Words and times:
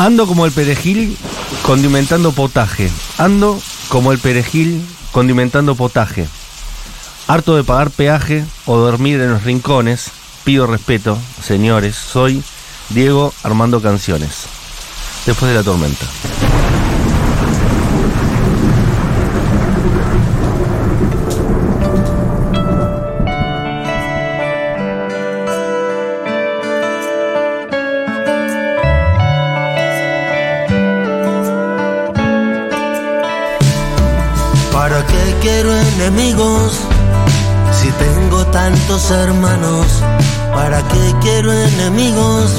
Ando 0.00 0.26
como 0.26 0.46
el 0.46 0.52
perejil 0.52 1.14
condimentando 1.60 2.32
potaje. 2.32 2.90
Ando 3.18 3.60
como 3.90 4.12
el 4.12 4.18
perejil 4.18 4.82
condimentando 5.12 5.74
potaje. 5.74 6.26
Harto 7.28 7.54
de 7.54 7.64
pagar 7.64 7.90
peaje 7.90 8.46
o 8.64 8.78
dormir 8.78 9.20
en 9.20 9.32
los 9.32 9.44
rincones, 9.44 10.10
pido 10.42 10.66
respeto, 10.66 11.18
señores. 11.42 11.96
Soy 11.96 12.42
Diego 12.88 13.34
Armando 13.42 13.82
Canciones. 13.82 14.46
Después 15.26 15.50
de 15.50 15.58
la 15.58 15.64
tormenta. 15.64 16.06
Enemigos 36.10 36.72
si 37.72 37.90
tengo 37.92 38.44
tantos 38.46 39.10
hermanos? 39.10 39.86
¿Para 40.54 40.82
qué 40.88 41.14
quiero 41.20 41.52
enemigos 41.52 42.50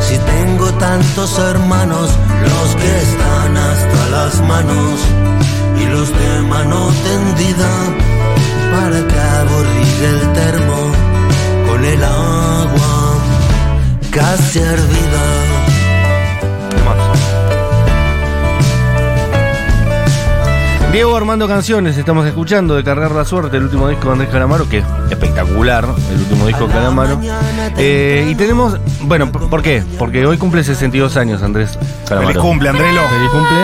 si 0.00 0.18
tengo 0.18 0.70
tantos 0.74 1.38
hermanos? 1.38 2.10
Los 2.42 2.76
que 2.76 2.98
están 2.98 3.56
hasta 3.56 4.08
las 4.10 4.40
manos 4.48 5.00
y 5.80 5.86
los 5.86 6.08
de 6.08 6.40
mano 6.48 6.90
tendida. 7.04 7.70
¿Para 8.72 9.06
que 9.06 9.20
aburrir 9.20 10.04
el 10.04 10.32
termo 10.32 10.92
con 11.68 11.84
el 11.84 12.04
agua 12.04 13.18
casi 14.10 14.58
hervida? 14.58 15.51
Diego 20.92 21.16
Armando 21.16 21.48
Canciones, 21.48 21.96
estamos 21.96 22.26
escuchando 22.26 22.74
de 22.76 22.84
Cargar 22.84 23.12
la 23.12 23.24
Suerte, 23.24 23.56
el 23.56 23.62
último 23.64 23.88
disco 23.88 24.08
de 24.08 24.12
Andrés 24.12 24.28
Calamaro, 24.30 24.68
que 24.68 24.78
es 24.78 24.84
espectacular, 25.10 25.86
el 26.12 26.18
último 26.20 26.46
disco 26.46 26.66
de 26.66 26.72
Calamaro. 26.74 27.18
Eh, 27.78 28.28
y 28.30 28.34
tenemos, 28.34 28.76
bueno, 29.02 29.32
¿por 29.32 29.62
qué? 29.62 29.82
Porque 29.98 30.26
hoy 30.26 30.36
cumple 30.36 30.62
62 30.62 31.16
años 31.16 31.42
Andrés 31.42 31.78
Calamaro. 32.06 32.28
Feliz 32.34 32.42
cumple, 32.42 32.68
Andrelo. 32.68 33.00
Feliz 33.08 33.30
cumple. 33.30 33.56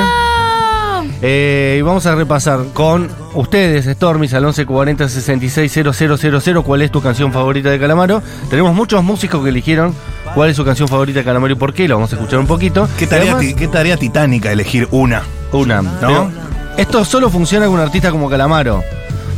Eh, 1.21 1.77
y 1.79 1.83
vamos 1.83 2.07
a 2.07 2.15
repasar 2.15 2.61
con 2.73 3.09
ustedes, 3.35 3.85
Stormis, 3.85 4.33
al 4.33 4.45
1140 4.45 5.09
660000, 5.11 6.63
cuál 6.63 6.81
es 6.81 6.91
tu 6.91 7.03
canción 7.03 7.31
favorita 7.31 7.69
de 7.69 7.79
Calamaro. 7.79 8.23
Tenemos 8.49 8.75
muchos 8.75 9.05
músicos 9.05 9.43
que 9.43 9.51
eligieron 9.51 9.95
cuál 10.35 10.49
es 10.49 10.57
su 10.57 10.65
canción 10.65 10.89
favorita 10.89 11.19
de 11.19 11.25
Calamaro 11.27 11.53
y 11.53 11.57
por 11.57 11.75
qué, 11.75 11.89
lo 11.89 11.97
vamos 11.97 12.11
a 12.13 12.17
escuchar 12.17 12.39
un 12.39 12.47
poquito. 12.47 12.89
¿Qué 12.99 13.07
tarea, 13.07 13.35
Además- 13.35 13.41
ti- 13.43 13.55
qué 13.55 13.69
tarea 13.69 13.99
titánica 13.99 14.51
elegir 14.51 14.89
una. 14.93 15.23
una. 15.53 15.83
Pero 16.01 16.31
esto 16.79 17.05
solo 17.05 17.29
funciona 17.29 17.67
con 17.67 17.75
un 17.75 17.81
artista 17.81 18.11
como 18.11 18.31
Calamaro. 18.31 18.83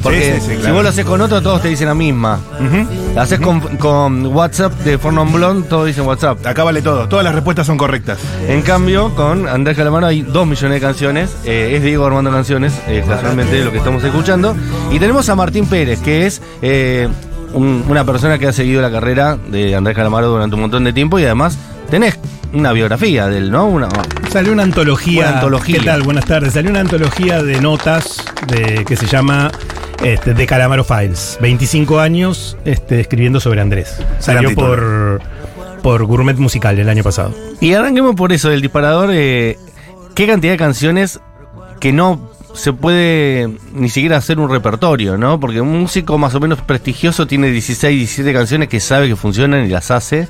Porque 0.03 0.37
Sí, 0.41 0.41
sí, 0.41 0.57
sí, 0.57 0.63
si 0.65 0.71
vos 0.71 0.83
lo 0.83 0.89
haces 0.89 1.05
con 1.05 1.21
otro, 1.21 1.43
todos 1.43 1.61
te 1.61 1.69
dicen 1.69 1.87
la 1.89 1.95
misma. 1.95 2.39
Ujú. 2.59 2.87
La 3.15 3.21
haces 3.23 3.39
con, 3.39 3.61
con 3.77 4.25
WhatsApp 4.29 4.73
de 4.81 4.97
Fornon 4.97 5.31
Blonde, 5.31 5.69
todos 5.69 5.87
dicen 5.89 6.07
WhatsApp. 6.07 6.47
Acá 6.47 6.65
vale 6.65 6.81
todo. 6.81 7.07
Todas 7.07 7.23
las 7.23 7.35
respuestas 7.35 7.67
son 7.67 7.77
correctas. 7.77 8.19
En 8.49 8.63
cambio, 8.63 9.15
con 9.15 9.47
Andrés 9.47 9.77
Calamaro 9.77 10.07
hay 10.07 10.23
dos 10.23 10.47
millones 10.47 10.81
de 10.81 10.87
canciones. 10.87 11.37
eh, 11.45 11.73
es 11.77 11.83
Diego 11.83 12.07
Armando 12.07 12.31
Canciones, 12.31 12.73
eh, 12.89 13.05
casualmente 13.07 13.63
lo 13.63 13.71
que 13.73 13.77
estamos 13.77 14.03
escuchando. 14.03 14.57
Y 14.91 14.99
tenemos 14.99 15.29
a 15.29 15.35
Martín 15.35 15.67
Pérez, 15.67 16.01
que 16.01 16.25
es 16.27 16.41
eh, 16.63 17.07
un- 17.53 17.85
una 17.87 18.03
persona 18.05 18.39
que 18.39 18.47
ha 18.47 18.53
seguido 18.55 18.81
la 18.81 18.91
carrera 18.91 19.37
de 19.51 19.77
Andrés 19.77 19.95
Calamaro 19.97 20.29
durante 20.31 20.55
un 20.55 20.63
montón 20.63 20.83
de 20.85 20.95
tiempo 20.95 21.19
y 21.19 21.25
además 21.25 21.59
tenés 21.91 22.19
una 22.53 22.73
biografía 22.73 23.27
de 23.29 23.39
él, 23.39 23.51
¿no? 23.51 23.67
Una, 23.67 23.89
Salió 24.31 24.53
una 24.53 24.63
antología. 24.63 25.27
Una 25.29 25.35
antología. 25.37 25.79
¿Qué 25.79 25.85
tal? 25.85 26.03
Buenas 26.03 26.25
tardes. 26.25 26.53
Salió 26.53 26.71
una 26.71 26.81
antología 26.81 27.43
de 27.43 27.61
notas 27.61 28.25
de, 28.49 28.85
que 28.85 28.97
se 28.97 29.07
llama 29.07 29.51
este, 30.03 30.35
The 30.35 30.47
Calamaro 30.47 30.85
Files. 30.85 31.39
25 31.41 32.01
años 32.01 32.57
este, 32.65 33.01
escribiendo 33.01 33.41
sobre 33.41 33.61
Andrés. 33.61 33.97
Salió 34.19 34.55
por, 34.55 35.21
por 35.83 36.05
Gourmet 36.05 36.37
Musical 36.37 36.79
el 36.79 36.89
año 36.89 37.03
pasado. 37.03 37.35
Y 37.61 37.75
arranquemos 37.75 38.15
por 38.15 38.33
eso, 38.33 38.51
del 38.51 38.61
disparador. 38.61 39.11
eh, 39.13 39.59
¿Qué 40.15 40.27
cantidad 40.27 40.53
de 40.53 40.59
canciones 40.59 41.21
que 41.81 41.93
no 41.93 42.31
se 42.55 42.73
puede 42.73 43.49
ni 43.73 43.89
siquiera 43.89 44.17
hacer 44.17 44.39
un 44.39 44.51
repertorio, 44.51 45.17
¿no? 45.17 45.39
Porque 45.41 45.61
un 45.61 45.81
músico 45.81 46.19
más 46.19 46.35
o 46.35 46.41
menos 46.41 46.61
prestigioso 46.61 47.27
tiene 47.27 47.51
16, 47.51 47.97
17 47.97 48.33
canciones 48.33 48.69
que 48.69 48.81
sabe 48.81 49.09
que 49.09 49.17
funcionan 49.17 49.65
y 49.67 49.69
las 49.69 49.91
hace. 49.91 50.29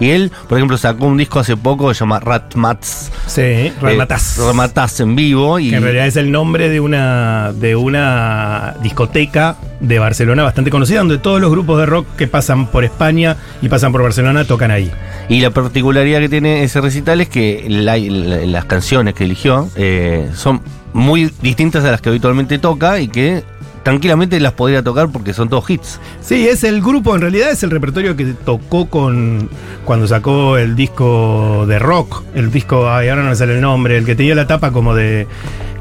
Y 0.00 0.10
él, 0.10 0.30
por 0.48 0.58
ejemplo, 0.58 0.78
sacó 0.78 1.06
un 1.06 1.16
disco 1.16 1.40
hace 1.40 1.56
poco 1.56 1.88
que 1.88 1.94
se 1.94 2.00
llama 2.00 2.20
Rat 2.20 2.54
Mats. 2.54 3.10
Sí, 3.26 3.72
Ramataz. 3.80 4.38
Eh, 4.38 5.02
en 5.02 5.16
vivo. 5.16 5.58
Y 5.58 5.70
que 5.70 5.76
en 5.76 5.82
realidad 5.82 6.06
es 6.06 6.16
el 6.16 6.30
nombre 6.30 6.68
de 6.68 6.80
una, 6.80 7.52
de 7.52 7.74
una 7.76 8.74
discoteca 8.82 9.56
de 9.80 9.98
Barcelona 9.98 10.42
bastante 10.42 10.70
conocida, 10.70 10.98
donde 11.00 11.18
todos 11.18 11.40
los 11.40 11.50
grupos 11.50 11.78
de 11.80 11.86
rock 11.86 12.06
que 12.16 12.26
pasan 12.26 12.66
por 12.68 12.84
España 12.84 13.36
y 13.62 13.68
pasan 13.68 13.92
por 13.92 14.02
Barcelona 14.02 14.44
tocan 14.44 14.70
ahí. 14.70 14.90
Y 15.28 15.40
la 15.40 15.50
particularidad 15.50 16.20
que 16.20 16.28
tiene 16.28 16.62
ese 16.62 16.80
recital 16.80 17.20
es 17.20 17.28
que 17.28 17.64
la- 17.68 17.96
la- 17.96 18.46
las 18.46 18.64
canciones 18.64 19.14
que 19.14 19.24
eligió 19.24 19.68
eh, 19.76 20.28
son 20.34 20.60
muy 20.92 21.30
distintas 21.42 21.84
a 21.84 21.90
las 21.90 22.00
que 22.00 22.08
habitualmente 22.08 22.58
toca 22.58 22.98
y 23.00 23.08
que 23.08 23.42
tranquilamente 23.88 24.38
las 24.38 24.52
podría 24.52 24.82
tocar 24.82 25.08
porque 25.08 25.32
son 25.32 25.48
todos 25.48 25.70
hits. 25.70 25.98
Sí, 26.20 26.46
es 26.46 26.62
el 26.62 26.82
grupo, 26.82 27.14
en 27.14 27.22
realidad 27.22 27.50
es 27.50 27.62
el 27.62 27.70
repertorio 27.70 28.16
que 28.16 28.26
tocó 28.26 28.90
con 28.90 29.48
cuando 29.86 30.06
sacó 30.06 30.58
el 30.58 30.76
disco 30.76 31.64
de 31.66 31.78
rock, 31.78 32.22
el 32.34 32.50
disco, 32.50 32.90
ay, 32.90 33.08
ahora 33.08 33.22
no 33.22 33.30
me 33.30 33.36
sale 33.36 33.54
el 33.54 33.62
nombre, 33.62 33.96
el 33.96 34.04
que 34.04 34.14
tenía 34.14 34.34
la 34.34 34.46
tapa 34.46 34.72
como 34.72 34.94
de 34.94 35.26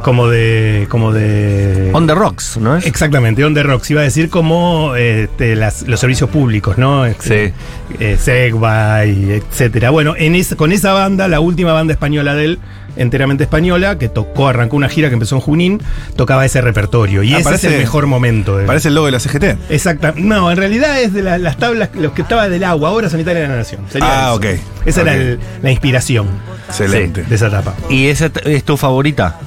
como 0.04 0.28
de 0.28 0.86
como 0.90 1.12
de 1.12 1.90
On 1.94 2.08
the 2.08 2.16
Rocks, 2.16 2.58
¿no 2.58 2.78
es? 2.78 2.86
Exactamente, 2.86 3.44
On 3.44 3.54
the 3.54 3.64
Rocks, 3.64 3.90
iba 3.92 4.02
a 4.02 4.04
decir 4.04 4.30
como 4.30 4.96
este, 4.96 5.56
las- 5.56 5.84
los 5.88 6.00
servicios 6.00 6.30
públicos, 6.30 6.78
¿no? 6.78 7.06
Este, 7.06 7.54
eh, 8.00 8.18
Segway, 8.20 9.32
etcétera. 9.34 9.90
Bueno, 9.90 10.16
en 10.18 10.36
esa- 10.36 10.56
con 10.56 10.72
esa 10.72 10.94
banda, 10.94 11.28
la 11.28 11.40
última 11.40 11.74
banda 11.74 11.94
española 11.94 12.34
de 12.36 12.46
él, 12.46 12.60
enteramente 12.96 13.44
española, 13.44 13.98
que 14.00 14.10
tocó, 14.10 14.48
arrancó 14.48 14.76
una 14.76 14.90
gira 14.90 15.10
que 15.10 15.14
empezó 15.14 15.36
en 15.36 15.42
Junín, 15.42 15.82
tocaba 16.16 16.46
ese 16.46 16.62
repertorio. 16.62 17.22
Y 17.22 17.34
Ah, 17.34 17.38
ese 17.38 17.44
parece- 17.44 17.68
es 17.68 17.74
el 17.74 17.80
mejor 17.80 18.08
momento. 18.08 18.58
De 18.58 18.66
Parece 18.66 18.88
el 18.88 18.96
logo 18.96 19.06
de 19.06 19.12
la 19.12 19.20
CGT. 19.20 19.56
Exacta. 19.70 20.14
No, 20.18 20.50
en 20.50 20.58
realidad 20.58 21.00
es 21.02 21.14
de 21.14 21.22
la- 21.22 21.38
las 21.38 21.58
tablas, 21.58 21.90
los 21.94 22.14
que 22.14 22.24
estaba 22.24 22.50
del 22.50 22.64
agua, 22.64 22.90
obra 22.92 23.10
sanitaria 23.10 23.44
de 23.44 23.48
la 23.50 23.56
nación. 23.58 23.82
Sería 23.92 24.08
Ah, 24.10 24.28
eso. 24.30 24.36
ok. 24.36 24.46
Esa 24.86 25.02
era 25.02 25.14
el- 25.16 25.40
la 25.62 25.70
inspiración 25.72 26.28
Excelente. 26.70 27.24
de 27.24 27.36
esa 27.36 27.48
etapa. 27.48 27.76
¿Y 27.90 28.08
esa 28.08 28.32
es 28.46 28.64
tu 28.64 28.78
favorita? 28.78 29.40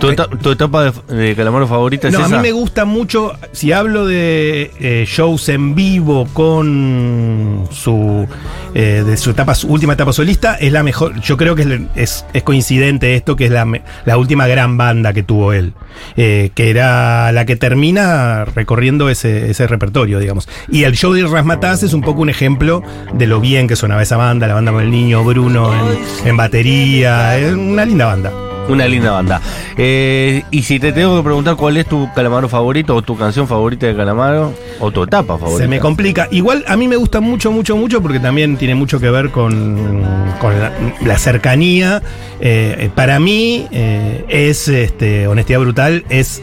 ¿Tu, 0.00 0.10
eta- 0.10 0.28
tu 0.28 0.50
etapa 0.50 0.84
de, 1.08 1.14
de 1.16 1.34
Calamaro 1.36 1.66
favorita 1.66 2.08
es 2.08 2.14
No, 2.14 2.20
a 2.24 2.28
mí 2.28 2.42
me 2.42 2.52
gusta 2.52 2.84
mucho, 2.84 3.32
si 3.52 3.72
hablo 3.72 4.06
de 4.06 4.70
eh, 4.78 5.04
shows 5.08 5.48
en 5.48 5.74
vivo 5.74 6.26
con 6.32 7.66
su 7.70 8.26
eh, 8.74 9.02
de 9.06 9.16
su 9.16 9.30
etapa, 9.30 9.54
su 9.54 9.68
última 9.68 9.92
etapa 9.94 10.12
solista, 10.12 10.56
es 10.56 10.72
la 10.72 10.82
mejor, 10.82 11.20
yo 11.20 11.36
creo 11.36 11.54
que 11.54 11.62
es, 11.62 11.68
es- 11.94 12.26
es 12.32 12.42
coincidente 12.42 13.14
esto, 13.14 13.36
que 13.36 13.46
es 13.46 13.50
la, 13.50 13.66
la 14.04 14.18
última 14.18 14.46
gran 14.46 14.76
banda 14.76 15.12
que 15.12 15.22
tuvo 15.22 15.52
él, 15.52 15.72
eh, 16.16 16.50
que 16.54 16.70
era 16.70 17.30
la 17.32 17.46
que 17.46 17.56
termina 17.56 18.44
recorriendo 18.44 19.08
ese, 19.08 19.50
ese 19.50 19.66
repertorio, 19.66 20.18
digamos. 20.18 20.48
Y 20.70 20.82
el 20.84 20.94
show 20.96 21.12
de 21.12 21.24
Rasmataz 21.26 21.82
es 21.82 21.94
un 21.94 22.02
poco 22.02 22.20
un 22.20 22.28
ejemplo 22.30 22.82
de 23.14 23.26
lo 23.26 23.40
bien 23.40 23.68
que 23.68 23.76
sonaba 23.76 24.02
esa 24.02 24.16
banda, 24.16 24.46
la 24.48 24.54
banda 24.54 24.72
con 24.72 24.82
el 24.82 24.90
niño 24.90 25.22
Bruno 25.24 25.72
en, 25.72 26.28
en 26.28 26.36
batería, 26.36 27.38
es 27.38 27.54
una 27.54 27.84
linda 27.84 28.06
banda. 28.06 28.32
Una 28.68 28.86
linda 28.88 29.10
banda. 29.10 29.40
Eh, 29.76 30.42
y 30.50 30.62
si 30.62 30.80
te 30.80 30.92
tengo 30.92 31.16
que 31.16 31.22
preguntar 31.22 31.56
cuál 31.56 31.76
es 31.76 31.86
tu 31.86 32.08
Calamaro 32.14 32.48
favorito 32.48 32.94
o 32.96 33.02
tu 33.02 33.16
canción 33.16 33.46
favorita 33.46 33.86
de 33.86 33.94
Calamaro 33.94 34.54
o 34.80 34.90
tu 34.90 35.02
etapa 35.02 35.36
favorita. 35.36 35.62
Se 35.62 35.68
me 35.68 35.80
complica. 35.80 36.28
Igual 36.30 36.64
a 36.66 36.76
mí 36.76 36.88
me 36.88 36.96
gusta 36.96 37.20
mucho, 37.20 37.52
mucho, 37.52 37.76
mucho 37.76 38.00
porque 38.00 38.20
también 38.20 38.56
tiene 38.56 38.74
mucho 38.74 39.00
que 39.00 39.10
ver 39.10 39.30
con, 39.30 40.02
con 40.40 40.58
la, 40.58 40.72
la 41.04 41.18
cercanía. 41.18 42.02
Eh, 42.40 42.90
para 42.94 43.20
mí 43.20 43.66
eh, 43.70 44.24
es, 44.28 44.68
este, 44.68 45.26
honestidad 45.26 45.60
brutal, 45.60 46.04
es 46.08 46.42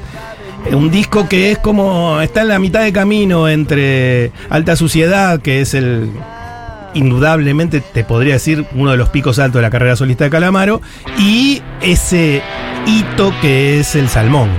un 0.72 0.92
disco 0.92 1.28
que 1.28 1.51
es 1.51 1.57
como, 1.57 2.22
está 2.22 2.42
en 2.42 2.50
la 2.50 2.60
mitad 2.60 2.84
de 2.84 2.94
camino 2.94 3.50
entre 3.50 4.31
Alta 4.50 4.75
Suciedad, 4.75 5.42
que 5.42 5.62
es 5.62 5.74
el... 5.74 6.12
Indudablemente 6.94 7.82
te 7.82 8.04
podría 8.04 8.34
decir 8.34 8.66
uno 8.76 8.92
de 8.92 8.98
los 8.98 9.10
picos 9.10 9.40
altos 9.40 9.60
de 9.60 9.62
la 9.64 9.70
carrera 9.70 9.96
solista 9.96 10.26
de 10.26 10.30
Calamaro 10.30 10.82
y 11.18 11.62
ese 11.82 12.42
hito 12.86 13.34
que 13.42 13.80
es 13.80 13.96
el 13.96 14.10
Salmón, 14.10 14.50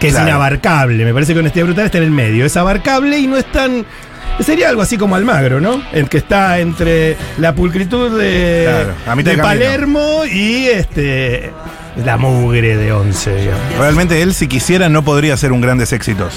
que 0.00 0.08
Claro. 0.08 0.24
es 0.24 0.30
inabarcable. 0.30 1.04
Me 1.04 1.12
parece 1.12 1.34
que 1.34 1.40
Honestidad 1.40 1.66
Brutal 1.66 1.86
está 1.86 1.98
en 1.98 2.04
el 2.04 2.10
medio. 2.10 2.46
Es 2.46 2.56
abarcable 2.56 3.18
y 3.18 3.26
no 3.26 3.36
es 3.36 3.44
tan. 3.52 3.84
Sería 4.40 4.68
algo 4.68 4.82
así 4.82 4.96
como 4.98 5.14
Almagro, 5.14 5.60
¿no? 5.60 5.80
El 5.92 6.08
que 6.08 6.18
está 6.18 6.58
entre 6.58 7.16
la 7.38 7.54
pulcritud 7.54 8.18
de, 8.18 8.66
Claro. 9.04 9.42
Palermo 9.42 10.22
y 10.24 10.66
este 10.66 11.52
la 12.04 12.16
mugre 12.16 12.76
de 12.76 12.92
Once. 12.92 13.32
digamos. 13.32 13.60
Realmente 13.78 14.22
él, 14.22 14.34
si 14.34 14.48
quisiera, 14.48 14.88
no 14.88 15.04
podría 15.04 15.34
hacer 15.34 15.52
un 15.52 15.60
grandes 15.60 15.92
éxitos. 15.92 16.34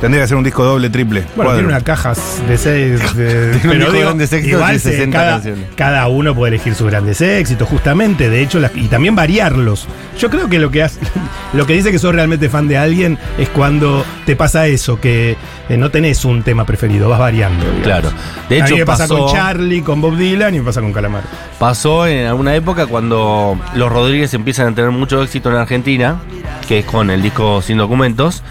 Tendría 0.00 0.22
que 0.24 0.28
ser 0.28 0.36
un 0.36 0.44
disco 0.44 0.62
doble, 0.62 0.90
triple. 0.90 1.20
Bueno, 1.20 1.34
cuadro. 1.36 1.54
tiene 1.54 1.68
una 1.68 1.80
caja 1.82 2.12
de 2.46 2.58
seis. 2.58 3.00
de- 3.16 3.52
Tiene 3.52 3.54
un 3.56 3.60
pero 3.62 3.74
disco 3.76 3.92
digo, 3.92 4.04
grandes 4.04 4.32
éxitos 4.32 4.58
igual 4.58 4.72
de 4.74 4.78
se- 4.78 4.90
60 4.92 5.18
cada, 5.18 5.30
canciones. 5.32 5.64
cada 5.74 6.08
uno 6.08 6.34
puede 6.34 6.54
elegir 6.54 6.74
sus 6.74 6.86
grandes 6.90 7.20
éxitos, 7.22 7.66
justamente. 7.68 8.28
De 8.28 8.42
hecho, 8.42 8.58
las- 8.60 8.76
y 8.76 8.88
también 8.88 9.14
variarlos. 9.16 9.86
Yo 10.18 10.28
creo 10.28 10.48
que 10.50 10.58
lo 10.58 10.70
que 10.70 10.82
hace, 10.82 11.00
lo 11.54 11.66
que 11.66 11.72
dice 11.72 11.90
que 11.92 11.98
sos 11.98 12.14
realmente 12.14 12.48
fan 12.50 12.68
de 12.68 12.76
alguien 12.76 13.18
es 13.38 13.48
cuando 13.48 14.04
te 14.26 14.36
pasa 14.36 14.66
eso, 14.66 15.00
que 15.00 15.36
eh, 15.70 15.76
no 15.78 15.90
tenés 15.90 16.24
un 16.26 16.42
tema 16.42 16.66
preferido, 16.66 17.08
vas 17.08 17.18
variando. 17.18 17.64
digamos. 17.64 17.82
Claro. 17.82 18.10
De 18.50 18.60
a 18.60 18.64
mí 18.64 18.66
hecho, 18.68 18.76
me 18.76 18.84
pasa 18.86 19.08
con 19.08 19.32
Charlie, 19.32 19.80
con 19.80 20.00
Bob 20.02 20.16
Dylan 20.16 20.54
y 20.54 20.58
me 20.58 20.64
pasa 20.64 20.82
con 20.82 20.92
Calamar. 20.92 21.22
pasó 21.58 22.06
en 22.06 22.26
alguna 22.26 22.54
época 22.54 22.86
cuando 22.86 23.58
los 23.74 23.90
Rodríguez 23.90 24.34
empiezan 24.34 24.68
a 24.68 24.74
tener 24.74 24.90
mucho 24.90 25.22
éxito 25.22 25.48
en 25.50 25.56
Argentina, 25.56 26.20
que 26.68 26.80
es 26.80 26.84
con 26.84 27.10
el 27.10 27.22
disco 27.22 27.62
Sin 27.62 27.78
Documentos, 27.78 28.42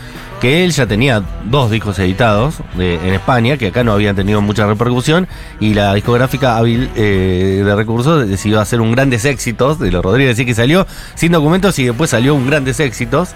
que 0.41 0.63
él 0.65 0.71
ya 0.71 0.85
tenía 0.85 1.23
dos 1.45 1.71
discos 1.71 1.97
editados 1.99 2.55
de- 2.77 2.95
en 2.95 3.13
España, 3.13 3.57
que 3.57 3.67
acá 3.67 3.83
no 3.83 3.93
habían 3.93 4.15
tenido 4.15 4.41
mucha 4.41 4.65
repercusión, 4.67 5.27
y 5.59 5.73
la 5.73 5.93
discográfica 5.93 6.57
hábil 6.57 6.89
eh, 6.95 7.61
de 7.65 7.75
recursos 7.75 8.27
decidió 8.27 8.59
hacer 8.59 8.81
un 8.81 8.91
grandes 8.91 9.25
éxitos 9.25 9.79
de 9.79 9.91
los 9.91 10.03
Rodríguez, 10.03 10.33
así 10.33 10.45
que 10.45 10.53
salió 10.53 10.85
Sin 11.15 11.31
Documentos 11.31 11.77
y 11.79 11.85
después 11.85 12.09
salió 12.09 12.35
un 12.35 12.45
grandes 12.47 12.79
éxitos, 12.79 13.29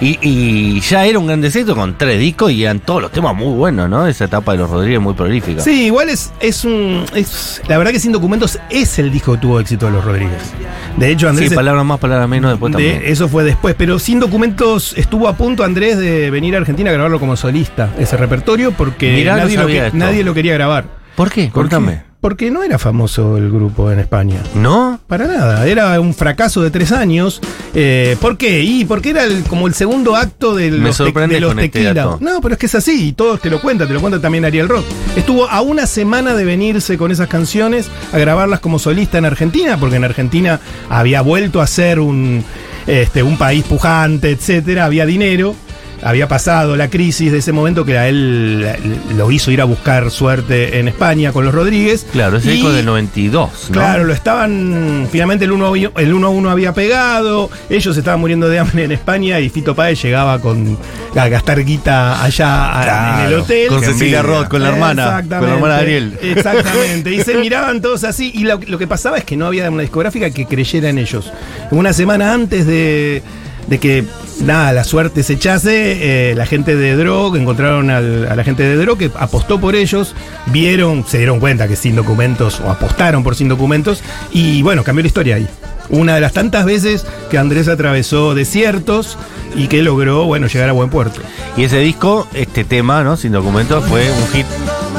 y, 0.00 0.18
y 0.22 0.80
ya 0.80 1.06
era 1.06 1.18
un 1.18 1.26
grandes 1.26 1.54
éxito 1.56 1.74
con 1.76 1.96
tres 1.96 2.18
discos 2.18 2.50
y 2.52 2.64
eran 2.64 2.80
todos 2.80 3.02
los 3.02 3.12
temas 3.12 3.34
muy 3.34 3.54
buenos, 3.54 3.88
¿no? 3.88 4.06
Esa 4.06 4.24
etapa 4.24 4.52
de 4.52 4.58
los 4.58 4.70
Rodríguez 4.70 5.00
muy 5.00 5.14
prolífica. 5.14 5.62
Sí, 5.62 5.86
igual 5.86 6.08
es, 6.08 6.32
es 6.40 6.64
un. 6.64 7.04
Es, 7.14 7.62
la 7.68 7.78
verdad 7.78 7.92
que 7.92 8.00
Sin 8.00 8.12
Documentos 8.12 8.58
es 8.70 8.98
el 8.98 9.10
disco 9.12 9.32
que 9.32 9.38
tuvo 9.38 9.60
éxito 9.60 9.86
de 9.86 9.92
los 9.92 10.04
Rodríguez. 10.04 10.52
De 10.96 11.10
hecho, 11.10 11.28
Andrés. 11.28 11.48
Sí, 11.50 11.54
palabras 11.54 11.84
más, 11.84 11.98
palabras 12.00 12.28
menos, 12.28 12.50
después 12.52 12.72
de- 12.74 12.90
también. 12.92 13.02
eso 13.12 13.28
fue 13.28 13.44
después, 13.44 13.74
pero 13.78 13.98
sin 13.98 14.18
documentos 14.20 14.94
estuvo 14.96 15.28
a 15.28 15.34
punto 15.34 15.62
Andrés 15.64 15.98
de 15.98 16.30
venir 16.40 16.54
a 16.54 16.58
Argentina 16.58 16.88
a 16.90 16.92
grabarlo 16.94 17.20
como 17.20 17.36
solista, 17.36 17.90
ese 17.98 18.16
repertorio, 18.16 18.72
porque 18.72 19.12
Mirá, 19.12 19.32
no 19.36 19.42
nadie, 19.42 19.56
lo, 19.56 19.62
sabía 19.62 19.80
que- 19.82 19.86
esto. 19.88 19.98
nadie 19.98 20.24
lo 20.24 20.32
quería 20.34 20.54
grabar. 20.54 20.84
¿Por 21.16 21.30
qué? 21.30 21.50
Contame. 21.50 22.08
Porque 22.22 22.50
no 22.50 22.62
era 22.62 22.78
famoso 22.78 23.36
el 23.38 23.50
grupo 23.50 23.90
en 23.90 23.98
España. 23.98 24.36
¿No? 24.54 25.00
Para 25.06 25.26
nada, 25.26 25.66
era 25.66 25.98
un 26.00 26.12
fracaso 26.14 26.60
de 26.62 26.70
tres 26.70 26.92
años. 26.92 27.40
Eh, 27.74 28.16
¿Por 28.20 28.36
qué? 28.36 28.60
Y 28.62 28.84
porque 28.84 29.10
era 29.10 29.24
el- 29.24 29.42
como 29.44 29.66
el 29.66 29.74
segundo 29.74 30.16
acto 30.16 30.54
de 30.54 30.70
los, 30.70 30.96
te- 30.98 31.04
de 31.12 31.40
los 31.40 31.50
este 31.56 31.68
tequila. 31.68 32.16
no, 32.20 32.40
pero 32.42 32.54
es 32.54 32.58
que 32.58 32.66
es 32.66 32.74
así, 32.74 33.08
y 33.08 33.12
todos 33.12 33.40
te 33.40 33.48
lo 33.50 33.60
cuentan, 33.60 33.86
te 33.88 33.94
lo 33.94 34.00
cuenta 34.00 34.18
también 34.20 34.44
Ariel 34.46 34.68
Rock. 34.68 34.84
Estuvo 35.16 35.48
a 35.48 35.60
una 35.62 35.86
semana 35.86 36.34
de 36.34 36.44
venirse 36.44 36.96
con 36.98 37.10
esas 37.10 37.28
canciones 37.28 37.90
a 38.12 38.18
grabarlas 38.18 38.60
como 38.60 38.78
solista 38.78 39.16
en 39.18 39.24
Argentina, 39.26 39.76
porque 39.78 39.96
en 39.96 40.04
Argentina 40.04 40.60
había 40.90 41.20
vuelto 41.22 41.60
a 41.62 41.66
ser 41.66 42.00
un, 42.00 42.44
este, 42.86 43.22
un 43.22 43.36
país 43.38 43.64
pujante, 43.64 44.30
etcétera, 44.30 44.84
había 44.86 45.04
dinero. 45.06 45.54
Había 46.02 46.28
pasado 46.28 46.76
la 46.76 46.88
crisis 46.88 47.30
de 47.30 47.38
ese 47.38 47.52
momento 47.52 47.84
que 47.84 47.98
a 47.98 48.08
él 48.08 48.66
lo 49.16 49.30
hizo 49.30 49.50
ir 49.50 49.60
a 49.60 49.64
buscar 49.64 50.10
suerte 50.10 50.78
en 50.78 50.88
España 50.88 51.32
con 51.32 51.44
los 51.44 51.54
Rodríguez. 51.54 52.06
Claro, 52.12 52.38
ese 52.38 52.50
Y- 52.50 52.54
disco 52.54 52.72
del 52.72 52.86
92, 52.86 53.50
¿no? 53.68 53.72
Claro, 53.74 54.04
lo 54.04 54.12
estaban. 54.14 55.06
Finalmente 55.12 55.44
el 55.44 55.52
1 55.52 55.66
había- 55.66 55.90
el 55.96 56.14
1 56.14 56.26
a 56.26 56.30
1 56.30 56.50
había 56.50 56.72
pegado. 56.72 57.50
Ellos 57.68 57.96
estaban 57.96 58.18
muriendo 58.20 58.48
de 58.48 58.58
hambre 58.58 58.84
en 58.84 58.92
España 58.92 59.40
y 59.40 59.50
Fito 59.50 59.74
Páez 59.74 60.02
llegaba 60.02 60.38
con, 60.40 60.78
a 61.14 61.28
gastar 61.28 61.62
guita 61.64 62.22
allá 62.24 62.80
a- 63.18 63.20
en 63.26 63.26
el 63.32 63.38
hotel. 63.40 63.68
Con 63.68 63.82
Cecilia. 63.84 64.22
Roth, 64.22 64.48
con 64.48 64.62
la 64.62 64.70
hermana. 64.70 65.20
Con 65.28 65.46
la 65.46 65.54
hermana 65.54 65.74
de 65.76 65.80
Ariel. 65.82 66.18
Exactamente. 66.22 67.12
Y 67.12 67.22
se 67.22 67.34
miraban 67.38 67.80
todos 67.82 68.04
así. 68.04 68.30
Y 68.34 68.44
lo, 68.44 68.58
lo 68.66 68.78
que 68.78 68.86
pasaba 68.86 69.18
es 69.18 69.24
que 69.24 69.36
no 69.36 69.46
había 69.46 69.70
una 69.70 69.82
discográfica 69.82 70.30
que 70.30 70.46
creyera 70.46 70.88
en 70.88 70.98
ellos. 70.98 71.30
Una 71.70 71.92
semana 71.92 72.32
antes 72.32 72.66
de, 72.66 73.22
de 73.68 73.78
que 73.78 74.04
nada, 74.42 74.72
la 74.72 74.84
suerte 74.84 75.22
se 75.22 75.34
echase, 75.34 76.30
eh, 76.30 76.34
la 76.34 76.46
gente 76.46 76.74
de 76.76 76.96
Drog, 76.96 77.36
encontraron 77.36 77.90
al- 77.90 78.26
a 78.30 78.34
la 78.36 78.44
gente 78.44 78.62
de 78.64 78.76
Drog 78.76 78.98
que 78.98 79.10
apostó 79.18 79.60
por 79.60 79.74
ellos, 79.76 80.14
vieron, 80.46 81.04
se 81.06 81.18
dieron 81.18 81.40
cuenta 81.40 81.68
que 81.68 81.76
sin 81.76 81.94
documentos, 81.96 82.60
o 82.60 82.70
apostaron 82.70 83.22
por 83.22 83.36
sin 83.36 83.48
documentos, 83.48 84.02
y 84.32 84.62
bueno, 84.62 84.82
cambió 84.84 85.02
la 85.02 85.08
historia 85.08 85.36
ahí. 85.36 85.46
Una 85.90 86.14
de 86.14 86.20
las 86.20 86.32
tantas 86.32 86.64
veces 86.64 87.04
que 87.30 87.38
Andrés 87.38 87.66
atravesó 87.66 88.34
desiertos 88.34 89.18
y 89.56 89.66
que 89.66 89.82
logró, 89.82 90.24
bueno, 90.24 90.46
llegar 90.46 90.68
a 90.68 90.72
buen 90.72 90.88
puerto. 90.88 91.20
Y 91.56 91.64
ese 91.64 91.78
disco, 91.80 92.28
este 92.32 92.62
tema, 92.64 93.02
¿no? 93.02 93.16
Sin 93.16 93.32
documentos, 93.32 93.84
fue 93.86 94.08
un 94.10 94.28
hit 94.32 94.46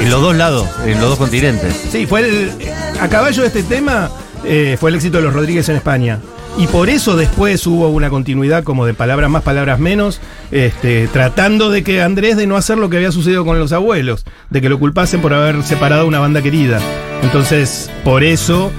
en 0.02 0.10
los 0.10 0.22
dos 0.22 0.36
lados, 0.36 0.68
en 0.86 1.00
los 1.00 1.10
dos 1.12 1.18
continentes. 1.18 1.74
Sí, 1.92 2.06
fue 2.06 2.22
el, 2.22 2.52
a 3.00 3.08
caballo 3.08 3.42
de 3.42 3.48
este 3.48 3.64
tema 3.64 4.10
eh, 4.44 4.76
fue 4.80 4.90
el 4.90 4.96
éxito 4.98 5.18
de 5.18 5.24
los 5.24 5.34
Rodríguez 5.34 5.70
en 5.70 5.78
España. 5.78 6.20
Y 6.58 6.68
por 6.68 6.90
eso 6.90 7.16
después 7.16 7.66
hubo 7.66 7.90
una 7.90 8.10
continuidad 8.10 8.64
como 8.64 8.86
de 8.86 8.94
palabras 8.94 9.30
más, 9.30 9.44
palabras 9.44 9.80
menos, 9.80 10.20
este, 10.52 11.08
tratando 11.08 11.70
de 11.70 11.84
que 11.84 12.02
Andrés 12.02 12.38
de 12.38 12.46
no 12.46 12.58
hacer 12.58 12.78
lo 12.78 12.90
que 12.90 12.98
había 12.98 13.12
sucedido 13.12 13.46
con 13.46 13.58
los 13.58 13.72
abuelos, 13.72 14.26
de 14.50 14.62
que 14.62 14.70
lo 14.70 14.78
culpasen 14.78 15.22
por 15.22 15.34
haber 15.34 15.64
separado 15.64 16.06
una 16.06 16.20
banda 16.20 16.42
querida. 16.42 16.80
Entonces, 17.24 17.90
por 18.04 18.24
eso 18.24 18.72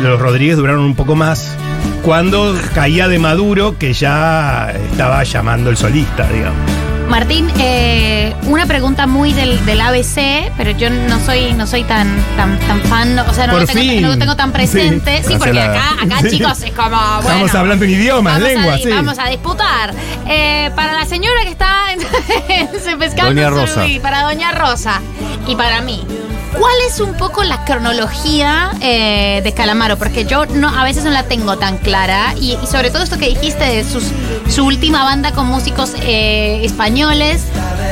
los 0.00 0.20
Rodríguez 0.20 0.56
duraron 0.56 0.84
un 0.84 0.94
poco 0.94 1.16
más. 1.16 1.56
Cuando 2.04 2.54
caía 2.74 3.08
de 3.08 3.18
Maduro, 3.18 3.76
que 3.78 3.92
ya 3.92 4.70
estaba 4.90 5.24
llamando 5.24 5.70
el 5.70 5.76
solista, 5.76 6.28
digamos. 6.28 6.85
Martín, 7.08 7.48
eh, 7.58 8.34
una 8.46 8.66
pregunta 8.66 9.06
muy 9.06 9.32
del, 9.32 9.64
del 9.64 9.80
ABC, 9.80 10.50
pero 10.56 10.72
yo 10.72 10.90
no 10.90 11.20
soy 11.20 11.52
no 11.54 11.66
soy 11.66 11.84
tan 11.84 12.08
tan 12.36 12.58
tan 12.60 12.80
fan, 12.82 13.16
o 13.18 13.32
sea, 13.32 13.46
no 13.46 13.52
Por 13.52 13.60
lo 13.62 13.66
tengo, 13.68 14.00
no 14.00 14.08
lo 14.08 14.18
tengo 14.18 14.36
tan 14.36 14.50
presente. 14.52 15.18
Sí, 15.22 15.32
Sí, 15.32 15.36
porque 15.38 15.60
acá, 15.60 15.90
acá 16.02 16.18
Sí. 16.22 16.30
chicos, 16.38 16.60
es 16.62 16.72
como. 16.72 16.88
Bueno, 16.90 17.20
Estamos 17.20 17.54
hablando 17.54 17.84
en 17.84 17.90
idiomas, 17.92 18.34
vamos 18.34 18.48
lenguas, 18.48 18.74
a, 18.80 18.82
sí. 18.82 18.90
Vamos 18.90 19.18
a 19.18 19.28
disputar. 19.28 19.94
Eh, 20.28 20.70
para 20.74 20.94
la 20.94 21.04
señora 21.04 21.42
que 21.44 21.50
está 21.50 21.92
en, 21.92 22.00
en 22.88 22.98
pescando 22.98 23.34
Doña 23.34 23.50
Rosa. 23.50 23.86
y 23.86 24.00
para 24.00 24.22
Doña 24.22 24.50
Rosa 24.52 25.00
y 25.46 25.54
para 25.54 25.80
mí. 25.82 26.02
¿Cuál 26.52 26.74
es 26.88 27.00
un 27.00 27.14
poco 27.14 27.44
la 27.44 27.64
cronología 27.64 28.70
eh, 28.80 29.40
de 29.44 29.52
Calamaro? 29.52 29.96
Porque 29.98 30.24
yo 30.24 30.46
no, 30.46 30.68
a 30.68 30.84
veces 30.84 31.04
no 31.04 31.10
la 31.10 31.24
tengo 31.24 31.58
tan 31.58 31.76
clara. 31.78 32.34
Y, 32.40 32.56
y 32.62 32.66
sobre 32.66 32.90
todo 32.90 33.02
esto 33.02 33.18
que 33.18 33.28
dijiste 33.28 33.64
de 33.64 33.84
sus, 33.84 34.04
su 34.48 34.64
última 34.64 35.04
banda 35.04 35.32
con 35.32 35.46
músicos 35.46 35.92
eh, 36.00 36.60
españoles. 36.64 37.42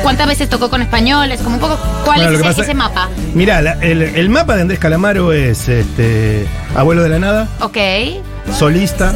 ¿Cuántas 0.03 0.27
veces 0.27 0.49
tocó 0.49 0.69
con 0.69 0.81
españoles? 0.81 1.41
Como 1.41 1.55
un 1.55 1.61
poco, 1.61 1.77
¿cuál 2.05 2.17
Bueno, 2.17 2.31
es 2.31 2.35
ese, 2.39 2.43
pasa- 2.43 2.61
ese 2.63 2.73
mapa? 2.73 3.09
Mira, 3.33 3.59
el, 3.81 4.01
el 4.01 4.29
mapa 4.29 4.55
de 4.55 4.61
Andrés 4.61 4.79
Calamaro 4.79 5.31
es 5.33 5.67
este, 5.69 6.47
Abuelo 6.75 7.03
de 7.03 7.09
la 7.09 7.19
Nada, 7.19 7.47
Ok. 7.61 7.77
solista, 8.57 9.13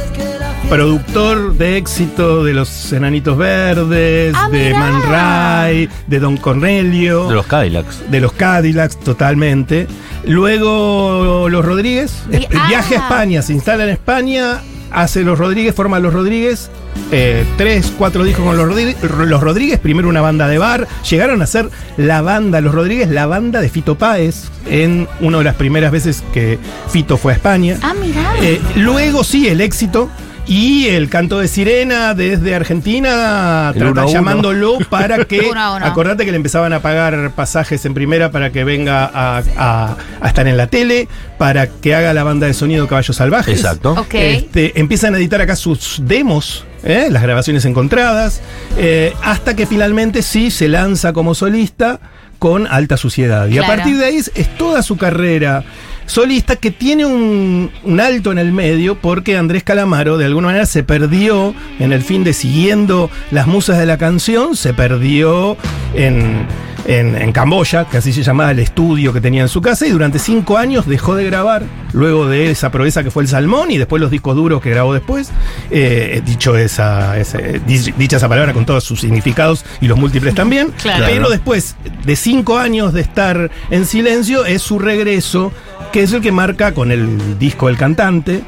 productor 0.69 1.55
de 1.55 1.77
éxito 1.77 2.43
de 2.43 2.53
los 2.53 2.93
Enanitos 2.93 3.37
Verdes, 3.37 4.33
Ah, 4.37 4.49
de 4.49 4.65
mirá. 4.67 4.79
Man 4.79 5.01
Ray, 5.09 5.89
de 6.07 6.19
Don 6.19 6.37
Cornelio, 6.37 7.27
De 7.27 7.33
los 7.35 7.47
Cadillacs. 7.47 8.03
de 8.09 8.19
los 8.21 8.31
Cadillacs, 8.33 8.99
totalmente. 8.99 9.87
Luego 10.25 11.47
los 11.49 11.65
Rodríguez, 11.65 12.13
Vi- 12.27 12.47
el 12.49 12.59
viaje 12.67 12.95
a 12.95 12.99
ah. 12.99 13.03
España, 13.09 13.41
se 13.41 13.53
instala 13.53 13.83
en 13.85 13.89
España, 13.89 14.59
hace 14.91 15.23
los 15.23 15.39
Rodríguez, 15.39 15.73
forma 15.73 15.99
los 15.99 16.13
Rodríguez. 16.13 16.69
eh, 17.11 17.43
tres, 17.57 17.91
cuatro 17.97 18.23
discos 18.23 18.45
con 18.45 18.55
los 18.57 18.67
Rodríguez, 18.67 18.95
los 19.25 19.41
Rodríguez, 19.41 19.79
primero 19.79 20.07
una 20.09 20.21
banda 20.21 20.47
de 20.47 20.59
bar, 20.59 20.87
llegaron 21.09 21.41
a 21.41 21.47
ser 21.47 21.69
la 21.97 22.21
banda, 22.21 22.61
los 22.61 22.75
Rodríguez, 22.75 23.09
la 23.09 23.25
banda 23.25 23.61
de 23.61 23.69
Fito 23.69 23.95
Páez, 23.97 24.49
en 24.69 25.07
una 25.21 25.39
de 25.39 25.43
las 25.45 25.55
primeras 25.55 25.91
veces 25.91 26.23
que 26.33 26.59
Fito 26.89 27.17
fue 27.17 27.31
a 27.33 27.35
España. 27.35 27.77
Ah, 27.81 27.93
mira. 27.99 28.33
Eh, 28.43 28.61
luego 28.75 29.23
sí, 29.23 29.47
el 29.47 29.61
éxito. 29.61 30.09
Y 30.49 30.87
el 30.87 31.09
canto 31.09 31.37
de 31.37 31.47
sirena 31.47 32.15
desde 32.15 32.55
Argentina, 32.55 33.71
uno 33.75 33.85
trata 33.93 34.01
uno. 34.05 34.11
llamándolo 34.11 34.77
para 34.89 35.23
que. 35.25 35.41
Uno. 35.41 35.75
Acordate 35.75 36.25
que 36.25 36.31
le 36.31 36.37
empezaban 36.37 36.73
a 36.73 36.79
pagar 36.81 37.31
pasajes 37.35 37.85
en 37.85 37.93
primera 37.93 38.31
para 38.31 38.51
que 38.51 38.63
venga 38.63 39.05
a, 39.05 39.43
a- 39.55 39.95
a 40.19 40.27
estar 40.27 40.47
en 40.47 40.57
la 40.57 40.65
tele, 40.65 41.07
para 41.37 41.67
que 41.67 41.93
haga 41.93 42.13
la 42.15 42.23
banda 42.23 42.47
de 42.47 42.55
sonido 42.55 42.87
Caballos 42.87 43.15
Salvajes. 43.15 43.59
Exacto. 43.59 43.91
ok. 43.93 44.13
Este, 44.15 44.79
empiezan 44.79 45.13
a 45.13 45.19
editar 45.19 45.39
acá 45.39 45.55
sus 45.55 46.01
demos, 46.03 46.65
¿eh? 46.83 47.09
las 47.11 47.21
grabaciones 47.21 47.63
encontradas, 47.65 48.41
eh, 48.77 49.13
hasta 49.23 49.55
que 49.55 49.67
finalmente 49.67 50.23
sí 50.23 50.49
se 50.49 50.67
lanza 50.67 51.13
como 51.13 51.35
solista 51.35 51.99
con 52.39 52.65
alta 52.67 52.97
suciedad. 52.97 53.47
Y 53.49 53.57
a 53.57 53.67
partir 53.67 53.97
de 53.97 54.05
ahí 54.05 54.15
es, 54.15 54.31
es 54.35 54.55
toda 54.57 54.81
su 54.81 54.97
carrera 54.97 55.63
solista 56.05 56.55
que 56.55 56.71
tiene 56.71 57.05
un, 57.05 57.69
un 57.83 57.99
alto 57.99 58.31
en 58.31 58.39
el 58.39 58.51
medio 58.51 58.95
porque 58.95 59.37
Andrés 59.37 59.63
Calamaro 59.63 60.17
de 60.17 60.25
alguna 60.25 60.47
manera 60.47 60.65
se 60.65 60.83
perdió 60.83 61.53
en 61.77 61.93
el 61.93 62.01
fin 62.01 62.23
de 62.23 62.33
siguiendo 62.33 63.11
las 63.29 63.45
musas 63.45 63.77
de 63.77 63.85
la 63.85 63.99
canción, 63.99 64.55
se 64.55 64.73
perdió 64.73 65.55
en, 65.93 66.47
en, 66.89 67.15
en 67.15 67.31
Camboya, 67.31 67.85
que 67.85 67.97
así 67.97 68.11
se 68.11 68.23
llamaba 68.23 68.49
el 68.51 68.59
estudio 68.59 69.13
que 69.13 69.21
tenía 69.21 69.43
en 69.43 69.47
su 69.47 69.61
casa, 69.61 69.85
y 69.85 69.91
durante 69.91 70.17
cinco 70.19 70.57
años 70.57 70.87
dejó 70.87 71.15
de 71.15 71.23
grabar, 71.23 71.63
luego 71.93 72.27
de 72.27 72.49
esa 72.49 72.71
proeza 72.71 73.03
que 73.03 73.11
fue 73.11 73.23
el 73.23 73.29
Salmón 73.29 73.69
y 73.71 73.77
después 73.77 74.01
los 74.01 74.09
discos 74.11 74.35
duros 74.35 74.61
que 74.61 74.71
grabó 74.71 74.93
después, 74.93 75.29
eh, 75.69 76.21
dicho 76.25 76.57
esa, 76.57 77.13
di- 77.67 77.93
dicha 77.97 78.17
esa 78.17 78.27
palabra 78.27 78.53
con 78.53 78.65
todos 78.65 78.83
sus 78.83 78.99
significados 79.01 79.63
y 79.81 79.87
los 79.87 79.97
múltiples 79.99 80.33
también, 80.35 80.71
Claro. 80.81 81.05
pero 81.07 81.29
después 81.29 81.75
de 82.05 82.15
cinco 82.15 82.57
años 82.57 82.91
de 82.93 83.01
estar 83.01 83.51
en 83.69 83.85
silencio 83.85 84.45
es 84.45 84.61
su 84.63 84.79
regreso, 84.79 85.51
que 85.91 86.01
es 86.03 86.11
el 86.13 86.21
que 86.21 86.31
marca 86.31 86.73
con 86.73 86.91
el 86.91 87.37
disco 87.39 87.69
El 87.69 87.77
Cantante, 87.77 88.41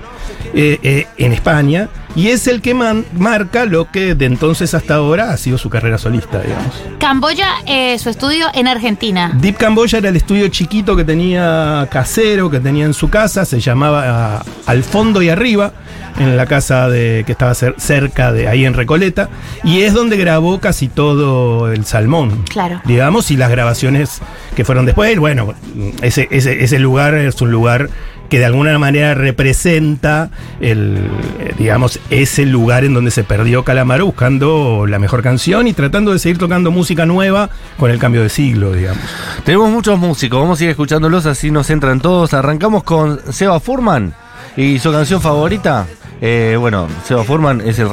eh, 0.54 0.80
eh, 0.84 1.08
en 1.18 1.34
España, 1.34 1.90
y 2.16 2.28
es 2.28 2.48
el 2.48 2.62
que 2.62 2.74
man- 2.74 3.06
marca 3.18 3.66
lo 3.66 3.90
que 3.90 4.16
de 4.16 4.26
entonces 4.26 4.74
hasta 4.74 4.96
ahora 4.96 5.32
ha 5.32 5.38
sido 5.38 5.58
su 5.58 5.70
carrera 5.70 5.98
solista, 5.98 6.42
digamos. 6.42 6.74
Camboya, 7.00 7.48
eh, 7.66 7.98
su 8.00 8.10
estudio 8.10 8.48
en 8.54 8.68
Argentina. 8.68 9.32
Deep 9.36 9.58
Camboya 9.58 10.00
era 10.00 10.10
el 10.10 10.16
estudio 10.18 10.48
chiquito 10.50 10.96
que 10.96 11.04
tenía 11.06 11.88
casero, 11.90 12.50
que 12.50 12.60
tenía 12.60 12.86
en 12.86 12.94
su 12.94 13.10
casa, 13.10 13.46
se 13.46 13.60
llamaba 13.62 14.38
ah, 14.40 14.44
Al 14.66 14.84
fondo 14.84 15.22
y 15.22 15.30
arriba, 15.30 15.72
en 16.20 16.36
la 16.36 16.46
casa 16.46 16.90
de, 16.90 17.24
que 17.26 17.32
estaba 17.32 17.54
cer- 17.54 17.76
cerca 17.78 18.34
de 18.34 18.50
ahí 18.50 18.66
en 18.66 18.74
Recoleta, 18.74 19.30
y 19.64 19.82
es 19.84 19.94
donde 19.94 20.18
grabó 20.18 20.60
casi 20.60 20.90
todo 20.90 21.72
el 21.72 21.86
salmón. 21.86 22.44
Claro. 22.50 22.82
Digamos, 22.84 23.32
y 23.32 23.38
las 23.38 23.50
grabaciones 23.50 24.22
que 24.56 24.66
fueron 24.66 24.86
después, 24.86 25.18
bueno, 25.18 25.54
ese, 26.02 26.28
ese, 26.30 26.64
ese 26.64 26.78
lugar 26.80 27.16
es 27.16 27.42
un 27.42 27.52
lugar 27.52 27.90
que 28.32 28.40
de 28.40 28.46
alguna 28.46 28.80
manera 28.80 29.14
representa 29.14 30.30
el, 30.62 30.98
eh, 31.42 31.54
digamos, 31.58 32.00
ese 32.10 32.46
lugar 32.46 32.86
en 32.86 32.94
donde 32.94 33.12
se 33.12 33.26
perdió 33.26 33.66
Calamaro 33.66 34.06
buscando 34.06 34.86
la 34.88 35.00
mejor 35.00 35.22
canción 35.22 35.68
y 35.68 35.74
tratando 35.74 36.14
de 36.14 36.20
seguir 36.20 36.38
tocando 36.38 36.72
música 36.72 37.06
nueva 37.06 37.50
con 37.78 37.92
el 37.92 38.00
cambio 38.00 38.24
de 38.24 38.30
siglo, 38.30 38.72
digamos. 38.72 39.04
Tenemos 39.44 39.70
muchos 39.70 40.00
músicos, 40.00 40.40
vamos 40.40 40.62
a 40.62 40.64
ir 40.64 40.70
escuchándolos 40.70 41.26
así 41.26 41.52
nos 41.52 41.70
entran 41.70 42.00
todos. 42.00 42.34
Arrancamos 42.34 42.84
con 42.84 43.20
Seba 43.34 43.60
Furman 43.60 44.14
y 44.56 44.80
su 44.80 44.94
canción 44.94 45.22
favorita. 45.22 45.86
Eh, 46.22 46.56
bueno, 46.58 46.88
Seba 47.06 47.26
Furman 47.26 47.60
es 47.60 47.80
el 47.80 47.90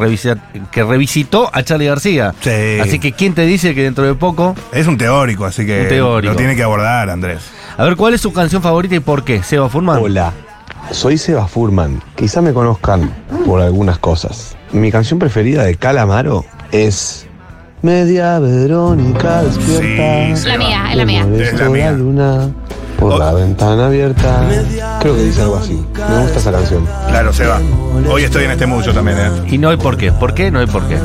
que 0.71 0.85
revisitó 0.85 1.51
a 1.53 1.65
Charlie 1.65 1.87
García. 1.89 2.33
Sí. 2.41 2.79
Así 2.81 3.01
que, 3.01 3.11
¿quién 3.11 3.35
te 3.35 3.43
dice 3.43 3.75
que 3.75 3.83
dentro 3.83 4.05
de 4.05 4.15
poco? 4.15 4.55
Es 4.71 4.87
un 4.87 4.97
teórico, 4.99 5.47
así 5.47 5.67
que 5.67 5.83
Un 5.83 5.89
teórico. 5.89 6.33
lo 6.33 6.37
tiene 6.39 6.55
que 6.55 6.63
abordar, 6.63 7.11
Andrés. 7.11 7.58
A 7.79 7.85
ver, 7.85 7.95
¿cuál 7.97 8.13
es 8.13 8.21
su 8.21 8.33
canción 8.33 8.61
favorita 8.61 8.97
y 8.97 9.01
por 9.01 9.23
qué? 9.23 9.41
Seba 9.45 9.69
Furman. 9.69 10.01
Hola, 10.03 10.33
soy 10.91 11.17
Seba 11.17 11.47
Furman. 11.47 12.03
Quizá 12.17 12.43
me 12.43 12.53
conozcan 12.53 13.09
por 13.47 13.61
algunas 13.61 13.99
cosas. 13.99 14.57
Mi 14.73 14.91
canción 14.91 15.21
preferida 15.21 15.63
de 15.63 15.77
Calamaro 15.77 16.45
es 16.73 17.29
Media 17.83 18.41
Verónica 18.41 19.45
despierta. 19.45 20.37
Sí, 20.37 20.49
La 20.49 20.59
mía, 20.59 20.91
es 20.91 20.97
la 20.97 21.05
mía. 21.05 21.27
Es 21.39 21.53
la 21.61 21.69
mía. 21.69 21.93
luna 21.93 22.49
por 22.99 23.13
Oh. 23.13 23.19
la 23.19 23.33
ventana 23.33 23.87
abierta. 23.87 24.43
Creo 25.01 25.15
que 25.15 25.23
dice 25.23 25.43
algo 25.43 25.59
así. 25.59 25.81
Me 26.11 26.23
gusta 26.23 26.41
esa 26.41 26.51
canción. 26.51 26.85
Claro, 27.07 27.33
Seba. 27.33 27.61
Hoy 28.11 28.25
estoy 28.25 28.47
en 28.47 28.51
este 28.51 28.67
yo 28.85 28.93
también, 28.93 29.19
¿eh? 29.19 29.31
Y 29.53 29.59
no 29.59 29.69
hay 29.71 29.77
por 29.77 29.97
qué. 29.97 30.11
¿Por 30.11 30.35
qué? 30.35 30.51
No 30.51 30.59
hay 30.59 30.67
por 30.67 30.83
qué. 30.89 30.99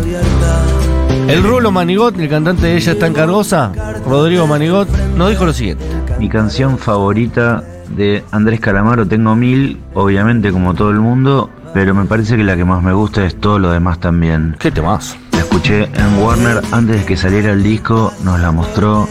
El 1.33 1.41
Rulo 1.41 1.71
Manigot, 1.71 2.15
el 2.19 2.29
cantante 2.29 2.67
de 2.67 2.77
Ella 2.77 2.91
está 2.91 3.07
en 3.07 3.13
Cargosa, 3.15 3.71
Rodrigo 4.05 4.45
Manigot, 4.45 4.87
nos 5.17 5.31
dijo 5.31 5.47
lo 5.47 5.51
siguiente. 5.51 5.83
Mi 6.19 6.29
canción 6.29 6.77
favorita 6.77 7.63
de 7.89 8.23
Andrés 8.29 8.59
Calamaro, 8.59 9.07
tengo 9.07 9.35
mil, 9.35 9.81
obviamente 9.95 10.51
como 10.51 10.75
todo 10.75 10.91
el 10.91 10.99
mundo, 10.99 11.49
pero 11.73 11.95
me 11.95 12.05
parece 12.05 12.37
que 12.37 12.43
la 12.43 12.55
que 12.55 12.63
más 12.65 12.83
me 12.83 12.93
gusta 12.93 13.25
es 13.25 13.35
todo 13.41 13.57
lo 13.57 13.71
demás 13.71 13.99
también. 13.99 14.55
¿Qué 14.59 14.69
temas? 14.69 15.17
La 15.31 15.39
escuché 15.39 15.85
en 15.85 16.21
Warner 16.21 16.61
antes 16.71 16.99
de 16.99 17.05
que 17.07 17.17
saliera 17.17 17.53
el 17.53 17.63
disco, 17.63 18.13
nos 18.23 18.39
la 18.39 18.51
mostró 18.51 19.09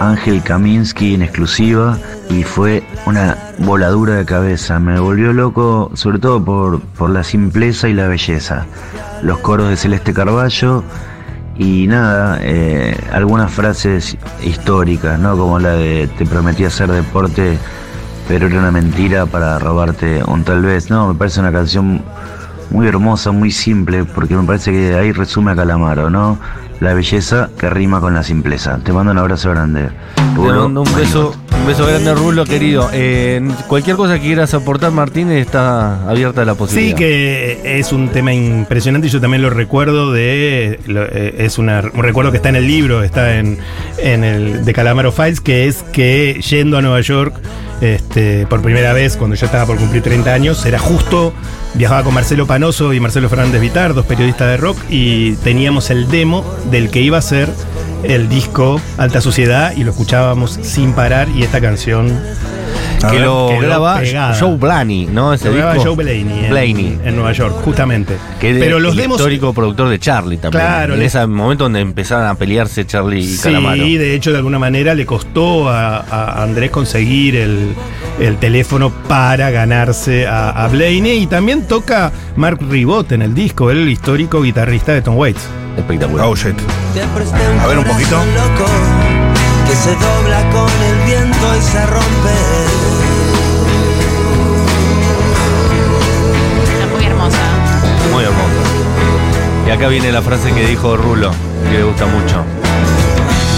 Ángel 0.00 0.42
Kaminsky 0.42 1.16
en 1.16 1.22
exclusiva 1.22 1.98
y 2.30 2.44
fue 2.44 2.82
una 3.04 3.36
voladura 3.58 4.14
de 4.14 4.24
cabeza. 4.24 4.78
Me 4.78 4.98
volvió 4.98 5.34
loco, 5.34 5.90
sobre 5.92 6.18
todo 6.18 6.42
por, 6.42 6.80
por 6.80 7.10
la 7.10 7.24
simpleza 7.24 7.90
y 7.90 7.92
la 7.92 8.08
belleza. 8.08 8.64
Los 9.20 9.40
coros 9.40 9.68
de 9.68 9.76
Celeste 9.76 10.14
Carballo 10.14 10.82
y 11.58 11.88
nada, 11.88 12.38
eh, 12.40 12.96
algunas 13.12 13.52
frases 13.52 14.16
históricas, 14.44 15.18
¿no? 15.18 15.36
Como 15.36 15.58
la 15.58 15.72
de 15.72 16.08
te 16.16 16.24
prometí 16.24 16.64
hacer 16.64 16.90
deporte, 16.90 17.58
pero 18.28 18.46
era 18.46 18.60
una 18.60 18.70
mentira 18.70 19.26
para 19.26 19.58
robarte 19.58 20.22
un 20.24 20.44
tal 20.44 20.62
vez. 20.62 20.88
No, 20.88 21.08
me 21.08 21.14
parece 21.14 21.40
una 21.40 21.50
canción 21.50 22.00
muy 22.70 22.86
hermosa, 22.86 23.32
muy 23.32 23.50
simple, 23.50 24.04
porque 24.04 24.36
me 24.36 24.44
parece 24.44 24.70
que 24.70 24.94
ahí 24.94 25.10
resume 25.10 25.50
a 25.52 25.56
Calamaro, 25.56 26.10
¿no? 26.10 26.38
La 26.80 26.94
belleza 26.94 27.50
que 27.58 27.68
rima 27.70 28.00
con 28.00 28.14
la 28.14 28.22
simpleza. 28.22 28.78
Te 28.84 28.92
mando 28.92 29.10
un 29.10 29.18
abrazo 29.18 29.50
grande. 29.50 29.88
Te 30.14 30.40
mando 30.40 30.82
un 30.82 30.94
beso, 30.96 31.34
un 31.60 31.66
beso 31.66 31.84
grande, 31.84 32.14
Rulo, 32.14 32.44
querido. 32.44 32.88
Eh, 32.92 33.40
cualquier 33.66 33.96
cosa 33.96 34.14
que 34.14 34.20
quieras 34.26 34.54
aportar, 34.54 34.92
Martínez, 34.92 35.44
está 35.44 36.08
abierta 36.08 36.44
la 36.44 36.54
posibilidad. 36.54 36.96
Sí, 36.96 37.02
que 37.02 37.78
es 37.80 37.90
un 37.92 38.10
tema 38.10 38.32
impresionante 38.32 39.08
y 39.08 39.10
yo 39.10 39.20
también 39.20 39.42
lo 39.42 39.50
recuerdo 39.50 40.12
de. 40.12 40.78
lo- 40.86 41.04
eh, 41.04 41.34
es 41.38 41.58
una- 41.58 41.80
un 41.92 42.02
recuerdo 42.04 42.30
que 42.30 42.36
está 42.36 42.48
en 42.50 42.56
el 42.56 42.68
libro, 42.68 43.02
está 43.02 43.34
en, 43.38 43.58
en 44.00 44.22
el 44.22 44.64
de 44.64 44.72
Calamaro 44.72 45.10
Files, 45.10 45.40
que 45.40 45.66
es 45.66 45.82
que 45.92 46.40
yendo 46.48 46.78
a 46.78 46.82
Nueva 46.82 47.00
York 47.00 47.34
este, 47.80 48.46
por 48.46 48.62
primera 48.62 48.92
vez, 48.92 49.16
cuando 49.16 49.36
yo 49.36 49.46
estaba 49.46 49.66
por 49.66 49.76
cumplir 49.76 50.02
30 50.02 50.32
años, 50.32 50.64
era 50.66 50.78
justo. 50.78 51.32
Viajaba 51.74 52.02
con 52.02 52.14
Marcelo 52.14 52.46
Panoso 52.46 52.92
y 52.92 53.00
Marcelo 53.00 53.28
Fernández 53.28 53.60
Vitar, 53.60 53.94
dos 53.94 54.06
periodistas 54.06 54.48
de 54.48 54.56
rock, 54.56 54.78
y 54.88 55.32
teníamos 55.36 55.90
el 55.90 56.08
demo 56.08 56.44
del 56.70 56.90
que 56.90 57.00
iba 57.00 57.18
a 57.18 57.22
ser 57.22 57.48
el 58.02 58.28
disco 58.28 58.80
Alta 58.96 59.20
Sociedad 59.20 59.74
y 59.76 59.84
lo 59.84 59.90
escuchábamos 59.90 60.58
sin 60.62 60.92
parar. 60.92 61.28
Y 61.28 61.42
esta 61.42 61.60
canción 61.60 62.20
A 63.02 63.10
que 63.10 63.16
ver, 63.18 63.26
lo 63.26 63.48
quedó 63.50 63.60
graba 63.60 63.98
pegada. 64.00 64.36
Joe 64.38 64.56
Blaney, 64.56 65.06
¿no? 65.06 65.32
Ese 65.32 65.48
Lo 65.50 65.54
graba 65.54 65.74
disco. 65.74 65.88
Joe 65.94 66.04
Blaney 66.04 66.44
en, 66.44 66.50
Blaney. 66.50 66.98
en 67.04 67.14
Nueva 67.14 67.32
York, 67.32 67.54
justamente. 67.64 68.16
Que 68.40 68.50
es 68.50 68.58
Pero 68.58 68.80
los 68.80 68.92
el 68.92 68.98
demos. 68.98 69.18
histórico 69.18 69.52
productor 69.52 69.88
de 69.88 69.98
Charlie 70.00 70.36
también. 70.38 70.64
Claro, 70.64 70.94
En 70.94 71.00
le- 71.00 71.06
ese 71.06 71.24
momento 71.26 71.64
donde 71.64 71.80
empezaron 71.80 72.26
a 72.26 72.34
pelearse 72.34 72.86
Charlie 72.86 73.20
y 73.20 73.36
Sí, 73.36 73.42
Calamaro. 73.44 73.82
de 73.84 74.14
hecho, 74.14 74.32
de 74.32 74.38
alguna 74.38 74.58
manera 74.58 74.94
le 74.94 75.06
costó 75.06 75.68
a, 75.68 75.98
a 75.98 76.42
Andrés 76.42 76.70
conseguir 76.70 77.36
el, 77.36 77.74
el 78.20 78.36
teléfono 78.38 78.90
para 79.08 79.50
ganarse 79.50 80.26
a, 80.26 80.50
a 80.50 80.66
Blaney. 80.68 81.22
Y 81.22 81.26
también 81.28 81.68
toca 81.68 82.10
Mark 82.36 82.58
Ribot 82.68 83.12
en 83.12 83.22
el 83.22 83.32
disco, 83.34 83.70
el 83.70 83.88
histórico 83.88 84.42
guitarrista 84.42 84.92
de 84.92 85.02
Tom 85.02 85.16
Waits. 85.16 85.42
Espectacular. 85.76 86.26
Oh, 86.26 86.34
shit. 86.34 86.56
Te 86.92 87.00
presté 87.14 87.36
A 87.60 87.66
ver 87.68 87.78
un 87.78 87.84
corazón 87.84 87.86
poquito. 87.86 88.16
loco 88.16 88.70
que 89.68 89.74
se 89.76 89.90
dobla 89.92 90.50
con 90.50 90.70
el 90.82 91.06
viento 91.06 91.56
y 91.56 91.62
se 91.62 91.86
rompe. 91.86 92.47
Y 99.68 99.70
acá 99.70 99.88
viene 99.88 100.10
la 100.10 100.22
frase 100.22 100.50
que 100.54 100.66
dijo 100.66 100.96
Rulo, 100.96 101.30
que 101.70 101.76
le 101.76 101.84
gusta 101.84 102.06
mucho. 102.06 102.42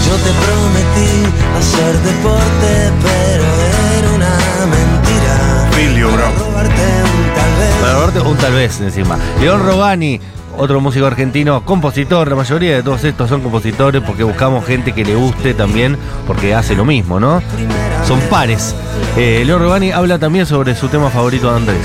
Yo 0.05 0.15
te 0.17 0.31
prometí 0.43 1.23
hacer 1.57 1.95
deporte, 1.99 2.91
pero 3.01 3.45
era 3.97 4.11
una 4.11 4.37
mentira. 4.65 5.97
You, 5.97 6.09
bro. 6.09 6.25
Robarte 6.37 6.81
un 7.05 7.33
tal 7.33 7.55
vez. 7.57 7.75
Para 7.79 7.93
robarte 7.93 8.19
un 8.19 8.37
tal 8.37 8.53
vez 8.53 8.81
encima. 8.81 9.17
León 9.39 9.65
Robani, 9.65 10.19
otro 10.57 10.79
músico 10.81 11.05
argentino, 11.05 11.63
compositor, 11.65 12.27
la 12.29 12.35
mayoría 12.35 12.75
de 12.75 12.83
todos 12.83 13.03
estos 13.03 13.29
son 13.29 13.41
compositores 13.41 14.01
porque 14.05 14.23
buscamos 14.23 14.65
gente 14.65 14.93
que 14.93 15.03
le 15.05 15.15
guste 15.15 15.53
también, 15.53 15.97
porque 16.27 16.53
hace 16.53 16.75
lo 16.75 16.85
mismo, 16.85 17.19
¿no? 17.19 17.41
Son 18.07 18.19
pares. 18.29 18.75
Eh, 19.17 19.43
León 19.45 19.61
Robani 19.61 19.91
habla 19.91 20.19
también 20.19 20.45
sobre 20.45 20.75
su 20.75 20.87
tema 20.87 21.09
favorito 21.09 21.49
de 21.51 21.57
Andrés. 21.57 21.81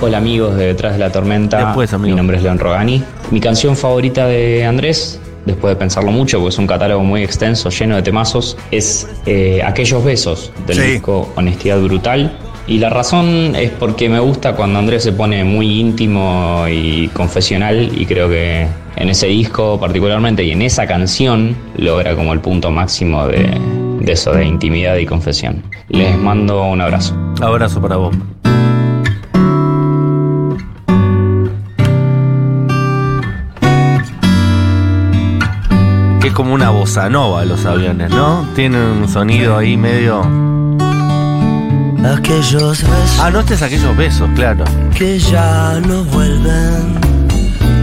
Hola 0.00 0.18
amigos 0.18 0.56
de 0.56 0.66
Detrás 0.66 0.92
de 0.92 0.98
la 1.00 1.10
Tormenta. 1.10 1.58
Después, 1.66 1.92
amigo. 1.92 2.10
Mi 2.10 2.16
nombre 2.16 2.36
es 2.36 2.42
León 2.42 2.58
Rogani. 2.58 3.02
Mi 3.30 3.40
canción 3.40 3.76
favorita 3.76 4.26
de 4.26 4.64
Andrés, 4.64 5.20
después 5.44 5.72
de 5.72 5.76
pensarlo 5.76 6.12
mucho, 6.12 6.38
porque 6.38 6.50
es 6.54 6.58
un 6.58 6.66
catálogo 6.68 7.02
muy 7.02 7.22
extenso, 7.24 7.68
lleno 7.70 7.96
de 7.96 8.02
temazos, 8.02 8.56
es 8.70 9.08
eh, 9.26 9.60
Aquellos 9.66 10.04
Besos 10.04 10.52
del 10.66 10.76
Sí. 10.76 10.82
disco 10.92 11.28
Honestidad 11.36 11.80
Brutal. 11.80 12.38
Y 12.68 12.78
la 12.78 12.90
razón 12.90 13.56
es 13.56 13.70
porque 13.70 14.10
me 14.10 14.20
gusta 14.20 14.54
cuando 14.54 14.78
Andrés 14.78 15.02
se 15.02 15.12
pone 15.12 15.42
muy 15.42 15.80
íntimo 15.80 16.66
y 16.70 17.08
confesional 17.08 17.90
y 17.98 18.04
creo 18.04 18.28
que 18.28 18.66
en 18.96 19.08
ese 19.08 19.26
disco 19.26 19.80
particularmente 19.80 20.44
y 20.44 20.50
en 20.50 20.60
esa 20.60 20.86
canción 20.86 21.56
logra 21.78 22.14
como 22.14 22.34
el 22.34 22.40
punto 22.40 22.70
máximo 22.70 23.26
de, 23.26 23.58
de 24.00 24.12
eso, 24.12 24.32
de 24.32 24.44
intimidad 24.44 24.96
y 24.96 25.06
confesión. 25.06 25.62
Les 25.88 26.14
mando 26.18 26.62
un 26.64 26.82
abrazo. 26.82 27.16
Abrazo 27.40 27.80
para 27.80 27.96
vos. 27.96 28.14
Que 36.20 36.28
es 36.28 36.34
como 36.34 36.52
una 36.52 36.68
bossa 36.68 37.08
nova 37.08 37.46
los 37.46 37.64
aviones, 37.64 38.10
¿no? 38.10 38.46
Tienen 38.54 38.82
un 38.82 39.08
sonido 39.08 39.56
ahí 39.56 39.78
medio. 39.78 40.57
Aquellos 42.04 42.82
besos 42.82 43.18
Ah, 43.20 43.30
no, 43.30 43.40
este 43.40 43.54
es 43.54 43.62
aquellos 43.62 43.96
besos, 43.96 44.28
claro. 44.34 44.64
que 44.96 45.18
ya 45.18 45.80
no 45.86 46.04
vuelven. 46.04 46.98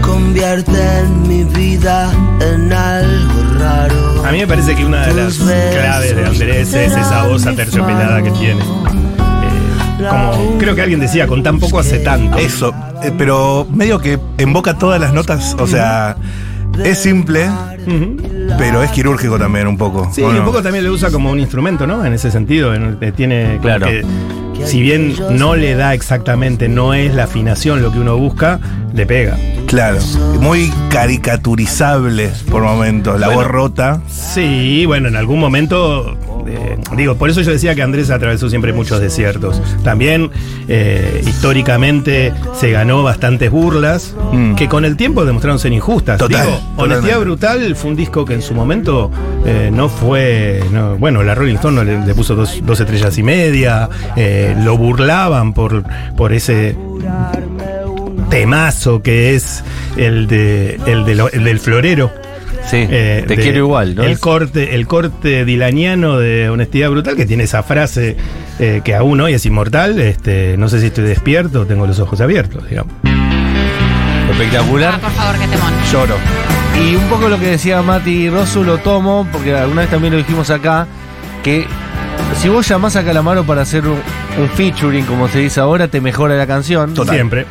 Convierten 0.02 1.28
mi 1.28 1.44
vida 1.44 2.10
en 2.40 2.72
algo 2.72 3.58
raro. 3.58 4.24
A 4.24 4.32
mí 4.32 4.38
me 4.38 4.46
parece 4.46 4.74
que 4.74 4.84
una 4.84 5.06
de 5.06 5.14
las 5.14 5.34
claves 5.36 6.16
de 6.16 6.26
Andrés 6.26 6.74
es 6.74 6.92
esa 6.92 7.24
voz 7.26 7.46
aterciopelada 7.46 8.22
que 8.22 8.30
tiene. 8.32 8.62
Eh, 8.62 10.06
como 10.08 10.58
creo 10.58 10.74
que 10.74 10.82
alguien 10.82 11.00
decía, 11.00 11.26
con 11.26 11.42
tan 11.42 11.58
poco 11.58 11.78
hace 11.78 11.98
tanto. 11.98 12.38
Eso, 12.38 12.74
eh, 13.02 13.12
pero 13.16 13.66
medio 13.70 13.98
que 13.98 14.18
invoca 14.38 14.74
todas 14.78 15.00
las 15.00 15.12
notas, 15.12 15.54
o 15.58 15.66
sea, 15.66 16.16
es 16.84 16.98
simple, 16.98 17.48
pero 18.58 18.82
es 18.82 18.90
quirúrgico 18.90 19.38
también 19.38 19.66
un 19.66 19.76
poco. 19.76 20.10
Sí, 20.12 20.22
¿o 20.22 20.30
y 20.30 20.34
no? 20.34 20.40
un 20.40 20.44
poco 20.46 20.62
también 20.62 20.84
le 20.84 20.90
usa 20.90 21.10
como 21.10 21.30
un 21.30 21.38
instrumento, 21.40 21.86
¿no? 21.86 22.04
En 22.04 22.12
ese 22.12 22.30
sentido, 22.30 22.74
en- 22.74 22.98
tiene 23.14 23.58
Claro. 23.62 23.86
que 23.86 24.02
si 24.64 24.80
bien 24.80 25.14
no 25.32 25.54
le 25.54 25.74
da 25.74 25.94
exactamente, 25.94 26.68
no 26.68 26.94
es 26.94 27.14
la 27.14 27.24
afinación 27.24 27.82
lo 27.82 27.92
que 27.92 27.98
uno 27.98 28.16
busca, 28.16 28.58
le 28.94 29.06
pega. 29.06 29.36
Claro. 29.66 29.98
Muy 30.40 30.72
caricaturizable 30.90 32.30
por 32.50 32.62
momentos. 32.62 33.18
La 33.20 33.26
Bueno. 33.26 33.42
voz 33.42 33.50
rota. 33.50 34.00
Sí, 34.08 34.84
bueno, 34.86 35.08
en 35.08 35.16
algún 35.16 35.38
momento, 35.40 36.16
eh, 36.48 36.78
digo, 36.96 37.16
por 37.16 37.30
eso 37.30 37.40
yo 37.42 37.50
decía 37.52 37.74
que 37.74 37.82
Andrés 37.82 38.10
atravesó 38.10 38.48
siempre 38.48 38.72
muchos 38.72 39.00
desiertos. 39.00 39.60
También, 39.84 40.30
eh, 40.68 41.22
históricamente, 41.26 42.32
se 42.58 42.70
ganó 42.70 43.02
bastantes 43.02 43.50
burlas, 43.50 44.14
Mm. 44.32 44.54
que 44.54 44.68
con 44.68 44.84
el 44.84 44.96
tiempo 44.96 45.24
demostraron 45.24 45.58
ser 45.58 45.72
injustas. 45.72 46.18
Total, 46.18 46.44
Digo, 46.46 46.60
Honestidad. 46.76 47.20
Brutal 47.20 47.76
fue 47.76 47.90
un 47.90 47.96
disco 47.96 48.24
que 48.24 48.34
en 48.34 48.42
su 48.42 48.54
momento 48.54 49.10
eh, 49.44 49.70
no 49.72 49.88
fue, 49.88 50.60
no- 50.72 50.96
bueno, 50.96 51.22
la 51.22 51.34
Rolling 51.34 51.54
Stone 51.56 51.84
le, 51.84 52.04
le 52.04 52.14
puso 52.14 52.34
dos, 52.34 52.60
dos 52.64 52.80
estrellas 52.80 53.16
y 53.18 53.22
media, 53.22 53.88
eh, 54.16 54.56
lo 54.64 54.76
burlaban 54.76 55.52
por, 55.52 55.84
por 56.16 56.32
ese 56.32 56.76
temazo 58.30 59.02
que 59.02 59.34
es 59.34 59.62
el, 59.96 60.26
de, 60.26 60.80
el, 60.86 61.04
de 61.04 61.14
lo- 61.14 61.30
el 61.30 61.44
del 61.44 61.60
florero. 61.60 62.10
Sí, 62.66 62.78
Eh, 62.90 63.24
te 63.28 63.36
de- 63.36 63.42
quiero 63.42 63.58
igual, 63.58 63.94
¿no? 63.94 64.02
El 64.02 64.18
corte, 64.18 64.74
el 64.74 64.86
corte 64.86 65.44
dilaniano 65.44 66.18
de 66.18 66.48
Honestidad 66.50 66.90
Brutal, 66.90 67.14
que 67.16 67.24
tiene 67.26 67.44
esa 67.44 67.62
frase 67.62 68.16
eh, 68.58 68.80
que 68.84 68.94
aún 68.94 69.20
hoy 69.20 69.34
es 69.34 69.46
inmortal. 69.46 70.00
Este, 70.00 70.56
no 70.56 70.68
sé 70.68 70.80
si 70.80 70.86
estoy 70.86 71.04
despierto 71.04 71.60
o 71.60 71.66
tengo 71.66 71.86
los 71.86 72.00
ojos 72.00 72.20
abiertos, 72.20 72.68
digamos. 72.68 72.92
espectacular. 74.30 74.94
Ah, 74.96 74.98
por 75.00 75.10
favor, 75.12 75.38
que 75.38 75.46
temón. 75.46 75.72
Lloro. 75.92 76.16
Y 76.84 76.94
un 76.96 77.04
poco 77.08 77.28
lo 77.28 77.38
que 77.38 77.46
decía 77.46 77.80
Mati 77.82 78.28
Rosu 78.28 78.64
lo 78.64 78.78
tomo, 78.78 79.26
porque 79.32 79.54
alguna 79.54 79.82
vez 79.82 79.90
también 79.90 80.12
lo 80.12 80.18
dijimos 80.18 80.50
acá, 80.50 80.86
que 81.42 81.66
si 82.40 82.48
vos 82.48 82.68
llamás 82.68 82.96
a 82.96 83.04
Calamaro 83.04 83.44
para 83.44 83.62
hacer 83.62 83.86
un, 83.86 83.98
un 84.38 84.48
featuring, 84.50 85.04
como 85.04 85.28
se 85.28 85.38
dice 85.40 85.60
ahora, 85.60 85.88
te 85.88 86.00
mejora 86.00 86.36
la 86.36 86.46
canción. 86.46 86.94
Siempre. 87.08 87.46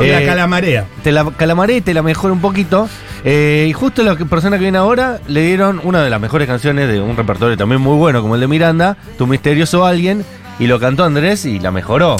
Eh, 0.00 0.12
la 0.12 0.24
calamarea. 0.24 0.86
Te 1.02 1.12
la 1.12 1.30
calamaré 1.36 1.76
y 1.76 1.80
te 1.80 1.94
la 1.94 2.02
mejora 2.02 2.32
un 2.32 2.40
poquito. 2.40 2.88
Eh, 3.24 3.66
y 3.68 3.72
justo 3.72 4.02
la 4.02 4.16
persona 4.16 4.56
que 4.56 4.62
viene 4.62 4.78
ahora 4.78 5.20
le 5.28 5.42
dieron 5.42 5.80
una 5.84 6.02
de 6.02 6.10
las 6.10 6.20
mejores 6.20 6.48
canciones 6.48 6.88
de 6.88 7.00
un 7.00 7.16
repertorio 7.16 7.56
también 7.56 7.80
muy 7.80 7.96
bueno, 7.96 8.20
como 8.20 8.34
el 8.34 8.40
de 8.40 8.48
Miranda, 8.48 8.96
Tu 9.16 9.26
misterioso 9.26 9.84
alguien, 9.86 10.24
y 10.58 10.66
lo 10.66 10.80
cantó 10.80 11.04
Andrés 11.04 11.44
y 11.44 11.58
la 11.58 11.70
mejoró. 11.70 12.16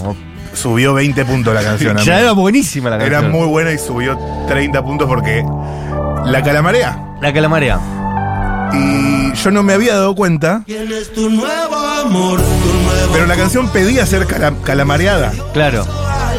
Subió 0.55 0.95
20 0.95 1.25
puntos 1.25 1.55
la 1.55 1.63
canción. 1.63 1.97
ya 2.05 2.21
era 2.21 2.33
buenísima 2.33 2.91
la 2.91 2.99
canción. 2.99 3.25
Era 3.25 3.33
muy 3.33 3.47
buena 3.49 3.73
y 3.73 3.79
subió 3.79 4.19
30 4.47 4.83
puntos 4.85 5.09
porque 5.09 5.45
la 6.25 6.43
calamarea. 6.43 6.99
La 7.21 7.33
calamarea. 7.33 7.81
Y 8.75 9.33
yo 9.35 9.51
no 9.51 9.63
me 9.63 9.75
había 9.75 9.95
dado 9.95 10.15
cuenta, 10.15 10.65
nuevo 10.67 10.83
amor, 10.83 11.05
tu 11.15 11.31
nuevo 11.31 11.72
pero 13.13 13.27
la 13.27 13.37
canción 13.37 13.69
pedía 13.69 14.05
ser 14.07 14.27
cala- 14.27 14.55
calamareada. 14.65 15.33
Claro. 15.53 15.87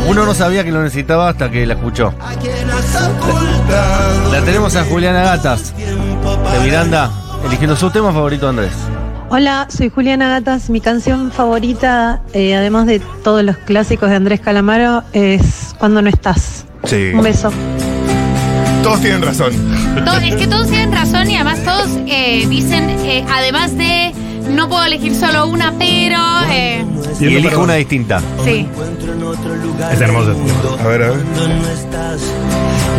Uno 0.07 0.25
no 0.25 0.33
sabía 0.33 0.63
que 0.63 0.71
lo 0.71 0.81
necesitaba 0.81 1.29
hasta 1.29 1.49
que 1.49 1.65
la 1.65 1.75
escuchó. 1.75 2.13
a 2.19 2.33
quien 2.35 2.69
has 2.69 2.95
ocultado. 3.07 4.31
La 4.33 4.41
tenemos 4.41 4.75
a 4.75 4.83
Juliana 4.85 5.21
Gatas, 5.23 5.73
de 5.77 6.59
Miranda, 6.63 7.11
eligiendo 7.45 7.75
su 7.75 7.89
tema 7.91 8.11
favorito, 8.11 8.49
Andrés. 8.49 8.71
Hola, 9.29 9.67
soy 9.69 9.89
Juliana 9.89 10.27
Gatas. 10.29 10.69
Mi 10.69 10.81
canción 10.81 11.31
favorita, 11.31 12.21
eh, 12.33 12.55
además 12.55 12.85
de 12.85 12.99
todos 12.99 13.43
los 13.43 13.57
clásicos 13.57 14.09
de 14.09 14.15
Andrés 14.17 14.41
Calamaro, 14.41 15.03
es 15.13 15.73
Cuando 15.79 16.01
no 16.01 16.09
estás. 16.09 16.65
Sí. 16.83 17.11
Un 17.13 17.23
beso. 17.23 17.51
Todos 18.83 18.99
tienen 18.99 19.21
razón. 19.21 19.53
To- 20.05 20.17
es 20.17 20.35
que 20.35 20.45
todos 20.47 20.67
tienen 20.67 20.91
razón 20.91 21.29
y 21.31 21.35
además 21.35 21.59
todos 21.63 21.87
eh, 22.05 22.45
dicen, 22.49 22.89
eh, 22.89 23.25
además 23.31 23.77
de 23.77 24.13
no 24.53 24.69
puedo 24.69 24.83
elegir 24.85 25.15
solo 25.15 25.47
una, 25.47 25.73
pero... 25.77 26.17
eh, 26.51 26.85
Y 27.19 27.35
elijo 27.35 27.61
una 27.61 27.75
distinta. 27.75 28.21
sí. 28.43 28.67
Es 29.91 30.01
hermoso. 30.01 30.35
A 30.83 30.87
ver, 30.87 31.03
a 31.03 31.09
ver. 31.11 31.19
Cuando 31.23 31.47
no 31.47 31.67
estás, 31.69 32.21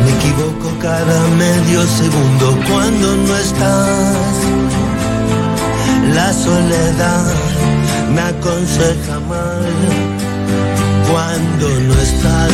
me 0.04 0.10
equivoco 0.18 0.78
cada 0.80 1.20
medio 1.36 1.82
segundo 1.86 2.58
cuando 2.70 3.16
no 3.16 3.36
estás. 3.36 4.16
La 6.14 6.32
soledad 6.32 7.32
me 8.14 8.20
aconseja 8.20 9.20
mal 9.28 9.64
cuando 11.10 11.68
no 11.80 11.94
estás. 11.94 12.52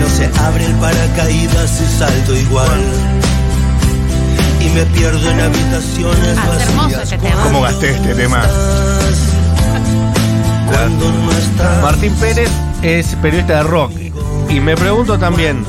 No 0.00 0.08
se 0.16 0.40
abre 0.40 0.66
el 0.66 0.74
paracaídas 0.76 1.80
y 1.80 1.98
salto 1.98 2.36
igual. 2.36 2.80
Me 4.76 4.84
pierdo 4.84 5.30
en 5.30 5.40
habitaciones 5.40 6.36
Ah, 6.38 6.58
hermoso 6.60 7.00
este 7.00 7.16
tema. 7.16 7.42
¿Cómo 7.44 7.62
gasté 7.62 7.92
este 7.92 8.14
tema? 8.14 8.42
estás. 8.44 9.18
Cuando 10.68 11.12
no 11.12 11.32
estás. 11.32 11.82
Martín 11.82 12.14
Pérez 12.16 12.50
es 12.82 13.14
periodista 13.22 13.54
de 13.56 13.62
rock. 13.62 13.92
Y 14.50 14.60
me 14.60 14.76
pregunto 14.76 15.18
también. 15.18 15.64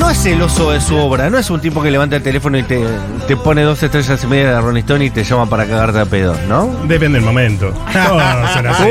No 0.00 0.08
es 0.08 0.16
celoso 0.22 0.70
de 0.70 0.80
su 0.80 0.96
obra, 0.96 1.28
no 1.28 1.36
es 1.36 1.50
un 1.50 1.60
tipo 1.60 1.82
que 1.82 1.90
levanta 1.90 2.16
el 2.16 2.22
teléfono 2.22 2.56
y 2.56 2.62
te, 2.62 2.82
te 3.28 3.36
pone 3.36 3.62
dos 3.62 3.82
estrellas 3.82 4.24
y 4.24 4.26
media 4.26 4.54
de 4.54 4.60
Rolling 4.62 4.80
Stone 4.80 5.04
y 5.04 5.10
te 5.10 5.22
llama 5.22 5.44
para 5.44 5.66
cagarte 5.66 6.00
a 6.00 6.06
pedo, 6.06 6.34
¿no? 6.48 6.68
Depende 6.88 7.18
del 7.18 7.26
momento. 7.26 7.70
Todos 7.92 8.50
son 8.54 8.66
así. 8.66 8.90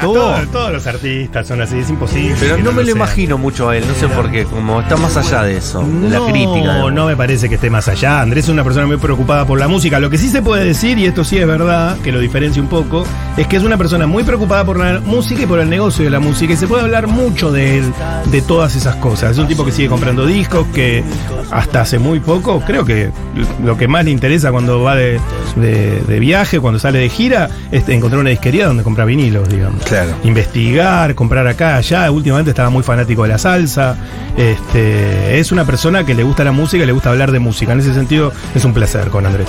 Todos, 0.00 0.50
todos 0.50 0.72
los 0.72 0.86
artistas 0.86 1.46
son 1.46 1.60
así, 1.60 1.78
es 1.78 1.90
imposible. 1.90 2.36
Pero 2.40 2.56
no 2.56 2.72
me 2.72 2.82
lo 2.84 2.90
imagino 2.90 3.36
mucho 3.36 3.68
a 3.68 3.76
él, 3.76 3.84
no 3.86 3.94
sé 3.94 4.08
por 4.08 4.30
qué, 4.30 4.44
como 4.44 4.80
está 4.80 4.96
más 4.96 5.16
allá 5.18 5.42
de 5.42 5.58
eso, 5.58 5.82
de 5.82 6.08
la 6.08 6.18
no, 6.20 6.26
crítica. 6.26 6.54
digamos. 6.54 6.92
no 6.92 7.06
me 7.06 7.16
parece 7.16 7.50
que 7.50 7.56
esté 7.56 7.68
más 7.68 7.86
allá. 7.88 8.22
Andrés 8.22 8.44
es 8.44 8.50
una 8.50 8.64
persona 8.64 8.86
muy 8.86 8.96
preocupada 8.96 9.46
por 9.46 9.58
la 9.60 9.68
música. 9.68 10.00
Lo 10.00 10.08
que 10.08 10.16
sí 10.16 10.30
se 10.30 10.40
puede 10.40 10.64
decir, 10.64 10.98
y 10.98 11.04
esto 11.04 11.22
sí 11.22 11.36
es 11.36 11.46
verdad, 11.46 11.98
que 11.98 12.12
lo 12.12 12.18
diferencia 12.18 12.62
un 12.62 12.68
poco, 12.68 13.04
es 13.36 13.46
que 13.46 13.58
es 13.58 13.62
una 13.62 13.76
persona 13.76 14.06
muy 14.06 14.24
preocupada 14.24 14.64
por 14.64 14.78
la 14.78 15.00
música 15.00 15.42
y 15.42 15.46
por 15.46 15.60
el 15.60 15.68
negocio 15.68 16.02
de 16.02 16.10
la 16.10 16.18
música. 16.18 16.54
Y 16.54 16.56
se 16.56 16.66
puede 16.66 16.82
hablar 16.82 17.08
mucho 17.08 17.52
de 17.52 17.78
él, 17.78 17.92
de 18.30 18.40
todas 18.40 18.74
esas 18.74 18.96
cosas. 18.96 19.32
Es 19.32 19.38
un 19.38 19.46
tipo 19.46 19.62
que 19.62 19.70
sigue 19.70 19.88
comprando 19.88 20.24
discos, 20.24 20.45
que 20.74 21.02
hasta 21.50 21.80
hace 21.82 21.98
muy 21.98 22.20
poco, 22.20 22.60
creo 22.60 22.84
que 22.84 23.10
lo 23.62 23.76
que 23.76 23.86
más 23.88 24.04
le 24.04 24.10
interesa 24.10 24.50
cuando 24.50 24.82
va 24.82 24.94
de, 24.96 25.20
de- 25.56 26.00
de 26.02 26.18
viaje, 26.20 26.58
cuando 26.60 26.78
sale 26.78 26.98
de 26.98 27.08
gira, 27.08 27.48
es 27.70 27.88
encontrar 27.88 28.20
una 28.20 28.30
disquería 28.30 28.66
donde 28.66 28.82
compra 28.82 29.04
vinilos, 29.04 29.48
digamos 29.48 29.82
Claro. 29.84 30.12
investigar, 30.24 31.14
comprar 31.14 31.46
acá, 31.46 31.76
allá. 31.76 32.10
Últimamente 32.10 32.50
estaba 32.50 32.70
muy 32.70 32.82
fanático 32.82 33.22
de 33.24 33.28
la 33.30 33.38
salsa. 33.38 33.96
Este, 34.36 35.38
es 35.38 35.52
una 35.52 35.64
persona 35.64 36.04
que 36.04 36.14
le 36.14 36.22
gusta 36.22 36.44
la 36.44 36.52
música 36.52 36.82
y 36.82 36.86
le 36.86 36.92
gusta 36.92 37.10
hablar 37.10 37.32
de 37.32 37.38
música. 37.38 37.72
En 37.72 37.80
ese 37.80 37.94
sentido, 37.94 38.32
es 38.54 38.64
un 38.64 38.72
placer 38.74 39.08
con 39.10 39.26
Andrés. 39.26 39.48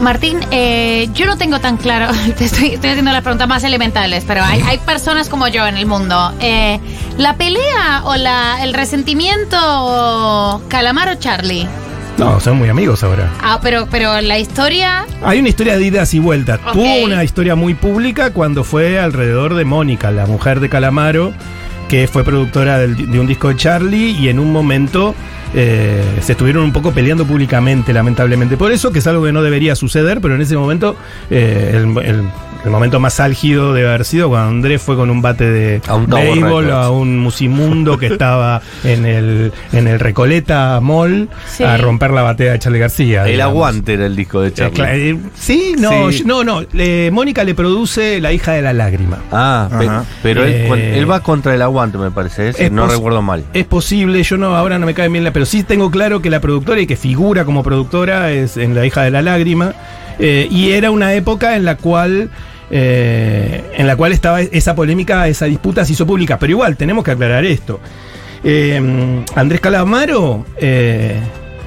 Martín, 0.00 0.38
eh, 0.50 1.08
yo 1.14 1.24
no 1.24 1.38
tengo 1.38 1.58
tan 1.58 1.78
claro, 1.78 2.12
te 2.36 2.44
estoy, 2.44 2.74
estoy 2.74 2.90
haciendo 2.90 3.12
las 3.12 3.22
preguntas 3.22 3.48
más 3.48 3.64
elementales, 3.64 4.24
pero 4.26 4.44
hay, 4.44 4.60
hay 4.60 4.76
personas 4.78 5.28
como 5.30 5.48
yo 5.48 5.66
en 5.66 5.76
el 5.78 5.86
mundo. 5.86 6.32
Eh, 6.40 6.78
¿La 7.16 7.36
pelea 7.36 8.02
o 8.04 8.14
la, 8.16 8.62
el 8.62 8.74
resentimiento 8.74 9.56
Calamaro-Charlie? 10.68 11.66
No, 12.18 12.40
son 12.40 12.56
muy 12.56 12.68
amigos 12.70 13.02
ahora. 13.04 13.30
Ah, 13.42 13.58
pero, 13.62 13.86
pero 13.90 14.20
la 14.22 14.38
historia... 14.38 15.04
Hay 15.22 15.38
una 15.40 15.50
historia 15.50 15.76
de 15.76 15.84
idas 15.84 16.14
y 16.14 16.18
vueltas. 16.18 16.58
Tuvo 16.72 17.04
una 17.04 17.22
historia 17.24 17.54
muy 17.56 17.74
pública 17.74 18.32
cuando 18.32 18.64
fue 18.64 18.98
alrededor 18.98 19.54
de 19.54 19.64
Mónica, 19.66 20.10
la 20.10 20.24
mujer 20.26 20.60
de 20.60 20.70
Calamaro, 20.70 21.34
que 21.90 22.08
fue 22.08 22.24
productora 22.24 22.78
del- 22.78 23.10
de 23.10 23.20
un 23.20 23.26
disco 23.26 23.48
de 23.48 23.56
Charlie 23.56 24.12
y 24.18 24.28
en 24.30 24.38
un 24.38 24.50
momento 24.50 25.14
eh, 25.54 26.02
se 26.22 26.32
estuvieron 26.32 26.64
un 26.64 26.72
poco 26.72 26.92
peleando 26.92 27.24
públicamente, 27.26 27.92
lamentablemente. 27.92 28.56
Por 28.56 28.72
eso, 28.72 28.90
que 28.92 28.98
es 29.00 29.06
algo 29.06 29.24
que 29.24 29.32
no 29.32 29.42
debería 29.42 29.76
suceder, 29.76 30.20
pero 30.22 30.34
en 30.34 30.40
ese 30.40 30.56
momento, 30.56 30.96
eh, 31.30 31.72
el, 31.74 31.96
el- 32.04 32.24
el 32.64 32.70
momento 32.70 32.98
más 33.00 33.20
álgido 33.20 33.72
debe 33.74 33.88
haber 33.88 34.04
sido 34.04 34.28
cuando 34.28 34.48
Andrés 34.50 34.82
fue 34.82 34.96
con 34.96 35.10
un 35.10 35.22
bate 35.22 35.48
de 35.48 35.80
béisbol 36.08 36.70
a 36.72 36.90
un 36.90 37.18
musimundo 37.18 37.96
que 37.98 38.06
estaba 38.06 38.60
en 38.84 39.04
el, 39.06 39.52
en 39.72 39.86
el 39.88 40.00
Recoleta 40.00 40.80
Mall 40.80 41.28
Sí. 41.48 41.62
a 41.62 41.76
romper 41.76 42.10
la 42.10 42.22
batea 42.22 42.52
de 42.52 42.58
Charlie 42.58 42.78
García. 42.80 43.24
El 43.24 43.32
digamos. 43.32 43.52
aguante 43.54 43.94
era 43.94 44.06
el 44.06 44.16
disco 44.16 44.40
de 44.40 44.48
Eh, 44.48 44.52
Charlie. 44.52 45.10
eh, 45.10 45.18
sí, 45.34 45.74
no, 45.78 46.10
Sí. 46.10 46.22
no, 46.24 46.42
no. 46.44 46.62
le- 46.72 47.10
Mónica 47.10 47.44
le 47.44 47.54
produce 47.54 48.20
La 48.20 48.32
hija 48.32 48.52
de 48.52 48.62
la 48.62 48.72
lágrima. 48.72 49.18
Ah, 49.30 49.68
pe- 49.78 49.88
pero 50.22 50.44
él, 50.44 50.52
Eh, 50.52 50.98
él 50.98 51.10
va 51.10 51.20
contra 51.20 51.54
el 51.54 51.62
aguante, 51.62 51.98
me 51.98 52.10
parece, 52.10 52.48
¿eh? 52.48 52.52
si 52.52 52.62
Es 52.64 52.72
no 52.72 52.86
recuerdo 52.86 53.22
mal. 53.22 53.44
Es 53.52 53.64
posible, 53.64 54.22
yo 54.22 54.36
no, 54.36 54.56
ahora 54.56 54.78
no 54.78 54.86
me 54.86 54.94
cae 54.94 55.08
bien 55.08 55.22
la, 55.24 55.32
pero 55.32 55.46
sí 55.46 55.62
tengo 55.62 55.90
claro 55.90 56.20
que 56.22 56.30
la 56.30 56.40
productora 56.40 56.80
y 56.80 56.86
que 56.86 56.96
figura 56.96 57.44
como 57.44 57.62
productora 57.62 58.30
es 58.32 58.56
en 58.56 58.74
La 58.74 58.84
hija 58.86 59.02
de 59.02 59.10
la 59.10 59.22
lágrima. 59.22 59.72
Eh, 60.18 60.48
y 60.50 60.70
era 60.70 60.90
una 60.90 61.14
época 61.14 61.56
en 61.56 61.64
la 61.64 61.76
cual. 61.76 62.30
eh, 62.70 63.62
en 63.76 63.86
la 63.86 63.94
cual 63.94 64.12
estaba 64.12 64.40
esa 64.40 64.74
polémica, 64.74 65.28
esa 65.28 65.46
disputa 65.46 65.84
se 65.84 65.92
hizo 65.92 66.06
pública. 66.06 66.38
Pero 66.38 66.50
igual, 66.50 66.76
tenemos 66.76 67.04
que 67.04 67.12
aclarar 67.12 67.44
esto. 67.44 67.80
Eh, 68.42 69.22
Andrés 69.34 69.60
Calamaro 69.60 70.44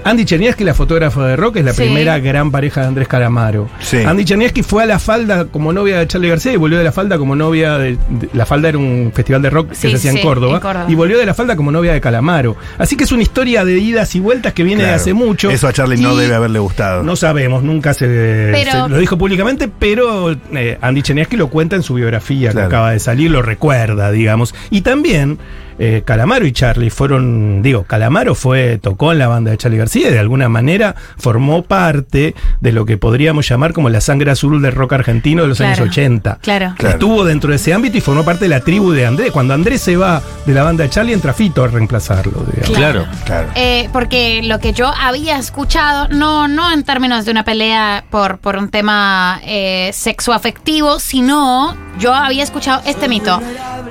Andy 0.10 0.26
Cherniaski, 0.26 0.64
la 0.64 0.74
fotógrafa 0.74 1.26
de 1.28 1.36
rock, 1.36 1.58
es 1.58 1.66
la 1.66 1.74
Sí. 1.74 1.84
primera 1.84 2.18
gran 2.20 2.50
pareja 2.52 2.82
de 2.82 2.88
Andrés 2.88 3.08
Calamaro. 3.08 3.70
Sí. 3.80 3.98
Andy 3.98 4.26
Cherniaski 4.26 4.64
fue 4.64 4.82
a 4.84 4.86
La 4.88 4.98
Falda 4.98 5.46
como 5.46 5.72
novia 5.72 6.00
de 6.00 6.08
Charlie 6.08 6.30
García 6.30 6.52
y 6.54 6.56
volvió 6.58 6.78
de 6.80 6.84
La 6.84 6.92
Falda 6.92 7.18
como 7.20 7.36
novia 7.36 7.78
de, 7.78 7.92
de- 8.10 8.30
La 8.34 8.46
Falda 8.48 8.70
era 8.70 8.78
un 8.80 9.12
festival 9.14 9.42
de 9.44 9.50
rock 9.52 9.70
que 9.70 9.76
Sí, 9.76 9.90
se 9.92 9.96
hacía 9.98 10.12
sí, 10.14 10.18
en, 10.18 10.24
Córdoba, 10.24 10.56
en 10.56 10.62
Córdoba. 10.62 10.86
Y 10.90 10.96
volvió 10.96 11.18
de 11.20 11.26
La 11.28 11.34
Falda 11.36 11.56
como 11.56 11.72
novia 11.72 11.94
de 11.94 12.02
Calamaro. 12.02 12.56
Así 12.80 12.96
que 12.96 13.04
es 13.04 13.12
una 13.12 13.22
historia 13.22 13.64
de 13.66 13.78
idas 13.78 14.16
y 14.16 14.20
vueltas 14.20 14.54
que 14.54 14.64
viene 14.64 14.84
de 14.84 14.90
hace 14.92 15.14
mucho. 15.14 15.52
Eso 15.52 15.68
a 15.68 15.74
Charlie 15.74 16.02
no 16.02 16.16
debe 16.16 16.34
haberle 16.34 16.60
gustado. 16.60 17.04
No 17.04 17.16
sabemos, 17.16 17.62
nunca 17.64 17.94
se, 17.94 18.08
Pero- 18.52 18.72
se 18.86 18.90
lo 18.90 18.98
dijo 18.98 19.18
públicamente, 19.18 19.68
pero 19.68 20.32
eh, 20.54 20.78
Andy 20.82 21.02
Cherniaski 21.04 21.38
lo 21.38 21.50
cuenta 21.50 21.76
en 21.76 21.84
su 21.84 21.94
biografía 21.94 22.52
Claro. 22.52 22.68
que 22.70 22.76
acaba 22.76 22.92
de 22.92 23.00
salir, 23.00 23.30
lo 23.30 23.42
recuerda, 23.42 24.12
digamos. 24.12 24.56
Y 24.72 24.82
también 24.82 25.38
eh, 25.80 26.04
Calamaro 26.06 26.46
y 26.46 26.52
Charlie 26.52 26.90
fueron, 26.90 27.62
digo, 27.62 27.84
Calamaro 27.84 28.36
fue, 28.36 28.78
tocó 28.82 29.12
en 29.14 29.20
la 29.20 29.28
banda 29.30 29.52
de 29.52 29.58
Charlie 29.58 29.78
García 29.78 30.10
y 30.10 30.12
de 30.12 30.20
alguna 30.20 30.50
manera 30.50 30.94
formó 31.18 31.64
parte 31.64 32.36
de 32.60 32.72
lo 32.74 32.86
que 32.86 32.98
podríamos 32.98 33.48
llamar 33.48 33.72
como 33.74 33.90
la 33.90 34.02
sangre 34.02 34.30
azul 34.32 34.62
del 34.62 34.74
rock 34.74 34.94
argentino 34.94 35.44
de 35.44 35.48
los 35.48 35.58
Claro. 35.60 35.74
años 35.84 35.90
80. 35.90 36.40
Claro. 36.42 36.74
Claro. 36.78 36.94
Estuvo 36.96 37.24
dentro 37.24 37.50
de 37.52 37.56
ese 37.56 37.74
ámbito 37.74 37.98
y 37.98 38.02
formó 38.02 38.26
parte 38.26 38.46
de 38.46 38.50
la 38.50 38.60
tribu 38.60 38.92
de 38.92 39.06
Andrés. 39.06 39.32
Cuando 39.32 39.54
Andrés 39.54 39.80
se 39.82 39.96
va 39.96 40.22
de 40.46 40.54
la 40.54 40.64
banda 40.64 40.84
de 40.84 40.90
Charlie, 40.90 41.14
entra 41.14 41.34
Fito 41.34 41.64
a 41.64 41.68
reemplazarlo. 41.68 42.46
digamos. 42.54 42.78
Claro. 42.78 43.06
Claro. 43.26 43.48
Eh, 43.56 43.88
porque 43.94 44.42
lo 44.44 44.60
que 44.60 44.74
yo 44.74 44.92
había 45.00 45.38
escuchado, 45.38 46.08
no, 46.10 46.50
no 46.50 46.72
en 46.74 46.84
términos 46.84 47.24
de 47.24 47.32
una 47.32 47.46
pelea 47.46 48.04
por, 48.10 48.40
por 48.40 48.58
un 48.58 48.68
tema 48.70 49.40
eh, 49.46 49.92
sexoafectivo, 49.94 51.00
sino 51.00 51.78
yo 52.00 52.14
había 52.14 52.44
escuchado 52.44 52.82
este 52.86 53.08
mito, 53.08 53.42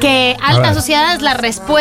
que 0.01 0.37
Alta 0.43 0.61
ver. 0.69 0.75
Sociedad 0.75 1.15
es 1.15 1.23
la 1.23 1.33
respuesta 1.35 1.78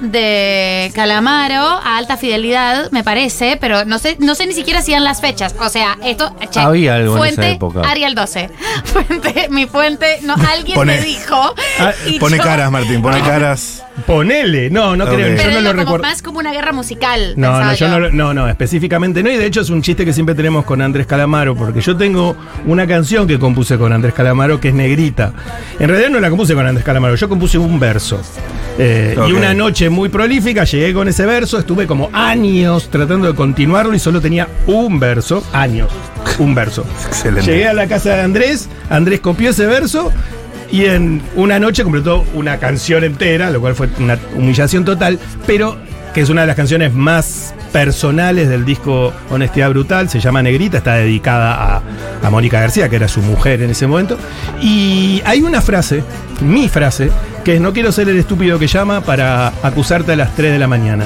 de 0.00 0.90
Calamaro 0.94 1.60
a 1.62 1.98
Alta 1.98 2.16
Fidelidad, 2.16 2.90
me 2.92 3.04
parece, 3.04 3.58
pero 3.60 3.84
no 3.84 3.98
sé, 3.98 4.16
no 4.20 4.34
sé 4.34 4.46
ni 4.46 4.54
siquiera 4.54 4.80
si 4.80 4.92
eran 4.92 5.04
las 5.04 5.20
fechas. 5.20 5.54
O 5.60 5.68
sea, 5.68 5.98
esto, 6.02 6.34
che, 6.50 6.58
Había 6.60 6.94
algo 6.94 7.12
en 7.12 7.18
fuente, 7.18 7.42
esa 7.42 7.50
época. 7.50 7.82
Ariel 7.82 8.14
12. 8.14 8.48
Fuente, 8.84 9.48
mi 9.50 9.66
fuente, 9.66 10.20
no, 10.22 10.34
alguien 10.50 10.74
Pone- 10.76 10.96
me 10.96 11.02
dijo. 11.02 11.54
Ah, 11.78 11.92
Pone 12.18 12.38
yo- 12.38 12.42
caras, 12.42 12.70
Martín, 12.70 13.02
pone 13.02 13.20
caras. 13.20 13.84
Ponele. 14.06 14.70
No, 14.70 14.96
no 14.96 15.06
creo. 15.06 15.36
Yo 15.36 15.50
no 15.50 15.60
lo 15.60 15.70
como 15.70 15.82
recuerdo. 15.82 16.02
más 16.02 16.22
como 16.22 16.38
una 16.38 16.52
guerra 16.52 16.72
musical. 16.72 17.34
No, 17.36 17.62
no, 17.62 17.72
yo 17.72 17.86
yo. 17.86 17.88
no, 17.88 18.00
lo- 18.00 18.10
no, 18.10 18.34
no, 18.34 18.48
específicamente 18.48 19.22
no. 19.22 19.30
Y 19.30 19.36
de 19.36 19.46
hecho 19.46 19.60
es 19.60 19.70
un 19.70 19.82
chiste 19.82 20.04
que 20.04 20.12
siempre 20.12 20.34
tenemos 20.34 20.64
con 20.64 20.80
Andrés 20.82 21.06
Calamaro, 21.06 21.54
porque 21.54 21.80
yo 21.80 21.96
tengo 21.96 22.36
una 22.66 22.86
canción 22.86 23.26
que 23.26 23.38
compuse 23.38 23.76
con 23.78 23.92
Andrés 23.92 24.14
Calamaro 24.14 24.60
que 24.60 24.68
es 24.68 24.74
Negrita. 24.74 25.32
En 25.78 25.88
realidad 25.88 26.10
no 26.10 26.20
la 26.20 26.28
compuse 26.30 26.54
con 26.54 26.66
Andrés 26.66 26.84
Calamaro, 26.84 27.14
yo 27.14 27.28
compuse 27.28 27.58
un 27.58 27.78
verso. 27.80 28.20
Eh, 28.78 29.16
Ok. 29.18 29.28
Y 29.28 29.32
una 29.32 29.54
noche 29.54 29.88
muy 29.90 30.08
prolífica 30.08 30.64
llegué 30.64 30.92
con 30.94 31.08
ese 31.08 31.26
verso, 31.26 31.58
estuve 31.58 31.86
como 31.86 32.10
años 32.12 32.88
tratando 32.90 33.26
de 33.26 33.34
continuarlo 33.34 33.94
y 33.94 33.98
solo 33.98 34.20
tenía 34.20 34.46
un 34.66 35.00
verso. 35.00 35.42
Años, 35.52 35.90
un 36.38 36.54
verso. 36.54 36.84
Excelente. 37.08 37.50
Llegué 37.50 37.66
a 37.66 37.72
la 37.74 37.86
casa 37.88 38.14
de 38.14 38.22
Andrés, 38.22 38.68
Andrés 38.88 39.18
copió 39.20 39.50
ese 39.50 39.66
verso 39.66 40.12
y 40.70 40.84
en 40.84 41.22
una 41.34 41.58
noche 41.58 41.82
completó 41.82 42.24
una 42.34 42.58
canción 42.58 43.04
entera, 43.04 43.50
lo 43.50 43.60
cual 43.60 43.74
fue 43.74 43.88
una 43.98 44.18
humillación 44.36 44.84
total, 44.84 45.18
pero 45.46 45.76
que 46.14 46.20
es 46.20 46.30
una 46.30 46.42
de 46.42 46.46
las 46.46 46.56
canciones 46.56 46.92
más 46.94 47.54
personales 47.72 48.48
del 48.48 48.64
disco 48.64 49.12
Honestidad 49.30 49.70
Brutal, 49.70 50.08
se 50.08 50.20
llama 50.20 50.42
Negrita, 50.42 50.78
está 50.78 50.94
dedicada 50.94 51.76
a, 51.76 51.82
a 52.22 52.30
Mónica 52.30 52.60
García, 52.60 52.88
que 52.88 52.96
era 52.96 53.08
su 53.08 53.20
mujer 53.20 53.62
en 53.62 53.70
ese 53.70 53.86
momento. 53.86 54.18
Y 54.60 55.22
hay 55.24 55.42
una 55.42 55.60
frase, 55.60 56.02
mi 56.40 56.68
frase, 56.68 57.10
que 57.44 57.56
es 57.56 57.60
no 57.60 57.72
quiero 57.72 57.92
ser 57.92 58.08
el 58.08 58.18
estúpido 58.18 58.58
que 58.58 58.66
llama 58.66 59.02
para 59.02 59.48
acusarte 59.62 60.12
a 60.12 60.16
las 60.16 60.34
3 60.34 60.52
de 60.52 60.58
la 60.58 60.66
mañana 60.66 61.04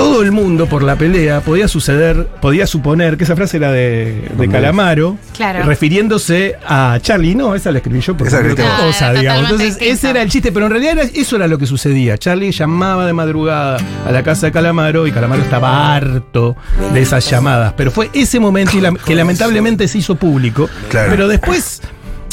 todo 0.00 0.22
el 0.22 0.32
mundo 0.32 0.66
por 0.66 0.82
la 0.82 0.96
pelea 0.96 1.40
podía 1.42 1.68
suceder, 1.68 2.26
podía 2.40 2.66
suponer 2.66 3.18
que 3.18 3.24
esa 3.24 3.36
frase 3.36 3.58
era 3.58 3.70
de, 3.70 4.30
de 4.34 4.48
Calamaro, 4.48 5.18
Claro. 5.36 5.62
refiriéndose 5.64 6.56
a 6.66 6.98
Charlie. 7.02 7.34
No, 7.34 7.54
esa 7.54 7.70
la 7.70 7.78
escribí 7.78 8.00
yo 8.00 8.16
porque 8.16 8.34
otra 8.34 8.76
cosa, 8.78 9.08
Ah, 9.08 9.12
digamos. 9.12 9.42
Entonces, 9.42 9.68
distinto. 9.76 9.92
ese 9.94 10.10
era 10.10 10.22
el 10.22 10.30
chiste, 10.30 10.52
pero 10.52 10.66
en 10.66 10.72
realidad 10.72 10.92
era- 11.00 11.10
eso 11.14 11.36
era 11.36 11.46
lo 11.48 11.58
que 11.58 11.66
sucedía. 11.66 12.16
Charlie 12.16 12.50
llamaba 12.50 13.04
de 13.04 13.12
madrugada 13.12 13.76
a 14.06 14.10
la 14.10 14.22
casa 14.22 14.46
de 14.46 14.52
Calamaro 14.52 15.06
y 15.06 15.12
Calamaro 15.12 15.42
estaba 15.42 15.94
harto 15.94 16.56
de 16.94 17.02
esas 17.02 17.28
llamadas. 17.28 17.74
Pero 17.76 17.90
fue 17.90 18.08
ese 18.14 18.40
momento 18.40 18.78
y 18.78 18.80
la- 18.80 18.94
que 18.94 19.14
lamentablemente 19.14 19.86
se 19.86 19.98
hizo 19.98 20.14
público. 20.14 20.70
Claro. 20.88 21.10
Pero 21.10 21.28
después. 21.28 21.82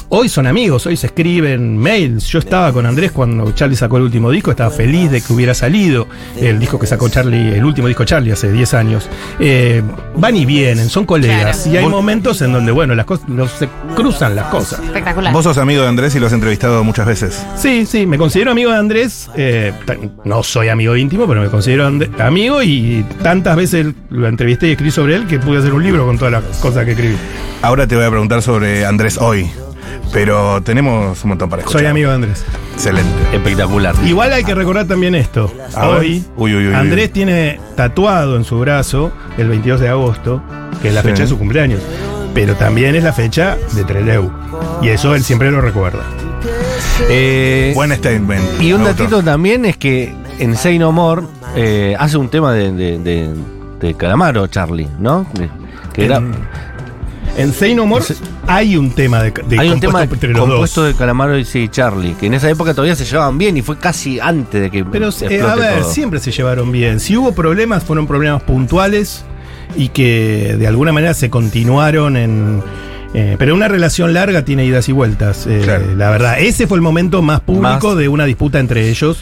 Hoy 0.09 0.29
son 0.29 0.47
amigos, 0.47 0.85
hoy 0.85 0.95
se 0.95 1.07
escriben 1.07 1.77
mails. 1.77 2.27
Yo 2.27 2.39
estaba 2.39 2.71
con 2.71 2.85
Andrés 2.85 3.11
cuando 3.11 3.51
Charlie 3.51 3.75
sacó 3.75 3.97
el 3.97 4.03
último 4.03 4.31
disco, 4.31 4.51
estaba 4.51 4.69
feliz 4.71 5.11
de 5.11 5.19
que 5.19 5.33
hubiera 5.33 5.53
salido 5.53 6.07
el 6.39 6.59
disco 6.59 6.79
que 6.79 6.87
sacó 6.87 7.09
Charlie, 7.09 7.55
el 7.57 7.65
último 7.65 7.89
disco 7.89 8.05
Charlie 8.05 8.31
hace 8.31 8.49
10 8.49 8.73
años. 8.73 9.09
Eh, 9.37 9.83
van 10.15 10.33
y 10.37 10.45
vienen, 10.45 10.87
son 10.87 11.05
colegas. 11.05 11.63
Claro. 11.63 11.71
Y 11.73 11.77
hay 11.83 11.89
momentos 11.89 12.41
en 12.41 12.53
donde, 12.53 12.71
bueno, 12.71 12.95
las 12.95 13.05
cosas 13.05 13.27
los- 13.27 13.51
se 13.51 13.67
cruzan 13.97 14.33
las 14.33 14.45
cosas. 14.45 14.79
Espectacular. 14.79 15.33
Vos 15.33 15.43
sos 15.43 15.57
amigo 15.57 15.81
de 15.81 15.89
Andrés 15.89 16.15
y 16.15 16.21
lo 16.21 16.27
has 16.27 16.33
entrevistado 16.33 16.85
muchas 16.85 17.05
veces. 17.05 17.45
Sí, 17.57 17.85
sí, 17.85 18.05
me 18.05 18.17
considero 18.17 18.51
amigo 18.51 18.71
de 18.71 18.77
Andrés. 18.77 19.29
eh, 19.35 19.73
no 20.23 20.41
soy 20.41 20.69
amigo 20.69 20.95
íntimo, 20.95 21.27
pero 21.27 21.41
me 21.41 21.49
considero 21.49 21.85
amigo 22.19 22.63
y 22.63 23.05
tantas 23.23 23.57
veces 23.57 23.87
lo 24.09 24.27
entrevisté 24.29 24.69
y 24.69 24.71
escribí 24.71 24.91
sobre 24.91 25.15
él 25.15 25.27
que 25.27 25.37
pude 25.37 25.59
hacer 25.59 25.73
un 25.73 25.83
libro 25.83 26.05
con 26.05 26.17
todas 26.17 26.31
las 26.31 26.43
cosas 26.59 26.85
que 26.85 26.91
escribí. 26.91 27.15
Ahora 27.61 27.85
te 27.87 27.95
voy 27.97 28.05
a 28.05 28.09
preguntar 28.09 28.41
sobre 28.41 28.85
Andrés 28.85 29.17
hoy. 29.17 29.49
Pero 30.13 30.61
tenemos 30.61 31.23
un 31.23 31.29
montón 31.29 31.49
para 31.49 31.61
escuchar. 31.61 31.81
Soy 31.81 31.89
amigo 31.89 32.09
de 32.09 32.15
Andrés. 32.15 32.43
Excelente. 32.73 33.09
Espectacular. 33.33 33.95
Igual 34.05 34.33
hay 34.33 34.43
que 34.43 34.55
recordar 34.55 34.85
también 34.87 35.15
esto. 35.15 35.51
Hoy, 35.81 36.23
Uy, 36.37 36.55
uy, 36.55 36.67
uy, 36.67 36.73
Andrés 36.73 37.07
uy. 37.07 37.11
tiene 37.13 37.59
tatuado 37.75 38.35
en 38.37 38.43
su 38.43 38.59
brazo 38.59 39.11
el 39.37 39.47
22 39.49 39.79
de 39.79 39.89
agosto, 39.89 40.41
que 40.81 40.89
es 40.89 40.93
la 40.93 41.01
Sí. 41.01 41.09
fecha 41.09 41.23
de 41.23 41.27
su 41.29 41.37
cumpleaños. 41.37 41.81
Pero 42.33 42.55
también 42.55 42.95
es 42.95 43.03
la 43.03 43.13
fecha 43.13 43.57
de 43.73 43.83
Treleu. 43.83 44.31
Y 44.81 44.89
eso 44.89 45.15
él 45.15 45.23
siempre 45.23 45.49
lo 45.51 45.59
recuerda. 45.61 46.03
Eh, 47.09 47.71
Buen 47.75 47.91
statement. 47.93 48.43
y 48.61 48.73
un 48.73 48.83
datito 48.83 49.21
también 49.23 49.65
es 49.65 49.77
que 49.77 50.13
en 50.39 50.55
Say 50.55 50.77
No 50.79 50.91
More 50.91 51.23
eh, 51.55 51.95
hace 51.99 52.17
un 52.17 52.29
tema 52.29 52.53
de, 52.53 52.71
de, 52.71 52.99
de- 52.99 53.33
de 53.79 53.93
Calamaro, 53.93 54.47
Charlie, 54.47 54.87
¿no? 54.99 55.25
Que, 55.35 55.49
que 55.93 56.05
era, 56.05 56.21
En, 57.37 57.53
More 57.87 58.03
hay 58.47 58.77
un 58.77 58.91
tema 58.91 59.21
de, 59.21 59.31
de 59.31 59.59
hay 59.59 59.67
un 59.69 59.73
compuesto 59.79 59.87
tema 59.87 60.03
entre 60.03 60.29
los 60.29 60.39
compuesto 60.41 60.81
dos. 60.81 60.91
de 60.91 60.97
Calamaro 60.97 61.37
y 61.37 61.45
sí, 61.45 61.67
Charlie, 61.69 62.13
que 62.15 62.25
en 62.25 62.33
esa 62.33 62.49
época 62.49 62.73
todavía 62.73 62.95
se 62.95 63.05
llevaban 63.05 63.37
bien 63.37 63.55
y 63.57 63.61
fue 63.61 63.77
casi 63.77 64.19
antes 64.19 64.59
de 64.61 64.71
que 64.71 64.83
Pero 64.83 65.09
eh, 65.21 65.41
a 65.41 65.55
ver, 65.55 65.81
todo. 65.81 65.91
siempre 65.91 66.19
se 66.19 66.31
llevaron 66.31 66.71
bien. 66.71 66.99
Si 66.99 67.15
hubo 67.15 67.33
problemas, 67.33 67.83
fueron 67.83 68.07
problemas 68.07 68.41
puntuales 68.43 69.23
y 69.75 69.89
que 69.89 70.55
de 70.57 70.65
alguna 70.67 70.91
manera 70.91 71.13
se 71.13 71.29
continuaron 71.29 72.17
en. 72.17 72.63
eh, 73.13 73.35
pero 73.37 73.53
una 73.53 73.67
relación 73.67 74.13
larga 74.13 74.43
tiene 74.43 74.65
idas 74.65 74.89
y 74.89 74.91
vueltas. 74.93 75.45
eh, 75.47 75.61
Claro. 75.63 75.85
La 75.95 76.09
verdad, 76.09 76.39
ese 76.39 76.65
fue 76.65 76.77
el 76.77 76.81
momento 76.81 77.21
más 77.21 77.41
público 77.41 77.89
Más. 77.89 77.97
de 77.97 78.07
una 78.09 78.25
disputa 78.25 78.59
entre 78.59 78.89
ellos. 78.89 79.21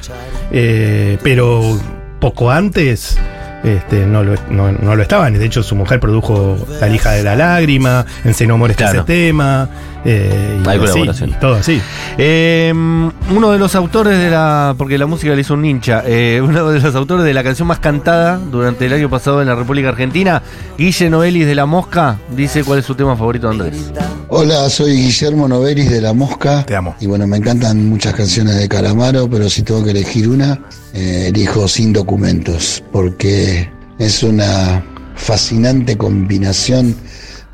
pero 1.22 1.78
poco 2.22 2.50
antes. 2.50 3.18
Este, 3.66 4.06
no, 4.06 4.24
lo, 4.24 4.36
no, 4.52 4.72
no 4.72 4.96
lo 4.96 5.02
estaban. 5.02 5.34
De 5.34 5.44
hecho, 5.44 5.64
su 5.64 5.76
mujer 5.76 6.00
produjo 6.00 6.56
La 6.80 6.88
lija 6.88 7.12
de 7.12 7.24
la 7.24 7.36
lágrima, 7.36 8.06
en 8.24 8.34
está 8.72 8.86
Claro. 8.86 9.00
ese 9.00 9.06
tema. 9.08 9.68
Eh, 10.06 10.62
y 10.64 10.70
Hay 10.70 10.78
así, 10.78 10.88
colaboración. 10.88 11.30
y 11.32 11.34
todo 11.34 11.56
así. 11.56 11.82
Eh, 12.18 12.72
uno 12.74 13.52
de 13.52 13.58
los 13.58 13.76
autores 13.76 14.18
de 14.18 14.30
la. 14.30 14.76
Porque 14.78 14.98
la 14.98 15.06
música 15.08 15.34
le 15.34 15.42
hizo 15.42 15.56
un 15.56 15.66
hincha. 15.66 16.04
eh, 16.06 16.40
uno 16.44 16.70
de 16.70 16.80
los 16.80 16.96
autores 16.96 17.26
de 17.26 17.34
la 17.34 17.44
canción 17.44 17.68
más 17.68 17.80
cantada 17.80 18.38
durante 18.38 18.86
el 18.86 18.94
año 18.94 19.10
pasado 19.10 19.42
en 19.42 19.48
la 19.48 19.56
República 19.56 19.90
Argentina, 19.90 20.42
Guille 20.78 21.10
Noelis 21.10 21.46
de 21.48 21.56
La 21.56 21.66
Mosca, 21.66 22.20
dice 22.36 22.64
cuál 22.64 22.80
es 22.80 22.86
su 22.86 22.96
tema 22.96 23.16
favorito 23.18 23.50
Andrés. 23.50 23.92
Hola, 24.30 24.70
soy 24.70 24.94
Guillermo 24.96 25.48
Novelis 25.48 25.90
de 25.90 26.02
La 26.02 26.14
Mosca. 26.14 26.64
Te 26.66 26.76
amo. 26.76 26.96
Y 27.00 27.08
bueno, 27.08 27.26
me 27.28 27.38
encantan 27.38 27.88
muchas 27.90 28.14
canciones 28.14 28.58
de 28.58 28.68
Calamaro, 28.68 29.30
pero 29.30 29.50
si 29.50 29.64
tengo 29.64 29.84
que 29.84 29.92
elegir 29.92 30.28
una, 30.30 30.60
eh, 30.94 31.28
elijo 31.30 31.68
Sin 31.68 31.94
Documentos, 31.94 32.84
porque 32.92 33.70
es 34.00 34.24
una 34.24 34.84
fascinante 35.16 35.98
combinación 35.98 36.96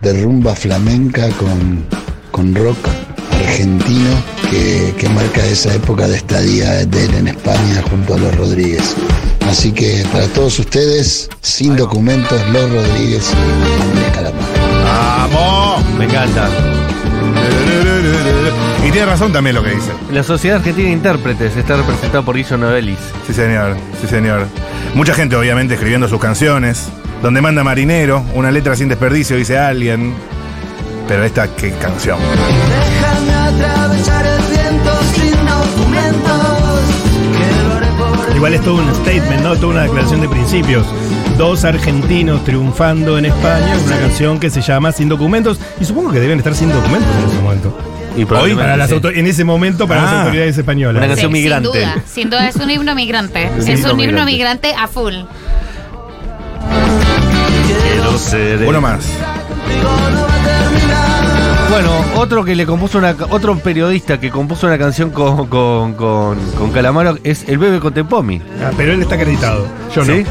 de 0.02 0.24
rumba 0.24 0.56
flamenca 0.56 1.28
con, 1.38 1.86
con 2.42 2.56
rock 2.56 2.88
argentino 3.36 4.10
que, 4.50 4.96
que 4.98 5.08
marca 5.10 5.46
esa 5.46 5.76
época 5.76 6.08
de 6.08 6.18
estadía 6.18 6.86
de 6.88 7.06
él 7.06 7.14
en 7.14 7.28
España 7.28 7.84
junto 7.88 8.16
a 8.16 8.18
Los 8.18 8.36
Rodríguez. 8.36 8.96
Así 9.48 9.72
que 9.72 10.04
para 10.12 10.26
todos 10.28 10.58
ustedes, 10.58 11.30
Sin 11.42 11.76
Documentos, 11.76 12.42
Los 12.52 12.68
Rodríguez 12.72 13.32
y 13.32 13.82
Andrés 13.84 14.12
Calamaro. 14.16 14.44
¡Vamos! 14.84 15.86
Me 16.00 16.06
encanta. 16.06 16.50
Y 18.88 18.92
tiene 18.92 19.06
razón 19.06 19.32
también 19.32 19.56
lo 19.56 19.64
que 19.64 19.76
dice. 19.76 19.92
La 20.12 20.24
Sociedad 20.24 20.58
Argentina 20.58 20.88
de 20.88 20.94
Intérpretes 20.94 21.56
está 21.56 21.78
representada 21.78 22.24
por 22.24 22.36
Guille 22.36 22.58
Noelis. 22.58 22.98
Sí, 23.28 23.34
señor, 23.34 23.76
sí, 24.02 24.08
señor. 24.08 24.48
Mucha 24.96 25.14
gente, 25.14 25.36
obviamente, 25.36 25.76
escribiendo 25.76 26.08
sus 26.08 26.20
canciones. 26.20 26.88
Donde 27.22 27.40
manda 27.40 27.64
Marinero, 27.64 28.26
una 28.34 28.50
letra 28.50 28.76
sin 28.76 28.90
desperdicio, 28.90 29.38
dice 29.38 29.60
alguien. 29.60 30.16
Pero 31.12 31.26
esta, 31.26 31.46
qué 31.58 31.72
canción. 31.74 32.18
Déjame 32.22 33.34
atravesar 33.34 34.26
el 34.26 34.42
viento 34.44 34.92
sin 35.14 35.34
documentos. 35.46 36.82
Igual 38.34 38.54
es 38.54 38.62
todo 38.62 38.76
un 38.76 38.96
statement, 38.96 39.42
¿no? 39.44 39.56
Toda 39.58 39.68
una 39.74 39.82
declaración 39.84 40.22
de 40.22 40.30
principios. 40.30 40.86
Dos 41.38 41.66
argentinos 41.66 42.46
triunfando 42.46 43.18
en 43.18 43.26
España 43.26 43.76
con 43.76 43.84
una 43.88 44.00
canción 44.00 44.40
que 44.40 44.50
se 44.50 44.62
llama 44.62 44.94
Sin 44.94 45.10
Documentos. 45.10 45.60
Y 45.82 45.84
supongo 45.84 46.14
que 46.14 46.22
deben 46.22 46.38
estar 46.38 46.56
sin 46.56 46.70
documentos 46.72 47.10
en 47.14 47.30
ese 47.30 47.42
momento. 47.42 47.78
Y 48.16 48.24
probablemente 48.24 48.64
Para 48.64 48.78
las 48.78 48.90
sí. 48.90 48.96
en 49.14 49.28
ese 49.28 49.44
momento 49.44 49.88
para 49.90 50.04
las 50.04 50.12
Ah. 50.14 50.22
autoridades 50.22 50.58
españolas. 50.58 50.98
Una 50.98 51.08
canción 51.10 51.30
Sí, 51.34 51.34
migrante. 51.40 51.70
Sin 51.74 51.82
duda, 51.82 52.04
sin 52.08 52.30
duda 52.30 52.48
es 52.48 52.56
un 52.56 52.70
himno 52.72 52.96
migrante. 52.96 53.48
Es 53.68 53.84
un 53.84 54.00
himno 54.00 54.24
migrante. 54.24 54.26
migrante 54.32 54.74
a 54.80 54.88
full. 54.88 55.16
Quiero 57.68 58.18
ser 58.18 58.60
Uno 58.66 58.80
más. 58.80 59.04
Bueno, 61.72 61.90
otro 62.18 62.44
que 62.44 62.54
le 62.54 62.66
compuso 62.66 62.98
una 62.98 63.16
otro 63.30 63.58
periodista 63.58 64.20
que 64.20 64.30
compuso 64.30 64.68
una 64.68 64.78
canción 64.78 65.10
con, 65.10 65.48
con, 65.48 65.94
con, 65.94 66.38
con 66.58 66.72
Calamaro 66.72 67.18
es 67.24 67.48
el 67.48 67.60
bebé 67.60 67.80
Contempomi. 67.80 68.42
Ah, 68.62 68.72
pero 68.76 68.92
él 68.92 69.02
está 69.02 69.16
acreditado. 69.16 69.66
Yo 69.96 70.04
¿Sí? 70.04 70.12
no. 70.12 70.16
Eh, 70.18 70.26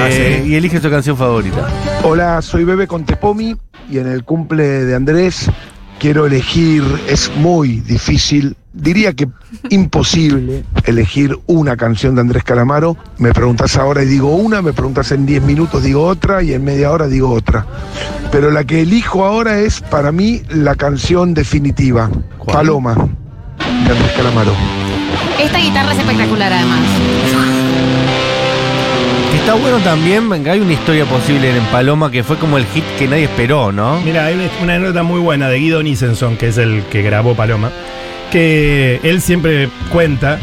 Ah, 0.00 0.08
sí. 0.10 0.48
Y 0.48 0.54
elige 0.54 0.80
su 0.80 0.88
canción 0.88 1.16
favorita. 1.18 1.68
Hola, 2.02 2.40
soy 2.40 2.64
Bebe 2.64 2.86
Contepomi 2.86 3.54
y 3.90 3.98
en 3.98 4.06
el 4.06 4.24
cumple 4.24 4.64
de 4.64 4.94
Andrés 4.94 5.50
quiero 5.98 6.24
elegir, 6.24 6.82
es 7.08 7.30
muy 7.36 7.80
difícil, 7.80 8.56
diría 8.74 9.12
que 9.12 9.28
imposible 9.70 10.64
elegir 10.84 11.38
una 11.46 11.76
canción 11.76 12.14
de 12.14 12.20
Andrés 12.20 12.42
Calamaro. 12.42 12.96
Me 13.18 13.32
preguntas 13.32 13.76
ahora 13.76 14.02
y 14.02 14.06
digo 14.06 14.34
una, 14.34 14.60
me 14.60 14.72
preguntas 14.72 15.12
en 15.12 15.24
10 15.24 15.42
minutos 15.44 15.82
digo 15.82 16.04
otra 16.04 16.42
y 16.42 16.52
en 16.52 16.64
media 16.64 16.90
hora 16.90 17.06
digo 17.06 17.30
otra. 17.30 17.64
Pero 18.32 18.50
la 18.50 18.64
que 18.64 18.80
elijo 18.82 19.24
ahora 19.24 19.60
es 19.60 19.80
para 19.80 20.12
mí 20.12 20.42
la 20.50 20.74
canción 20.74 21.32
definitiva, 21.34 22.10
¿Cuál? 22.38 22.56
Paloma, 22.56 22.94
de 22.94 23.92
Andrés 23.92 24.12
Calamaro. 24.16 24.52
Esta 25.40 25.58
guitarra 25.58 25.92
es 25.92 25.98
espectacular 25.98 26.52
además. 26.52 26.80
Está 29.36 29.54
bueno 29.54 29.78
también, 29.80 30.28
venga, 30.28 30.52
hay 30.52 30.60
una 30.60 30.72
historia 30.72 31.04
posible 31.04 31.54
en 31.54 31.64
Paloma 31.64 32.10
que 32.10 32.22
fue 32.24 32.38
como 32.38 32.56
el 32.56 32.64
hit 32.66 32.84
que 32.98 33.06
nadie 33.06 33.24
esperó, 33.24 33.72
¿no? 33.72 34.00
Mira, 34.00 34.24
hay 34.24 34.34
una, 34.34 34.44
una 34.62 34.74
anécdota 34.76 35.02
muy 35.02 35.20
buena 35.20 35.48
de 35.48 35.58
Guido 35.58 35.82
Nisenson, 35.82 36.38
que 36.38 36.48
es 36.48 36.56
el 36.56 36.82
que 36.90 37.02
grabó 37.02 37.34
Paloma, 37.34 37.70
que 38.34 38.98
él 39.04 39.22
siempre 39.22 39.68
cuenta 39.92 40.40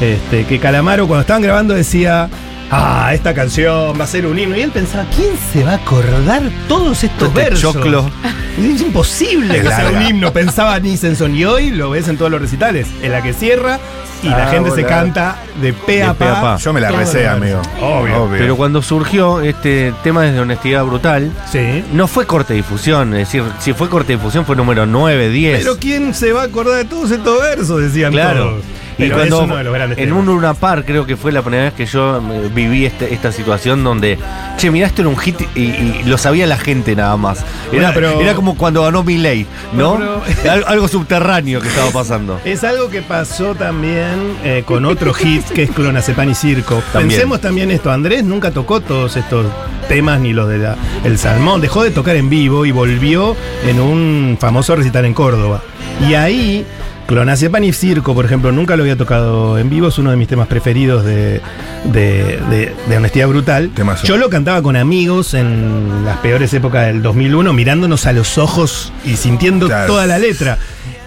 este, 0.00 0.44
que 0.44 0.60
Calamaro 0.60 1.08
cuando 1.08 1.22
estaban 1.22 1.42
grabando 1.42 1.74
decía, 1.74 2.28
ah, 2.70 3.10
esta 3.12 3.34
canción 3.34 3.98
va 3.98 4.04
a 4.04 4.06
ser 4.06 4.24
un 4.26 4.38
himno. 4.38 4.56
Y 4.56 4.60
él 4.60 4.70
pensaba, 4.70 5.04
¿quién 5.16 5.30
se 5.52 5.64
va 5.64 5.72
a 5.72 5.74
acordar 5.74 6.42
todos 6.68 7.02
estos 7.02 7.26
Este 7.30 7.40
versos? 7.40 7.74
choclo. 7.74 8.08
Es 8.56 8.82
imposible 8.82 9.60
que 9.62 9.66
sea 9.66 9.90
un 9.92 10.00
himno, 10.00 10.32
pensaba 10.32 10.78
Nisenson. 10.78 11.34
Y 11.34 11.44
hoy 11.44 11.70
lo 11.72 11.90
ves 11.90 12.06
en 12.06 12.16
todos 12.16 12.30
los 12.30 12.40
recitales, 12.40 12.86
en 13.02 13.10
la 13.10 13.20
que 13.20 13.32
cierra 13.32 13.80
y 14.24 14.28
la 14.28 14.44
Ah, 14.44 14.50
gente 14.50 14.70
se 14.70 14.82
volá. 14.82 14.88
canta 14.88 15.36
de 15.60 15.72
pe 15.72 16.02
a 16.02 16.08
De 16.08 16.14
pe 16.14 16.24
a 16.24 16.34
pa. 16.34 16.40
pa. 16.40 16.56
Yo 16.56 16.72
me 16.72 16.80
la 16.80 16.90
recé, 16.90 17.28
amigo. 17.28 17.60
Obvio. 17.80 18.28
Pero 18.30 18.56
cuando 18.56 18.82
surgió 18.82 19.40
este 19.40 19.92
tema 20.02 20.22
de 20.22 20.40
honestidad 20.40 20.84
brutal, 20.84 21.30
Sí. 21.50 21.84
no 21.92 22.06
fue 22.08 22.26
corte 22.26 22.54
difusión, 22.54 23.12
es 23.14 23.20
decir, 23.28 23.44
si 23.60 23.72
fue 23.72 23.88
corte 23.88 24.14
difusión 24.14 24.44
fue 24.44 24.56
número 24.56 24.86
9, 24.86 25.28
10. 25.28 25.58
Pero 25.60 25.76
¿quién 25.78 26.14
se 26.14 26.32
va 26.32 26.42
a 26.42 26.44
acordar 26.46 26.78
de 26.78 26.84
todos 26.86 27.10
estos 27.10 27.40
versos? 27.40 27.80
Decían 27.82 28.12
Claro. 28.12 28.44
todos. 28.50 28.62
Y 28.96 29.02
Pero 29.04 29.16
cuando 29.16 29.36
es 29.38 29.44
uno 29.44 29.56
de 29.56 29.64
los 29.64 29.74
grandes 29.74 29.98
en 29.98 30.04
temas. 30.06 30.20
un 30.20 30.26
Luna 30.26 30.54
Park 30.54 30.84
creo 30.86 31.04
que 31.06 31.16
fue 31.16 31.32
la 31.32 31.42
primera 31.42 31.64
vez 31.64 31.72
que 31.74 31.86
yo 31.86 32.18
eh, 32.18 32.50
viví 32.54 32.86
este- 32.86 33.12
esta 33.12 33.32
situación 33.32 33.82
donde, 33.82 34.18
che, 34.56 34.70
mirá, 34.70 34.86
esto 34.86 35.02
era 35.02 35.08
un 35.08 35.16
hit 35.18 35.40
y, 35.54 35.60
y 35.62 36.02
lo 36.06 36.16
sabía 36.18 36.46
la 36.46 36.56
gente 36.58 36.94
nada 36.94 37.16
más. 37.16 37.38
Era, 37.72 37.90
Bueno, 37.90 37.90
pero- 37.94 38.20
era 38.20 38.34
como 38.34 38.56
cuando 38.56 38.82
ganó 38.82 39.02
Milley, 39.02 39.46
¿no? 39.72 39.96
Bueno, 39.96 40.22
Algo 40.66 40.86
subterráneo 40.88 41.60
que 41.60 41.68
estaba 41.68 41.90
pasando. 41.90 42.40
Es 42.44 42.62
algo 42.64 42.88
que 42.88 43.02
pasó 43.02 43.54
también 43.54 44.36
eh, 44.44 44.62
con 44.64 44.84
otro 44.84 45.12
hit 45.12 45.44
que 45.46 45.64
es 45.64 45.70
Clonazepam 45.70 46.30
y 46.30 46.34
Circo. 46.34 46.82
También. 46.92 47.08
Pensemos 47.10 47.40
también 47.40 47.70
esto, 47.70 47.90
Andrés 47.90 48.22
nunca 48.24 48.50
tocó 48.52 48.80
todos 48.80 49.16
estos 49.16 49.46
temas 49.88 50.20
ni 50.20 50.32
los 50.32 50.48
de 50.48 50.58
la- 50.58 50.76
el 51.04 51.18
salmón, 51.18 51.60
dejó 51.60 51.82
de 51.82 51.90
tocar 51.90 52.16
en 52.16 52.28
vivo 52.30 52.64
y 52.64 52.70
volvió 52.70 53.36
en 53.66 53.80
un 53.80 54.36
famoso 54.40 54.76
recital 54.76 55.04
en 55.04 55.14
Córdoba. 55.14 55.62
Y 56.08 56.14
ahí 56.14 56.64
Clonazepam 57.06 57.62
y 57.64 57.72
Circo, 57.72 58.14
por 58.14 58.24
ejemplo, 58.24 58.50
nunca 58.50 58.76
lo 58.76 58.82
había 58.82 58.96
tocado 58.96 59.58
en 59.58 59.68
vivo, 59.68 59.88
es 59.88 59.98
uno 59.98 60.10
de 60.10 60.16
mis 60.16 60.26
temas 60.26 60.48
preferidos 60.48 61.04
de, 61.04 61.40
de- 61.84 62.40
de- 62.50 62.74
de 62.88 62.96
Honestidad 62.96 63.28
Brutal. 63.28 63.70
Temazo. 63.74 64.06
Yo 64.06 64.16
lo 64.16 64.30
cantaba 64.30 64.62
con 64.62 64.74
amigos 64.76 65.34
en 65.34 66.04
las 66.06 66.16
peores 66.18 66.52
épocas 66.54 66.86
del 66.86 67.02
2001, 67.02 67.52
mirándonos 67.52 68.06
a 68.06 68.12
los 68.12 68.38
ojos 68.38 68.90
y 69.04 69.16
sintiendo 69.16 69.66
Claro. 69.66 69.86
toda 69.86 70.06
la 70.06 70.18
letra. 70.18 70.56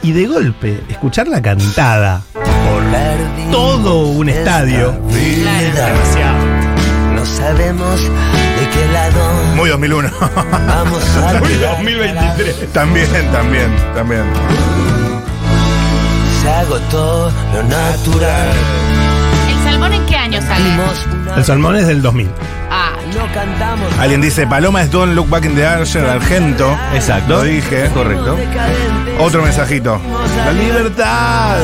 Y 0.04 0.12
de 0.12 0.28
golpe, 0.28 0.80
escuchar 0.90 1.28
la 1.28 1.42
cantada 1.42 2.22
por 2.34 2.84
todo 3.52 4.08
un 4.10 4.30
estadio. 4.30 4.92
Demasiado. 5.12 6.38
No 7.16 7.26
sabemos 7.26 8.00
de 8.04 8.70
qué 8.72 8.92
lado 8.94 9.56
Muy 9.56 9.70
2001. 9.70 10.10
vamos 10.68 11.04
a 11.18 11.42
Uy, 11.42 11.48
tirar. 11.50 11.72
2023. 11.78 12.72
también, 12.72 13.08
también, 13.32 13.70
también. 13.96 14.22
Se 16.48 16.54
agotó 16.54 17.30
lo 17.54 17.64
natural. 17.64 18.54
¿El 19.50 19.64
salmón 19.66 19.92
en 19.92 20.06
qué 20.06 20.16
año 20.16 20.42
sale? 20.42 20.64
El 21.36 21.44
salmón 21.44 21.76
es 21.76 21.88
del 21.88 22.02
2000. 22.02 22.30
Ah. 22.72 22.87
Alguien 24.00 24.22
dice, 24.22 24.46
Paloma 24.46 24.84
es 24.84 24.92
Don't 24.92 25.14
Look 25.14 25.30
Back 25.30 25.46
in 25.46 25.56
the 25.56 25.66
Archer, 25.66 26.06
Argento. 26.06 26.78
Exacto. 26.94 27.34
Lo 27.34 27.44
dije. 27.44 27.90
Correcto. 27.94 28.38
Otro 29.20 29.42
mensajito. 29.42 30.00
La 30.38 30.52
libertad. 30.54 31.58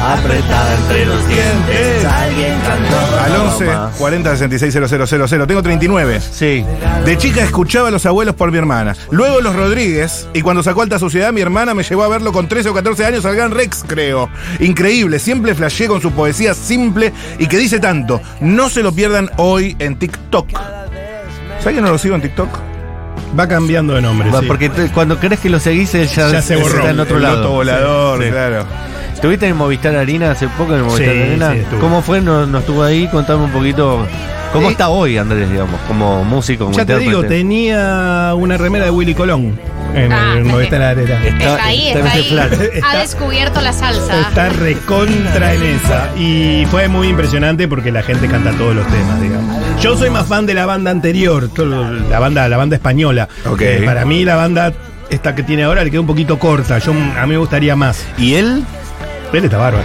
Apretada 0.00 0.74
entre 0.76 1.06
los 1.06 1.26
dientes. 1.28 2.04
Alguien 2.04 2.60
cantó. 2.60 3.20
Al 3.20 3.36
11 3.48 3.66
Paloma. 3.66 3.92
40 3.98 4.36
66 4.36 4.72
000. 4.72 5.46
Tengo 5.46 5.62
39. 5.62 6.20
Sí. 6.20 6.64
De 7.04 7.18
chica 7.18 7.42
escuchaba 7.42 7.88
a 7.88 7.90
los 7.90 8.06
abuelos 8.06 8.34
por 8.34 8.52
mi 8.52 8.58
hermana. 8.58 8.94
Luego 9.10 9.40
los 9.40 9.56
Rodríguez. 9.56 10.28
Y 10.32 10.42
cuando 10.42 10.62
sacó 10.62 10.82
Alta 10.82 10.98
Sociedad, 10.98 11.32
mi 11.32 11.40
hermana 11.40 11.74
me 11.74 11.82
llevó 11.82 12.04
a 12.04 12.08
verlo 12.08 12.32
con 12.32 12.48
13 12.48 12.68
o 12.68 12.74
14 12.74 13.04
años 13.04 13.24
al 13.24 13.34
Gran 13.34 13.50
Rex, 13.50 13.84
creo. 13.86 14.30
Increíble. 14.60 15.18
Siempre 15.18 15.54
flasheé 15.54 15.88
con 15.88 16.00
su 16.00 16.12
poesía 16.12 16.54
simple 16.54 17.12
y 17.38 17.46
que 17.46 17.58
dice 17.58 17.80
tanto. 17.80 18.20
No 18.40 18.68
se 18.68 18.82
lo 18.82 18.92
pierdan 18.92 19.28
hoy 19.36 19.74
en 19.80 19.98
TikTok. 19.98 20.48
¿Sabes 21.60 21.76
que 21.76 21.80
no 21.82 21.90
lo 21.90 21.98
sigo 21.98 22.14
en 22.14 22.22
TikTok? 22.22 22.48
Va 23.38 23.46
cambiando 23.46 23.94
de 23.94 24.02
nombre. 24.02 24.30
Va, 24.30 24.40
sí. 24.40 24.46
Porque 24.46 24.68
te- 24.68 24.88
cuando 24.88 25.18
crees 25.18 25.40
que 25.40 25.50
lo 25.50 25.60
seguís, 25.60 25.94
él 25.94 26.08
ya, 26.08 26.30
Ya 26.32 26.42
se 26.42 26.56
borró. 26.56 26.78
está 26.78 26.90
en 26.90 27.00
otro 27.00 27.16
El 27.18 27.22
lado. 27.22 27.50
volador, 27.50 28.18
Sí, 28.18 28.24
sí. 28.24 28.30
claro. 28.30 28.64
¿Estuviste 29.14 29.46
en 29.46 29.56
Movistar 29.56 29.94
Arena 29.94 30.30
hace 30.30 30.48
poco 30.48 30.74
en 30.74 30.82
Movistar 30.82 31.14
Sí, 31.14 31.20
Arena? 31.22 31.52
sí, 31.52 31.58
estuve. 31.58 31.80
¿Cómo 31.80 32.02
fue? 32.02 32.20
¿No, 32.22 32.46
no 32.46 32.58
estuvo 32.58 32.82
ahí? 32.82 33.06
Contame 33.08 33.44
un 33.44 33.50
poquito. 33.52 34.06
¿Cómo 34.52 34.70
está 34.70 34.88
hoy 34.88 35.16
Andrés, 35.16 35.48
digamos? 35.50 35.80
Como 35.86 36.24
músico, 36.24 36.64
como 36.64 36.76
Ya 36.76 36.84
te 36.84 36.98
digo, 36.98 37.22
tenía 37.24 38.32
una 38.36 38.56
remera 38.56 38.84
de 38.86 38.90
Willy 38.90 39.14
Colón 39.14 39.58
en 39.94 40.12
Ah, 40.12 40.34
el 40.36 40.44
Movistar 40.44 40.82
Arena. 40.82 41.24
está 41.24 41.64
ahí, 41.64 41.88
está 41.88 42.10
ahí. 42.12 42.38
Ha 42.84 42.98
descubierto 42.98 43.60
la 43.60 43.72
salsa. 43.72 44.20
Está 44.22 44.48
recontra 44.48 45.54
en 45.54 45.62
esa. 45.62 46.10
Y 46.16 46.66
fue 46.70 46.88
muy 46.88 47.08
impresionante 47.08 47.68
porque 47.68 47.92
la 47.92 48.02
gente 48.02 48.26
canta 48.28 48.50
todos 48.52 48.74
los 48.74 48.86
temas, 48.88 49.20
digamos. 49.20 49.56
Yo 49.80 49.96
soy 49.96 50.10
más 50.10 50.26
fan 50.26 50.46
de 50.46 50.54
la 50.54 50.66
banda 50.66 50.90
anterior, 50.90 51.48
todo- 51.48 51.90
la 51.92 52.18
banda, 52.18 52.48
la 52.48 52.56
banda 52.56 52.74
española. 52.76 53.28
Ok. 53.46 53.60
Eh, 53.62 53.82
para 53.84 54.04
mí 54.04 54.24
la 54.24 54.34
banda, 54.36 54.72
esta 55.10 55.34
que 55.36 55.42
tiene 55.44 55.62
ahora, 55.64 55.84
le 55.84 55.90
queda 55.90 56.00
un 56.00 56.06
poquito 56.08 56.38
corta. 56.40 56.78
Yo, 56.78 56.90
a 56.92 57.26
mí 57.26 57.32
me 57.32 57.38
gustaría 57.38 57.76
más. 57.76 58.04
¿Y 58.18 58.34
él? 58.34 58.64
Él 59.32 59.44
está 59.44 59.58
bárbaro. 59.58 59.84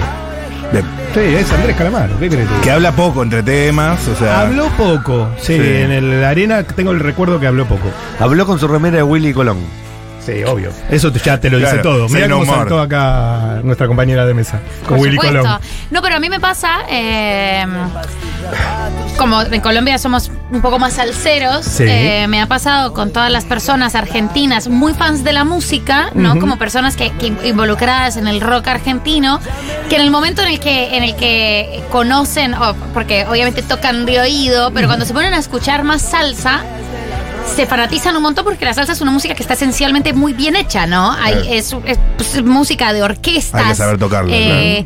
De- 0.72 0.84
Sí, 1.16 1.22
es 1.22 1.52
Andrés 1.52 1.76
Calamaro. 1.78 2.20
¿Qué 2.20 2.28
crees? 2.30 2.48
que 2.62 2.70
habla 2.72 2.92
poco 2.92 3.24
entre 3.24 3.42
temas, 3.42 4.06
o 4.08 4.16
sea. 4.16 4.42
Habló 4.42 4.68
poco. 4.78 5.30
Sí, 5.38 5.56
Sí. 5.56 5.62
en 5.64 5.92
el 5.92 6.24
Arena 6.26 6.64
tengo 6.64 6.92
el 6.92 7.00
recuerdo 7.00 7.40
que 7.40 7.48
habló 7.48 7.66
poco. 7.66 7.90
Habló 8.20 8.46
con 8.46 8.60
su 8.60 8.68
remera 8.68 8.98
de 8.98 9.04
Willy 9.04 9.34
Colón. 9.34 9.58
Sí, 10.26 10.44
obvio. 10.44 10.72
Eso 10.90 11.12
ya 11.14 11.40
te 11.40 11.50
lo 11.50 11.58
dice 11.60 11.78
todo. 11.80 12.10
Mira 12.10 12.28
cómo 12.30 12.42
humor. 12.44 12.56
saltó 12.58 12.80
acá 12.80 13.60
nuestra 13.64 13.88
compañera 13.88 14.26
de 14.26 14.34
mesa. 14.34 14.60
Con 14.88 14.98
Por 14.98 15.00
Willy 15.00 15.16
supuesto. 15.18 15.42
Colón. 15.44 15.60
No, 15.92 16.02
pero 16.02 16.16
a 16.16 16.20
mí 16.20 16.30
me 16.30 16.40
pasa, 16.40 16.80
eh, 16.90 17.66
como 19.18 19.42
en 19.42 19.62
Colombia 19.62 19.98
somos 19.98 20.32
un 20.52 20.62
poco 20.62 20.78
más 20.80 20.94
salseros, 20.94 21.66
Sí. 21.66 21.84
eh, 21.88 22.26
me 22.28 22.42
ha 22.42 22.48
pasado 22.48 22.94
con 22.94 23.12
todas 23.12 23.32
las 23.32 23.46
personas 23.46 23.96
argentinas 23.96 24.68
muy 24.68 24.94
fans 24.94 25.24
de 25.24 25.34
la 25.34 25.44
música, 25.44 26.10
¿no? 26.14 26.40
Como 26.40 26.58
personas 26.58 26.96
que, 26.96 27.12
que 27.12 27.28
involucradas 27.48 28.18
en 28.18 28.28
el 28.28 28.42
rock 28.42 28.68
argentino, 28.68 29.40
que 29.90 29.96
en 29.96 30.02
el 30.02 30.12
momento 30.12 30.42
en 30.42 30.50
el 30.50 30.60
que, 30.60 30.98
en 30.98 31.04
el 31.04 31.16
que 31.16 31.84
conocen, 31.92 32.54
o- 32.56 32.74
porque 32.94 33.26
obviamente 33.28 33.62
tocan 33.64 34.06
de 34.06 34.20
oído, 34.20 34.72
pero 34.74 34.88
cuando 34.88 35.06
se 35.06 35.14
ponen 35.14 35.34
a 35.34 35.38
escuchar 35.38 35.84
más 35.84 36.02
salsa, 36.02 36.62
se 37.46 37.66
fanatizan 37.66 38.16
un 38.16 38.24
montón 38.24 38.44
porque 38.44 38.66
la 38.66 38.74
salsa 38.74 38.94
es 38.94 39.02
una 39.02 39.12
música 39.12 39.36
que 39.36 39.42
está 39.42 39.54
esencialmente 39.54 40.14
muy 40.14 40.34
bien 40.34 40.56
hecha, 40.56 40.88
¿no? 40.88 41.12
Hay, 41.12 41.54
es, 41.54 41.76
es, 41.86 42.00
pues, 42.18 42.44
música 42.44 42.94
de 42.94 43.04
orquestas. 43.04 43.62
Hay 43.62 43.70
que 43.70 43.76
saber 43.76 43.98
tocarla, 43.98 44.36
eh, 44.36 44.86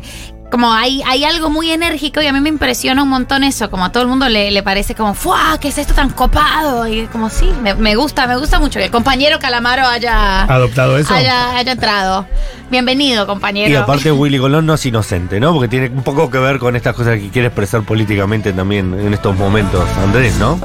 como 0.50 0.72
hay, 0.72 1.00
hay 1.06 1.24
algo 1.24 1.48
muy 1.48 1.70
enérgico 1.70 2.20
y 2.20 2.26
a 2.26 2.32
mí 2.32 2.40
me 2.40 2.48
impresiona 2.48 3.02
un 3.04 3.08
montón 3.08 3.44
eso, 3.44 3.70
como 3.70 3.84
a 3.84 3.92
todo 3.92 4.02
el 4.02 4.08
mundo 4.08 4.28
le, 4.28 4.50
le 4.50 4.62
parece 4.64 4.94
como, 4.96 5.14
¡fuah! 5.14 5.58
¿Qué 5.60 5.68
es 5.68 5.78
esto 5.78 5.94
tan 5.94 6.10
copado? 6.10 6.88
Y 6.88 7.06
como 7.06 7.30
sí, 7.30 7.50
me, 7.62 7.74
me 7.74 7.94
gusta, 7.94 8.26
me 8.26 8.36
gusta 8.36 8.58
mucho 8.58 8.80
que 8.80 8.86
el 8.86 8.90
compañero 8.90 9.38
Calamaro 9.38 9.86
haya, 9.86 10.42
¿Adoptado 10.42 10.98
eso? 10.98 11.14
haya, 11.14 11.56
haya 11.56 11.72
entrado. 11.72 12.26
Bienvenido, 12.68 13.26
compañero. 13.26 13.70
Y 13.70 13.76
aparte 13.76 14.10
Willy 14.10 14.38
Colón 14.38 14.66
no 14.66 14.74
es 14.74 14.84
inocente, 14.86 15.38
¿no? 15.38 15.52
Porque 15.52 15.68
tiene 15.68 15.88
un 15.88 16.02
poco 16.02 16.30
que 16.30 16.38
ver 16.38 16.58
con 16.58 16.74
estas 16.74 16.94
cosas 16.94 17.18
que 17.18 17.30
quiere 17.30 17.48
expresar 17.48 17.82
políticamente 17.82 18.52
también 18.52 18.92
en 18.98 19.14
estos 19.14 19.36
momentos, 19.36 19.84
Andrés, 20.02 20.36
¿no? 20.36 20.58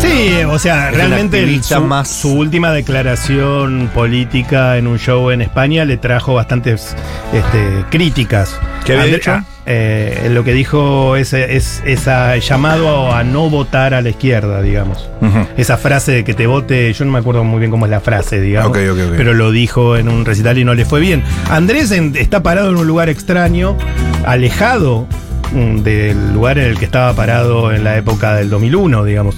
Sí, 0.00 0.42
o 0.48 0.58
sea, 0.58 0.90
Es 0.90 0.96
realmente 0.96 1.42
el- 1.42 1.62
su, 1.62 1.80
más- 1.80 2.08
su 2.08 2.32
última 2.32 2.72
declaración 2.72 3.90
política 3.94 4.76
en 4.76 4.86
un 4.86 4.98
show 4.98 5.30
en 5.30 5.42
España 5.42 5.84
le 5.84 5.96
trajo 5.96 6.34
bastantes 6.34 6.94
este, 7.32 7.84
críticas. 7.90 8.58
¿Qué 8.84 8.92
había 8.92 9.04
André- 9.04 9.16
dicho? 9.18 9.32
ah, 9.32 9.44
eh, 9.66 10.28
lo 10.32 10.44
que 10.44 10.52
dijo 10.54 11.16
es, 11.16 11.32
es 11.34 11.82
esa 11.84 12.36
llamado 12.38 13.12
a 13.12 13.22
no 13.24 13.50
votar 13.50 13.92
a 13.92 14.00
la 14.00 14.08
izquierda, 14.10 14.62
digamos. 14.62 15.08
Esa 15.56 15.76
frase 15.76 16.12
de 16.12 16.24
que 16.24 16.32
te 16.32 16.46
vote, 16.46 16.92
yo 16.92 17.04
no 17.04 17.12
me 17.12 17.18
acuerdo 17.18 17.44
muy 17.44 17.58
bien 17.58 17.70
cómo 17.70 17.84
es 17.86 17.90
la 17.90 18.00
frase, 18.00 18.40
digamos. 18.40 18.70
Ok, 18.70 18.78
ok, 18.92 18.98
ok. 19.08 19.14
Pero 19.16 19.34
lo 19.34 19.50
dijo 19.50 19.96
en 19.96 20.08
un 20.08 20.24
recital 20.24 20.58
y 20.58 20.64
no 20.64 20.74
le 20.74 20.84
fue 20.84 21.00
bien. 21.00 21.22
Andrés 21.50 21.90
en- 21.90 22.14
está 22.16 22.42
parado 22.42 22.70
en 22.70 22.76
un 22.76 22.86
lugar 22.86 23.08
extraño, 23.10 23.76
alejado 24.24 25.06
mm, 25.52 25.78
del 25.78 26.32
lugar 26.32 26.58
en 26.58 26.66
el 26.66 26.78
que 26.78 26.84
estaba 26.86 27.12
parado 27.14 27.72
en 27.72 27.82
la 27.84 27.96
época 27.96 28.34
del 28.36 28.48
2001, 28.50 29.04
digamos. 29.04 29.36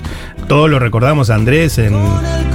Todos 0.51 0.69
lo 0.69 0.81
recordamos 0.81 1.31
a 1.31 1.37
Andrés 1.37 1.79
en 1.79 1.95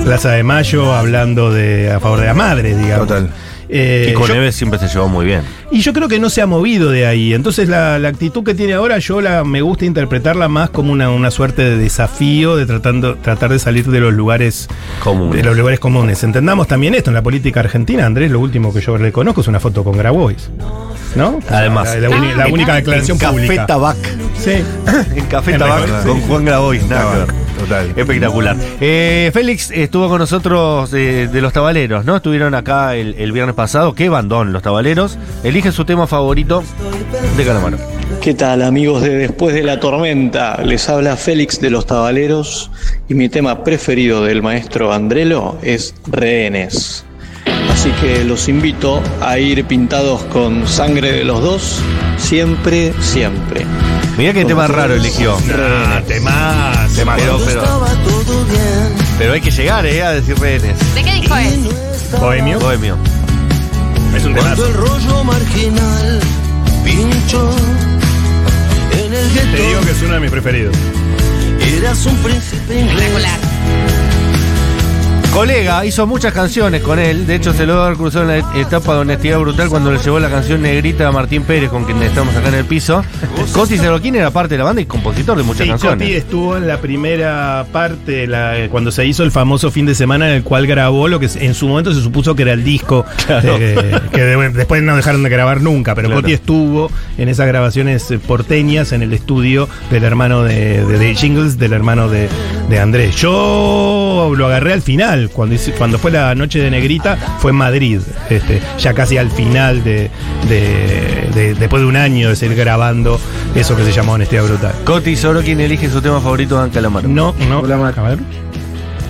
Plaza 0.04 0.32
de 0.32 0.44
Mayo 0.44 0.94
hablando 0.94 1.50
de 1.54 1.90
a 1.92 2.02
favor 2.02 2.20
de 2.20 2.26
la 2.26 2.34
madre, 2.34 2.76
digamos. 2.76 3.08
Total. 3.08 3.30
Eh, 3.70 4.10
y 4.12 4.14
con 4.14 4.28
yo- 4.28 4.34
Neves 4.36 4.54
siempre 4.54 4.78
se 4.80 4.88
llevó 4.90 5.08
muy 5.08 5.26
bien. 5.26 5.42
y 5.72 5.80
yo 5.80 5.92
creo 5.94 6.08
que 6.10 6.20
no 6.20 6.30
se 6.30 6.42
ha 6.42 6.46
movido 6.46 6.92
de 6.92 7.08
ahí. 7.08 7.34
Entonces 7.34 7.70
la, 7.70 7.98
la 7.98 8.10
actitud 8.10 8.44
que 8.44 8.54
tiene 8.54 8.74
ahora, 8.74 8.98
yo 9.00 9.22
la 9.22 9.46
me 9.46 9.62
gusta 9.62 9.86
interpretarla 9.86 10.50
más 10.50 10.72
como 10.72 10.92
una, 10.92 11.10
una 11.10 11.32
suerte 11.32 11.64
de 11.64 11.78
desafío 11.78 12.58
de 12.58 12.66
tratando, 12.66 13.16
tratar 13.16 13.50
de 13.52 13.60
salir 13.60 13.86
de 13.88 14.02
los 14.02 14.14
lugares 14.14 14.68
Comunes. 15.02 15.38
de 15.38 15.44
los 15.44 15.56
lugares 15.58 15.80
comunes. 15.80 16.22
Entendamos 16.24 16.68
también 16.68 16.94
esto 16.96 17.10
en 17.12 17.16
la 17.16 17.24
política 17.24 17.62
argentina, 17.62 18.06
Andrés, 18.06 18.30
lo 18.30 18.42
último 18.42 18.74
que 18.74 18.82
yo 18.82 18.98
le 18.98 19.14
conozco 19.14 19.40
es 19.40 19.48
una 19.48 19.62
foto 19.62 19.86
con 19.86 19.98
Grabois. 19.98 20.50
¿No? 21.16 21.40
Además. 21.50 21.96
La, 21.96 22.10
la 22.10 22.18
uni- 22.18 22.34
la 22.36 22.44
Ah, 22.44 22.48
única 22.52 22.76
declaración 22.76 23.18
en 23.22 23.30
pública. 23.32 23.56
Café 23.56 23.68
Tabac. 23.68 23.98
Sí. 24.38 24.52
En 25.16 25.26
Café 25.28 25.54
En 25.54 25.60
Tabac 25.60 26.04
con. 26.06 26.20
Juan 26.22 26.44
Grabois. 26.46 26.84
nada. 26.90 27.26
Total. 27.66 27.94
Espectacular. 27.96 28.56
Eh, 28.80 29.32
Félix 29.34 29.72
estuvo 29.72 30.08
con 30.08 30.20
nosotros 30.20 30.94
eh, 30.94 31.28
de 31.32 31.42
los 31.42 31.52
tabaleros, 31.52 32.06
¿no? 32.06 32.18
Estuvieron 32.18 32.54
acá 32.54 32.96
el, 32.96 33.16
el 33.18 33.32
viernes 33.32 33.56
pasado. 33.56 33.94
Qué 33.96 34.08
bandón, 34.10 34.54
los 34.54 34.62
tabaleros. 34.62 35.18
Elige 35.44 35.72
su 35.72 35.84
tema 35.86 36.06
favorito 36.06 36.64
de 37.36 37.44
Calamaro. 37.46 37.78
¿Qué 38.22 38.34
tal 38.34 38.62
amigos 38.62 39.02
de 39.02 39.16
Después 39.16 39.56
de 39.56 39.64
la 39.64 39.80
Tormenta? 39.80 40.62
Les 40.64 40.88
habla 40.90 41.16
Félix 41.16 41.60
de 41.60 41.70
los 41.70 41.86
Tabaleros 41.86 42.72
y 43.10 43.14
mi 43.14 43.30
tema 43.30 43.64
preferido 43.64 44.24
del 44.24 44.42
maestro 44.44 44.94
Andrelo 44.94 45.58
es 45.62 45.96
Rehenes. 46.08 47.04
Así 47.72 47.90
que 48.02 48.24
los 48.24 48.48
invito 48.48 49.02
a 49.22 49.38
ir 49.38 49.66
pintados 49.66 50.24
con 50.26 50.68
sangre 50.68 51.12
de 51.12 51.24
los 51.24 51.42
dos, 51.42 51.82
siempre, 52.18 52.94
siempre. 53.00 53.66
Mirá 54.18 54.34
qué 54.34 54.46
tema 54.46 54.68
raro 54.68 54.94
eligió. 54.96 55.38
Ah, 55.54 56.02
temas. 56.08 56.94
Tema- 56.94 57.16
Pero, 57.18 57.38
pero, 57.46 57.64
pero 59.18 59.34
hay 59.34 59.42
que 59.42 59.52
llegar, 59.52 59.86
¿eh? 59.86 60.04
A 60.04 60.12
decir 60.12 60.38
rehenes. 60.40 60.78
¿De 60.96 61.04
qué 61.04 61.14
disco 61.16 61.36
es? 61.36 62.12
Bohemio. 62.20 62.60
Bohemio. 62.60 62.98
Es 64.16 64.24
un 64.24 64.34
temazo. 64.34 64.66
el 64.68 64.74
rollo 64.74 65.24
marginal 65.26 66.20
pinchó 66.86 67.50
en 68.94 69.14
el 69.14 69.30
Te 69.52 69.68
digo 69.68 69.82
que 69.82 69.92
es 69.92 70.02
uno 70.04 70.14
de 70.14 70.20
mis 70.22 70.32
preferidos. 70.32 70.76
eras 71.78 72.06
un 72.06 72.16
príncipe 72.18 72.80
inglés. 72.80 72.96
Espectacular. 73.02 73.40
Colega 75.36 75.86
hizo 75.86 76.08
muchas 76.08 76.32
canciones 76.34 76.82
con 76.82 76.98
él. 76.98 77.28
De 77.28 77.36
hecho, 77.36 77.52
se 77.54 77.66
lo 77.66 77.76
va 77.76 77.84
a 77.84 77.86
haber 77.88 77.98
cruzado 77.98 78.32
en 78.32 78.40
la 78.40 78.58
etapa 78.62 78.94
de 78.94 79.00
honestidad 79.02 79.38
brutal 79.38 79.68
cuando 79.68 79.92
le 79.92 80.00
llevó 80.00 80.18
la 80.18 80.30
canción 80.30 80.62
Negrita 80.62 81.10
a 81.10 81.12
Martín 81.12 81.44
Pérez, 81.44 81.70
con 81.70 81.84
quien 81.84 82.02
estamos 82.04 82.34
acá 82.38 82.48
en 82.48 82.54
el 82.56 82.64
piso. 82.64 83.04
Coti 83.52 83.78
Ceroquín 83.78 84.16
era 84.16 84.32
parte 84.32 84.54
de 84.54 84.60
la 84.60 84.64
banda 84.64 84.82
y 84.82 84.86
compositor 84.86 85.38
de 85.38 85.44
muchas 85.44 85.64
Sí, 85.66 85.70
canciones. 85.72 86.00
Coti 86.08 86.14
estuvo 86.18 86.56
en 86.56 86.68
la 86.68 86.80
primera 86.80 87.66
parte, 87.70 88.28
la- 88.28 88.56
cuando 88.72 88.92
se 88.92 89.06
hizo 89.06 89.24
el 89.24 89.32
famoso 89.32 89.72
fin 89.72 89.86
de 89.86 89.94
semana 89.94 90.30
en 90.30 90.36
el 90.38 90.44
cual 90.44 90.68
grabó 90.68 91.10
lo 91.10 91.20
que 91.20 91.30
en 91.36 91.54
su 91.54 91.68
momento 91.68 91.94
se 91.94 92.02
supuso 92.02 92.34
que 92.34 92.44
era 92.44 92.54
el 92.54 92.64
disco, 92.64 93.06
eh, 93.30 94.00
que 94.14 94.22
de- 94.24 94.50
después 94.52 94.82
no 94.84 94.96
dejaron 94.96 95.22
de 95.22 95.30
grabar 95.30 95.60
nunca, 95.62 95.96
pero 95.96 96.08
Claro. 96.08 96.22
Coti 96.22 96.32
estuvo 96.34 96.90
en 97.18 97.28
esas 97.28 97.46
grabaciones 97.48 98.08
porteñas 98.26 98.94
en 98.94 99.04
el 99.04 99.12
estudio 99.12 99.68
del 99.92 100.06
hermano 100.06 100.44
de, 100.44 100.86
de, 100.86 100.98
de 100.98 101.14
Jingles, 101.14 101.60
del 101.60 101.74
hermano 101.74 102.08
de, 102.08 102.30
de 102.70 102.80
Andrés. 102.80 103.18
Yo 103.18 104.32
lo 104.36 104.46
agarré 104.46 104.72
al 104.72 104.82
final, 104.82 105.25
cuando, 105.30 105.56
hice- 105.56 105.72
cuando 105.74 105.98
fue 105.98 106.12
la 106.12 106.34
noche 106.36 106.60
de 106.60 106.70
Negrita, 106.72 107.16
fue 107.40 107.52
en 107.52 107.58
Madrid, 107.58 108.00
este, 108.30 108.62
ya 108.80 108.94
casi 108.94 109.18
al 109.18 109.30
final 109.32 109.84
de, 109.84 110.10
de- 110.50 111.30
de- 111.34 111.54
después 111.56 111.82
de 111.82 111.88
un 111.88 111.96
año 111.96 112.30
de 112.30 112.36
seguir 112.36 112.58
grabando 112.58 113.20
eso 113.56 113.76
que 113.76 113.84
se 113.84 113.92
llama 113.92 114.14
Honestidad 114.14 114.44
Brutal. 114.46 114.74
Coti 114.84 115.16
Sorokin 115.16 115.60
elige 115.60 115.90
su 115.90 116.02
tema 116.02 116.20
favorito 116.22 116.56
de 116.56 116.62
Dan 116.62 116.70
Calamaro. 116.72 117.08
No, 117.08 117.34
no. 117.50 117.60
Hola. 117.60 117.76
A 117.96 118.02
ver. 118.02 118.20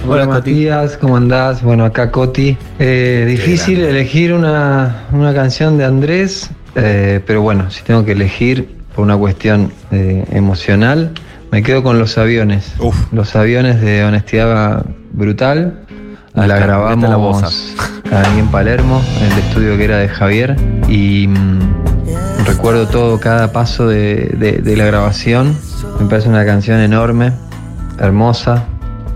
Hola, 0.07 0.23
Hola. 0.23 0.25
Matías, 0.27 0.97
¿cómo 0.97 1.17
andás? 1.17 1.63
Bueno, 1.63 1.83
acá 1.85 2.11
Coti. 2.11 2.55
Eh, 2.79 3.25
difícil 3.27 3.81
elegir 3.83 4.33
una, 4.33 5.03
una 5.11 5.33
canción 5.33 5.77
de 5.79 5.85
Andrés, 5.85 6.51
eh, 6.75 7.21
pero 7.25 7.41
bueno, 7.41 7.71
si 7.71 7.81
tengo 7.83 8.05
que 8.05 8.11
elegir 8.11 8.67
por 8.95 9.03
una 9.03 9.17
cuestión 9.17 9.71
eh, 9.91 10.23
emocional, 10.31 11.11
me 11.51 11.63
quedo 11.63 11.81
con 11.81 11.97
los 11.97 12.17
aviones. 12.19 12.73
Uf. 12.79 12.95
Los 13.13 13.35
aviones 13.35 13.81
de 13.81 14.03
Honestidad 14.03 14.85
Brutal. 15.11 15.84
La 16.35 16.43
está 16.43 16.59
la 16.59 16.65
grabamos 16.65 17.43
ahí 18.11 18.39
en 18.39 18.47
Palermo, 18.47 19.01
en 19.21 19.31
el 19.31 19.37
estudio 19.39 19.77
que 19.77 19.85
era 19.85 19.97
de 19.97 20.09
Javier. 20.09 20.55
Y 20.87 21.27
mm, 21.27 21.59
recuerdo 22.45 22.87
todo, 22.87 23.19
cada 23.19 23.51
paso 23.51 23.87
de, 23.87 24.35
de- 24.37 24.59
de 24.59 24.77
la 24.77 24.85
grabación. 24.85 25.55
Me 25.99 26.07
parece 26.07 26.29
una 26.29 26.45
canción 26.45 26.79
enorme, 26.79 27.31
hermosa, 27.99 28.65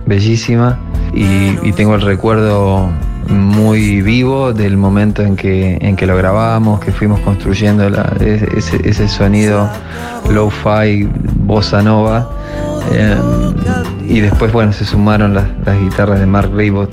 bellísima. 0.05 0.79
Y, 1.13 1.57
y 1.67 1.73
tengo 1.73 1.95
el 1.95 2.01
recuerdo 2.01 2.89
muy 3.27 4.01
vivo 4.01 4.53
del 4.53 4.77
momento 4.77 5.21
en 5.21 5.35
que, 5.35 5.77
en 5.81 5.95
que 5.95 6.05
lo 6.07 6.15
grabamos, 6.17 6.79
que 6.79 6.91
fuimos 6.91 7.19
construyendo 7.21 7.89
la- 7.89 8.13
ese, 8.19 8.79
ese 8.87 9.07
sonido 9.07 9.69
low-fi, 10.29 11.07
bossa 11.35 11.81
nova. 11.81 12.29
Eh, 12.91 13.15
y 14.09 14.19
después, 14.21 14.51
bueno, 14.51 14.73
se 14.73 14.83
sumaron 14.85 15.33
las, 15.33 15.45
las 15.65 15.79
guitarras 15.79 16.19
de 16.19 16.25
Mark 16.25 16.51
Ribot. 16.53 16.91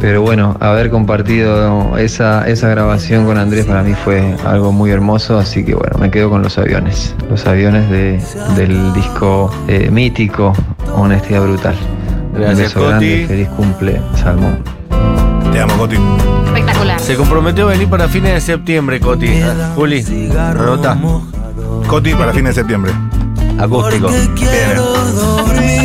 Pero 0.00 0.22
bueno, 0.22 0.56
haber 0.60 0.88
compartido 0.90 1.98
esa, 1.98 2.48
esa 2.48 2.68
grabación 2.68 3.26
con 3.26 3.36
Andrés 3.36 3.66
para 3.66 3.82
mí 3.82 3.92
fue 4.02 4.34
algo 4.46 4.72
muy 4.72 4.90
hermoso, 4.90 5.38
así 5.38 5.62
que 5.62 5.74
bueno, 5.74 5.98
me 5.98 6.10
quedo 6.10 6.30
con 6.30 6.42
los 6.42 6.56
aviones. 6.56 7.14
Los 7.28 7.46
aviones 7.46 7.90
de- 7.90 8.18
del 8.56 8.92
disco 8.94 9.50
eh, 9.68 9.90
mítico 9.90 10.54
Honestidad 10.94 11.42
Brutal. 11.42 11.74
Un 12.32 12.40
Gracias, 12.40 12.58
beso 12.74 12.86
grande, 12.88 13.24
feliz 13.28 13.48
cumple, 13.48 14.00
Salmón. 14.16 14.60
Te 15.52 15.60
amo, 15.60 15.74
Coti. 15.76 15.96
Espectacular. 16.46 16.98
Se 17.00 17.16
comprometió 17.16 17.68
a 17.68 17.72
venir 17.72 17.88
para 17.88 18.08
fines 18.08 18.32
de 18.34 18.40
septiembre, 18.40 19.00
Coti. 19.00 19.28
Ah, 19.42 19.72
Juli, 19.74 20.02
anota. 20.38 20.96
Coti 21.88 22.14
para 22.14 22.32
fines 22.32 22.54
de 22.54 22.60
septiembre. 22.62 22.92
Acústico. 23.58 24.08
Dormir. 24.08 25.79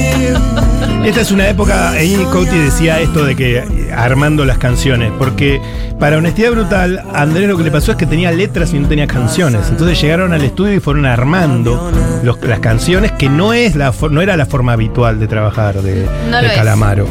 Esta 1.05 1.21
es 1.21 1.31
una 1.31 1.47
época, 1.47 1.91
ahí 1.91 2.15
Coti 2.31 2.57
decía 2.57 2.99
esto 2.99 3.23
de 3.25 3.35
que 3.35 3.63
armando 3.95 4.43
las 4.43 4.57
canciones, 4.57 5.11
porque 5.19 5.61
para 5.99 6.17
Honestidad 6.17 6.51
Brutal, 6.51 7.03
a 7.13 7.21
Andrés 7.21 7.47
lo 7.47 7.55
que 7.57 7.63
le 7.63 7.69
pasó 7.71 7.91
es 7.91 7.97
que 7.97 8.07
tenía 8.07 8.31
letras 8.31 8.73
y 8.73 8.79
no 8.79 8.87
tenía 8.87 9.05
canciones. 9.05 9.67
Entonces 9.69 10.01
llegaron 10.01 10.33
al 10.33 10.41
estudio 10.43 10.73
y 10.73 10.79
fueron 10.79 11.05
armando 11.05 11.91
los- 12.23 12.41
las 12.41 12.59
canciones, 12.59 13.11
que 13.11 13.29
no, 13.29 13.53
es 13.53 13.75
la, 13.75 13.93
no 14.09 14.19
era 14.21 14.35
la 14.35 14.47
forma 14.47 14.73
habitual 14.73 15.19
de 15.19 15.27
trabajar 15.27 15.81
de, 15.81 16.07
No. 16.29 16.39
Calamaro. 16.55 17.07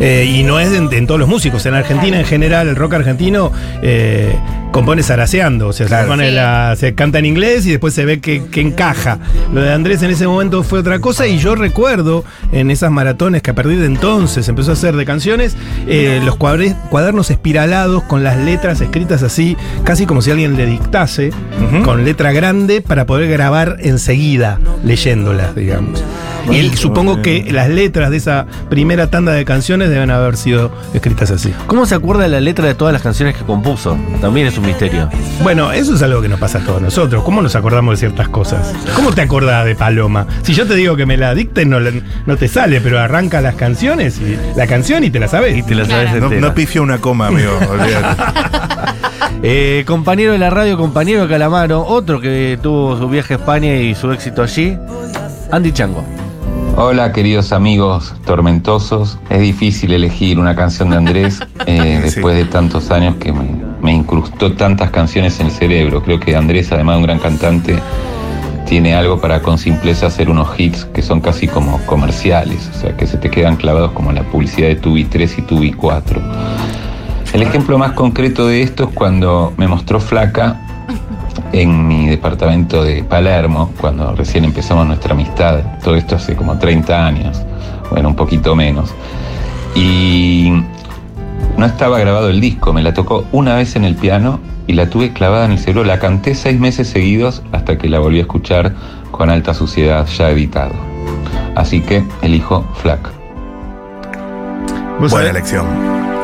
Eh, 0.00 0.24
y 0.30 0.42
no 0.42 0.58
es 0.58 0.72
en, 0.72 0.92
en 0.92 1.06
todos 1.06 1.20
los 1.20 1.28
músicos. 1.28 1.64
En 1.66 1.74
Argentina, 1.74 2.18
en 2.18 2.24
general, 2.26 2.68
el 2.68 2.76
rock 2.76 2.94
argentino 2.94 3.52
eh, 3.82 4.34
compone 4.76 5.02
zaraseando. 5.02 5.68
O 5.68 5.72
sea, 5.72 5.86
se, 5.86 5.88
Claro. 5.88 6.08
pone 6.08 6.28
Sí. 6.28 6.34
la- 6.34 6.74
se 6.76 6.94
canta 6.94 7.18
en 7.18 7.24
inglés 7.26 7.64
y 7.66 7.70
después 7.70 7.94
se 7.94 8.04
ve 8.04 8.20
que, 8.20 8.44
que 8.44 8.60
encaja. 8.60 9.18
Lo 9.54 9.62
de 9.62 9.72
Andrés 9.72 10.02
en 10.02 10.10
ese 10.10 10.26
momento 10.26 10.62
fue 10.62 10.80
otra 10.80 10.98
cosa. 10.98 11.26
Y 11.26 11.38
yo 11.38 11.54
recuerdo 11.54 12.24
en 12.52 12.70
esas 12.70 12.90
maratones 12.90 13.40
que 13.42 13.50
a 13.52 13.54
partir 13.54 13.78
de 13.80 13.86
entonces 13.86 14.46
empezó 14.48 14.70
a 14.70 14.74
hacer 14.74 14.94
de 14.96 15.04
canciones, 15.06 15.56
eh, 15.88 16.20
los 16.24 16.36
cuadernos 16.36 17.30
espiralados 17.30 18.02
con 18.04 18.22
las 18.22 18.36
letras 18.36 18.80
escritas 18.80 19.22
así, 19.22 19.56
casi 19.84 20.04
como 20.06 20.20
si 20.20 20.30
alguien 20.30 20.56
le 20.56 20.66
dictase, 20.66 21.30
con 21.84 22.04
letra 22.04 22.32
grande 22.32 22.82
para 22.82 23.06
poder 23.06 23.30
grabar 23.30 23.76
enseguida 23.80 24.58
leyéndolas, 24.84 25.54
digamos. 25.54 26.02
Y 26.50 26.76
supongo 26.76 27.22
que 27.22 27.48
las 27.50 27.68
letras 27.68 28.10
de 28.10 28.16
esa 28.16 28.46
primera 28.68 29.10
tanda 29.10 29.32
de 29.32 29.44
canciones 29.44 29.88
deben 29.90 30.10
haber 30.10 30.36
sido 30.36 30.70
escritas 30.94 31.30
así. 31.30 31.52
¿Cómo 31.66 31.86
se 31.86 31.94
acuerda 31.94 32.24
de 32.24 32.28
la 32.28 32.40
letra 32.40 32.66
de 32.66 32.74
todas 32.74 32.92
las 32.92 33.02
canciones 33.02 33.36
que 33.36 33.44
compuso? 33.44 33.98
También 34.20 34.46
es 34.46 34.56
un 34.58 34.66
misterio. 34.66 35.08
Bueno, 35.42 35.72
eso 35.72 35.94
es 35.94 36.02
algo 36.02 36.22
que 36.22 36.28
nos 36.28 36.38
pasa 36.38 36.58
a 36.58 36.60
todos 36.62 36.80
nosotros. 36.80 37.22
¿Cómo 37.24 37.42
nos 37.42 37.56
acordamos 37.56 37.92
de 37.92 38.08
ciertas 38.08 38.28
cosas? 38.28 38.72
¿Cómo 38.94 39.12
te 39.12 39.22
acordás 39.22 39.64
de 39.64 39.74
Paloma? 39.74 40.26
Si 40.42 40.54
yo 40.54 40.66
te 40.66 40.74
digo 40.74 40.96
que 40.96 41.06
me 41.06 41.16
la 41.16 41.34
dicten, 41.34 41.70
no, 41.70 42.36
te 42.36 42.48
sale, 42.48 42.80
pero 42.80 43.00
arranca 43.00 43.40
las 43.40 43.54
canciones 43.56 44.20
y 44.20 44.38
la 44.56 44.66
canción 44.66 45.04
y 45.04 45.10
te 45.10 45.18
la 45.18 45.28
sabes. 45.28 45.56
Y 45.56 45.62
te 45.62 45.74
la 45.74 45.84
sabes 45.84 46.20
No, 46.20 46.30
no 46.30 46.54
pifia 46.54 46.82
una 46.82 46.98
coma, 46.98 47.28
amigo. 47.28 47.52
Eh, 49.42 49.84
compañero 49.86 50.32
de 50.32 50.38
la 50.38 50.50
radio, 50.50 50.76
compañero 50.78 51.22
de 51.22 51.28
Calamaro, 51.28 51.84
otro 51.86 52.20
que 52.20 52.58
tuvo 52.60 52.96
su 52.96 53.08
viaje 53.08 53.34
a 53.34 53.36
España 53.36 53.76
y 53.76 53.94
su 53.94 54.10
éxito 54.10 54.42
allí, 54.42 54.76
Andy 55.52 55.72
Chango. 55.72 56.04
Hola 56.78 57.10
queridos 57.10 57.52
amigos 57.52 58.14
tormentosos, 58.26 59.18
es 59.30 59.40
difícil 59.40 59.94
elegir 59.94 60.38
una 60.38 60.54
canción 60.54 60.90
de 60.90 60.96
Andrés 60.98 61.40
eh, 61.66 62.00
después 62.02 62.36
de 62.36 62.44
tantos 62.44 62.90
años 62.90 63.16
que 63.16 63.32
me, 63.32 63.48
me 63.80 63.94
incrustó 63.94 64.52
tantas 64.52 64.90
canciones 64.90 65.40
en 65.40 65.46
el 65.46 65.52
cerebro. 65.52 66.02
Creo 66.02 66.20
que 66.20 66.36
Andrés, 66.36 66.70
además 66.72 66.96
de 66.96 66.98
un 66.98 67.04
gran 67.04 67.18
cantante, 67.18 67.78
tiene 68.66 68.94
algo 68.94 69.18
para 69.18 69.40
con 69.40 69.56
simpleza 69.56 70.08
hacer 70.08 70.28
unos 70.28 70.48
hits 70.60 70.84
que 70.84 71.00
son 71.00 71.22
casi 71.22 71.48
como 71.48 71.78
comerciales, 71.86 72.70
o 72.74 72.78
sea 72.78 72.94
que 72.94 73.06
se 73.06 73.16
te 73.16 73.30
quedan 73.30 73.56
clavados 73.56 73.92
como 73.92 74.12
la 74.12 74.24
publicidad 74.24 74.68
de 74.68 74.76
Tubi 74.76 75.04
3 75.04 75.38
y 75.38 75.42
Tubi 75.42 75.72
4. 75.72 76.20
El 77.32 77.40
ejemplo 77.40 77.78
más 77.78 77.92
concreto 77.92 78.46
de 78.48 78.60
esto 78.60 78.84
es 78.84 78.90
cuando 78.94 79.54
me 79.56 79.66
mostró 79.66 79.98
Flaca 79.98 80.65
en 81.52 81.86
mi 81.86 82.08
departamento 82.08 82.82
de 82.82 83.02
Palermo, 83.04 83.72
cuando 83.80 84.14
recién 84.14 84.44
empezamos 84.44 84.86
nuestra 84.86 85.14
amistad, 85.14 85.60
todo 85.82 85.96
esto 85.96 86.16
hace 86.16 86.36
como 86.36 86.58
30 86.58 87.06
años, 87.06 87.42
bueno, 87.90 88.08
un 88.08 88.16
poquito 88.16 88.54
menos. 88.54 88.94
Y 89.74 90.52
no 91.56 91.66
estaba 91.66 91.98
grabado 91.98 92.30
el 92.30 92.40
disco, 92.40 92.72
me 92.72 92.82
la 92.82 92.94
tocó 92.94 93.24
una 93.32 93.54
vez 93.54 93.76
en 93.76 93.84
el 93.84 93.94
piano 93.94 94.40
y 94.66 94.74
la 94.74 94.90
tuve 94.90 95.12
clavada 95.12 95.44
en 95.44 95.52
el 95.52 95.58
cerebro, 95.58 95.84
la 95.84 95.98
canté 95.98 96.34
seis 96.34 96.58
meses 96.58 96.88
seguidos 96.88 97.42
hasta 97.52 97.78
que 97.78 97.88
la 97.88 97.98
volví 97.98 98.18
a 98.18 98.22
escuchar 98.22 98.74
con 99.10 99.30
alta 99.30 99.54
suciedad 99.54 100.06
ya 100.06 100.30
editado. 100.30 100.74
Así 101.54 101.80
que 101.80 102.04
elijo 102.22 102.64
Flaca. 102.74 103.10
Buena 104.98 105.30
elección. 105.30 105.66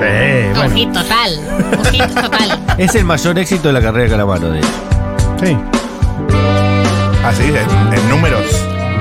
Un 0.03 0.75
hit 0.75 0.93
total. 0.93 1.31
Un 1.79 1.85
hit 1.85 2.07
total. 2.09 2.65
Es 2.79 2.95
el 2.95 3.05
mayor 3.05 3.39
éxito 3.39 3.69
de 3.69 3.75
la 3.75 3.81
carrera 3.81 4.05
de 4.05 4.11
Calamaro, 4.11 4.51
de 4.51 4.59
hecho. 4.59 4.92
Sí. 5.43 5.57
Así, 7.25 7.43
en, 7.45 7.99
en 7.99 8.09
números. 8.09 8.45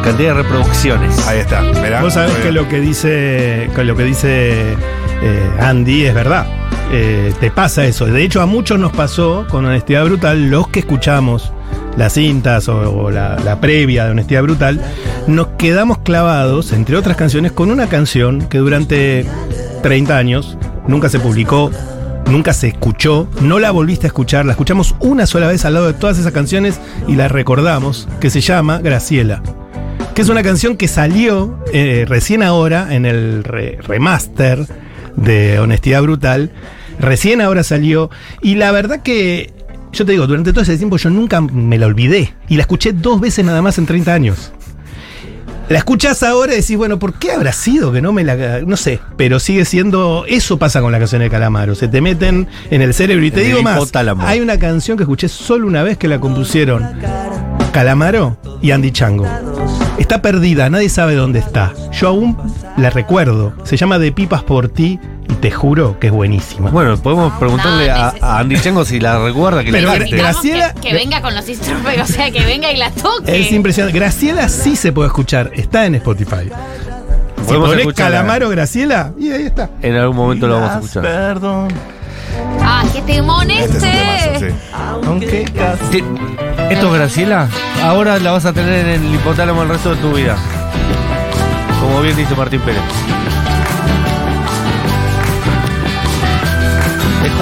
Cantidad 0.04 0.36
de 0.36 0.44
reproducciones. 0.44 1.28
Ahí 1.28 1.40
está. 1.40 1.62
Mirá, 1.62 2.02
Vos 2.02 2.14
sabés 2.14 2.34
que 2.38 2.52
lo 2.52 2.68
que 2.68 2.80
dice, 2.80 3.70
que 3.76 3.84
lo 3.84 3.96
que 3.96 4.04
dice 4.04 4.74
eh, 5.22 5.52
Andy 5.60 6.06
es 6.06 6.16
verdad. 6.16 6.48
Eh, 6.92 7.34
te 7.40 7.52
pasa 7.52 7.86
eso. 7.86 8.06
De 8.08 8.24
hecho, 8.24 8.42
a 8.42 8.46
muchos 8.48 8.80
nos 8.80 8.92
pasó 8.92 9.46
con 9.50 9.66
Honestidad 9.66 10.06
Brutal, 10.06 10.50
los 10.50 10.68
que 10.68 10.80
escuchamos 10.80 11.54
las 11.98 12.14
cintas 12.14 12.68
o, 12.70 12.78
o 12.92 13.12
la, 13.12 13.38
la 13.46 13.60
previa 13.62 14.06
de 14.06 14.12
Honestidad 14.12 14.44
Brutal, 14.44 14.82
nos 15.28 15.48
quedamos 15.58 16.00
clavados, 16.00 16.74
entre 16.74 16.98
otras 16.98 17.18
canciones, 17.18 17.52
con 17.52 17.70
una 17.70 17.88
canción 17.88 18.48
que 18.48 18.58
durante 18.58 19.26
30 19.84 20.18
años 20.18 20.58
nunca 20.88 21.10
se 21.10 21.20
publicó, 21.20 21.70
nunca 22.28 22.54
se 22.54 22.70
escuchó, 22.70 23.28
no 23.42 23.60
la 23.60 23.72
volviste 23.72 24.06
a 24.08 24.10
escuchar, 24.10 24.46
la 24.46 24.52
escuchamos 24.54 24.96
una 25.00 25.26
sola 25.26 25.48
vez 25.48 25.66
al 25.66 25.74
lado 25.74 25.88
de 25.88 25.94
todas 25.94 26.18
esas 26.20 26.32
canciones 26.32 26.80
y 27.08 27.16
la 27.16 27.28
recordamos, 27.28 28.08
que 28.20 28.30
se 28.30 28.42
llama 28.42 28.80
Graciela 28.80 29.42
que 30.16 30.24
es 30.24 30.28
una 30.30 30.44
canción 30.44 30.76
que 30.76 30.90
salió 30.90 31.58
eh, 31.72 32.04
recién 32.06 32.44
ahora 32.44 32.94
en 32.94 33.06
el 33.06 33.46
re- 33.46 33.78
remaster 33.82 34.68
de 35.16 35.58
Honestidad 35.60 36.02
Brutal. 36.04 36.52
Recién 37.00 37.40
ahora 37.40 37.64
salió. 37.64 38.10
Y 38.42 38.56
la 38.56 38.74
verdad 38.74 39.04
que, 39.04 39.54
yo 39.94 40.06
te 40.06 40.12
digo, 40.12 40.28
durante 40.28 40.52
todo 40.52 40.64
ese 40.64 40.76
tiempo 40.78 40.98
yo 40.98 41.10
nunca 41.10 41.40
me 41.40 41.78
la 41.78 41.86
olvidé. 41.86 42.34
Y 42.50 42.56
la 42.58 42.64
escuché 42.64 42.92
dos 42.92 43.22
veces 43.22 43.46
nada 43.46 43.62
más 43.62 43.78
en 43.78 43.86
30 43.86 44.14
años. 44.14 44.52
La 45.72 45.78
escuchás 45.78 46.22
ahora 46.22 46.54
y 46.54 46.58
decís, 46.58 46.76
bueno, 46.76 47.00
¿por 47.00 47.14
qué 47.14 47.32
habrá 47.32 47.54
sido 47.54 47.94
que 47.94 48.02
no 48.02 48.12
me 48.12 48.26
la.? 48.26 48.60
No 48.60 48.76
sé, 48.76 49.00
pero 49.16 49.40
sigue 49.40 49.64
siendo. 49.64 50.26
Eso 50.28 50.58
pasa 50.60 50.82
con 50.82 50.92
la 50.92 51.00
canción 51.00 51.22
de 51.22 51.30
Calamaro. 51.30 51.76
Se 51.76 51.88
te 51.88 52.02
meten 52.02 52.50
en 52.70 52.82
el 52.82 52.94
cerebro. 52.94 53.24
Y 53.26 53.32
te 53.32 53.40
En 53.42 53.48
digo 53.48 53.64
más. 53.64 53.78
hipotálamo. 53.78 54.22
Hay 54.28 54.42
una 54.42 54.60
canción 54.60 54.98
que 54.98 55.04
escuché 55.04 55.30
solo 55.30 55.68
una 55.68 55.82
vez 55.82 55.98
que 55.98 56.10
la 56.10 56.20
compusieron 56.20 56.86
Calamaro 57.72 58.38
y 58.62 58.72
Andy 58.72 58.92
Chango. 58.92 59.26
Está 59.98 60.22
perdida, 60.22 60.70
nadie 60.70 60.90
sabe 60.90 61.16
dónde 61.16 61.40
está. 61.40 61.74
Yo 61.94 62.10
aún 62.10 62.38
la 62.78 62.90
recuerdo. 62.90 63.54
Se 63.64 63.78
llama 63.78 63.98
De 63.98 64.12
Pipas 64.12 64.44
por 64.44 64.68
ti 64.68 65.00
te 65.36 65.52
juro 65.52 65.98
que 66.00 66.08
es 66.08 66.14
buenísima. 66.14 66.70
Bueno, 66.70 66.98
podemos 66.98 67.34
preguntarle 67.34 67.90
a, 67.92 68.14
a 68.22 68.40
Andy 68.40 68.60
Chango 68.60 68.84
si 68.86 69.00
la 69.00 69.24
recuerda 69.24 69.64
que 69.64 69.72
Pero 69.72 69.88
la 69.88 69.98
Graciela- 70.06 70.74
Que, 70.76 70.90
que 70.90 70.94
venga 70.94 71.22
con 71.22 71.34
los 71.36 71.48
instrumentos, 71.48 72.10
o 72.10 72.14
sea, 72.14 72.32
que 72.32 72.44
venga 72.46 72.72
y 72.72 72.78
la 72.78 72.92
toque. 72.92 73.40
Es 73.42 73.52
impresionante. 73.52 73.98
Graciela 73.98 74.50
sí 74.50 74.76
se 74.76 74.92
puede 74.92 75.08
escuchar. 75.08 75.52
Está 75.56 75.86
en 75.86 75.96
Spotify. 75.96 76.50
Si 77.38 77.48
Podemos 77.48 77.70
ponés. 77.70 77.88
Calamaro 77.96 78.50
Graciela, 78.50 79.14
y 79.20 79.32
ahí 79.32 79.44
está. 79.48 79.70
En 79.82 79.96
algún 79.96 80.16
momento 80.16 80.48
lo 80.48 80.56
vamos 80.56 80.72
a 80.72 80.76
escuchar. 80.76 81.04
Perdón. 81.04 81.68
Ah, 82.62 82.84
qué 82.94 83.02
temón 83.02 83.50
Este 83.50 83.78
es 83.78 83.84
un 83.84 83.90
este. 83.90 84.38
temazo, 84.38 84.40
sí. 84.40 85.08
Aunque 85.08 85.44
casi. 85.46 86.04
¿Esto 86.70 86.88
es 86.88 86.94
Graciela? 86.94 87.50
Ahora 87.84 88.20
la 88.20 88.32
vas 88.32 88.46
a 88.46 88.54
tener 88.54 88.86
en 88.88 89.04
el 89.06 89.16
hipotálamo 89.16 89.64
el 89.64 89.70
resto 89.70 89.96
de 89.96 90.02
tu 90.02 90.14
vida. 90.14 90.38
Como 91.82 92.02
bien 92.02 92.16
dice 92.16 92.36
Martín 92.36 92.62
Pérez. 92.62 92.82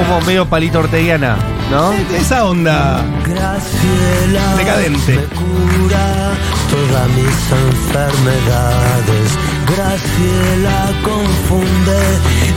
Como 0.08 0.22
medio 0.22 0.45
palito 0.45 0.80
orteguiana, 0.80 1.38
¿no? 1.72 1.91
Esa 2.16 2.45
onda 2.45 3.04
Graciela 3.26 4.56
decadente. 4.58 5.16
me 5.16 5.24
cura 5.36 6.32
todas 6.70 7.08
mis 7.10 7.39
enfermedades. 7.68 9.28
Graciela 9.68 10.80
confunde 11.04 12.00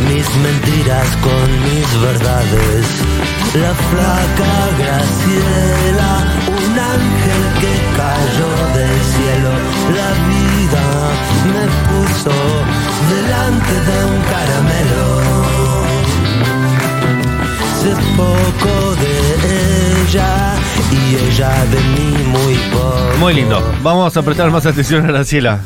mis 0.09 0.26
mentiras 0.36 1.09
con 1.26 1.47
mis 1.66 1.88
verdades. 2.01 2.86
La 3.55 3.74
flaca 3.90 4.53
Graciela, 4.78 6.12
un 6.49 6.78
ángel 6.78 7.43
que 7.61 7.72
cayó 7.99 8.51
del 8.78 8.99
cielo. 9.14 9.53
La 9.99 10.11
vida 10.30 10.84
me 11.53 11.64
puso 11.88 12.36
delante 13.12 13.74
de 13.88 14.05
un 14.05 14.20
caramelo. 14.32 15.72
Sé 17.83 17.91
poco 18.16 18.95
de 18.95 20.03
ella 20.05 20.55
y 20.93 21.16
ella 21.16 21.64
de 21.64 21.80
mí 21.80 22.24
muy 22.28 22.55
poco. 22.72 23.18
Muy 23.18 23.35
lindo. 23.35 23.61
Vamos 23.83 24.16
a 24.16 24.22
prestar 24.22 24.53
más 24.53 24.64
atención 24.66 25.05
a 25.05 25.09
Graciela. 25.09 25.59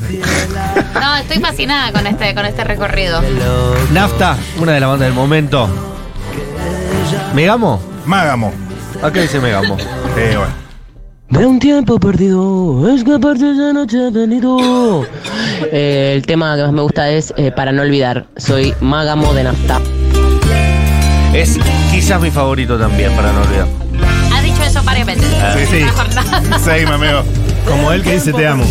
No, 0.95 1.17
estoy 1.17 1.41
fascinada 1.41 1.93
con 1.93 2.07
este, 2.07 2.35
con 2.35 2.47
este 2.47 2.65
recorrido. 2.65 3.21
Nafta, 3.93 4.39
una 4.59 4.73
de 4.73 4.81
las 4.81 4.89
bandas 4.89 5.09
del 5.09 5.15
momento. 5.15 5.69
¿Megamo? 7.35 7.83
Mágamo. 8.07 8.51
¿A 9.03 9.11
qué 9.11 9.21
dice 9.21 9.39
Megamo? 9.39 9.77
Eh, 10.17 10.37
bueno. 10.39 10.55
De 11.29 11.45
un 11.45 11.59
tiempo 11.59 12.01
perdido, 12.01 12.89
escaparte 12.95 13.51
esa 13.51 13.75
noche 13.75 14.11
venido. 14.11 15.05
Eh, 15.71 16.15
el 16.17 16.25
tema 16.25 16.57
que 16.57 16.63
más 16.63 16.73
me 16.73 16.81
gusta 16.81 17.11
es 17.11 17.35
eh, 17.37 17.53
Para 17.53 17.73
no 17.73 17.83
olvidar. 17.83 18.27
Soy 18.39 18.75
Mágamo 18.81 19.35
de 19.35 19.45
Nafta. 19.45 19.81
Es 21.37 21.59
quizás 21.91 22.21
mi 22.21 22.31
favorito 22.31 22.79
también, 22.79 23.13
para 23.13 23.31
no 23.33 23.43
olvidar. 23.43 23.67
Ha 24.33 24.41
dicho 24.41 24.63
eso 24.63 24.83
varias 24.83 25.07
veces. 25.07 25.27
Sí, 25.59 25.67
sí. 25.71 25.83
Jornada. 25.95 26.59
Sí, 26.59 26.85
amigo. 26.87 27.23
Como 27.67 27.93
él 27.93 28.03
que 28.03 28.15
dice 28.15 28.33
te 28.33 28.47
amo. 28.47 28.65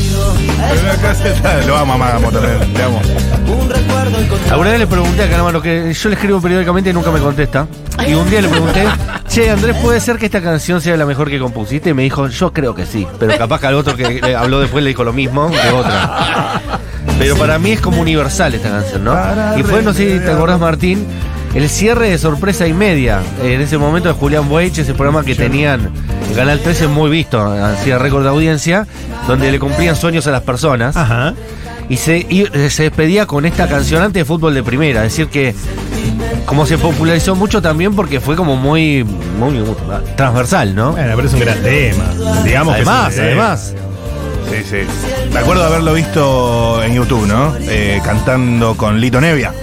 Pero 0.73 0.91
acá 0.91 1.13
se 1.15 1.31
está- 1.31 1.61
Lo 1.65 1.77
amo 1.77 1.93
a 1.93 1.97
también. 2.31 2.73
Le 2.73 2.83
amo. 2.83 3.01
Alguna 4.49 4.71
vez 4.71 4.79
le 4.79 4.87
pregunté 4.87 5.23
a 5.23 5.29
Calamaro 5.29 5.61
que 5.61 5.93
yo 5.93 6.09
le 6.09 6.15
escribo 6.15 6.41
periódicamente 6.41 6.89
y 6.89 6.93
nunca 6.93 7.11
me 7.11 7.19
contesta. 7.19 7.67
Y 8.07 8.13
un 8.13 8.29
día 8.29 8.41
le 8.41 8.47
pregunté, 8.47 8.83
che, 9.27 9.51
Andrés, 9.51 9.75
¿puede 9.77 9.99
ser 9.99 10.17
que 10.17 10.25
esta 10.25 10.41
canción 10.41 10.81
sea 10.81 10.97
la 10.97 11.05
mejor 11.05 11.29
que 11.29 11.39
compusiste? 11.39 11.89
Y 11.89 11.93
me 11.93 12.03
dijo, 12.03 12.27
yo 12.29 12.51
creo 12.53 12.73
que 12.73 12.85
sí. 12.85 13.05
Pero 13.19 13.37
capaz 13.37 13.59
que 13.59 13.67
al 13.67 13.75
otro 13.75 13.95
que 13.95 14.21
le 14.21 14.35
habló 14.35 14.59
después 14.59 14.83
le 14.83 14.89
dijo 14.89 15.03
lo 15.03 15.13
mismo 15.13 15.49
de 15.49 15.71
otra. 15.71 16.61
Pero 17.19 17.35
para 17.35 17.59
mí 17.59 17.71
es 17.71 17.81
como 17.81 18.01
universal 18.01 18.53
esta 18.55 18.69
canción, 18.69 19.03
¿no? 19.03 19.15
Y 19.57 19.63
fue, 19.63 19.81
no 19.83 19.93
sé 19.93 20.19
si 20.19 20.25
te 20.25 20.31
acordás, 20.31 20.59
Martín, 20.59 21.05
el 21.55 21.69
cierre 21.69 22.09
de 22.09 22.17
sorpresa 22.17 22.67
y 22.67 22.73
media. 22.73 23.21
En 23.43 23.61
ese 23.61 23.77
momento 23.77 24.09
de 24.09 24.15
Julián 24.15 24.51
Weich, 24.51 24.77
ese 24.77 24.93
programa 24.93 25.23
que 25.23 25.35
tenían 25.35 25.89
en 26.29 26.35
Canal 26.35 26.59
13 26.59 26.87
muy 26.87 27.09
visto, 27.09 27.41
hacía 27.41 27.97
récord 27.97 28.23
de 28.23 28.29
audiencia, 28.29 28.85
donde 29.27 29.51
le 29.51 29.59
cumplían 29.59 29.95
sueños 29.95 30.27
a 30.27 30.31
las 30.31 30.41
personas. 30.43 30.95
Ajá. 30.97 31.33
Y 31.87 31.97
se, 31.97 32.17
y 32.17 32.45
se 32.69 32.83
despedía 32.83 33.25
con 33.25 33.45
esta 33.45 33.67
canción 33.67 34.01
antes 34.01 34.21
de 34.21 34.25
fútbol 34.25 34.53
de 34.53 34.63
primera. 34.63 35.05
Es 35.05 35.11
decir, 35.13 35.27
que 35.27 35.53
como 36.45 36.65
se 36.65 36.77
popularizó 36.77 37.35
mucho 37.35 37.61
también 37.61 37.95
porque 37.95 38.19
fue 38.19 38.35
como 38.35 38.55
muy, 38.55 39.03
muy 39.03 39.63
transversal, 40.17 40.75
¿no? 40.75 40.91
Bueno, 40.93 41.13
pero 41.15 41.27
es 41.27 41.33
un 41.35 41.39
gran 41.39 41.61
tema. 41.61 42.05
Digamos 42.43 42.73
además, 42.75 43.07
que 43.09 43.13
sí, 43.15 43.21
además. 43.21 43.73
Sí, 44.49 44.57
sí. 44.69 44.77
Me 45.31 45.39
acuerdo 45.39 45.61
de 45.61 45.67
haberlo 45.67 45.93
visto 45.93 46.83
en 46.83 46.93
YouTube, 46.95 47.27
¿no? 47.27 47.55
Eh, 47.61 48.01
cantando 48.03 48.75
con 48.75 48.99
Lito 48.99 49.21
Nevia. 49.21 49.53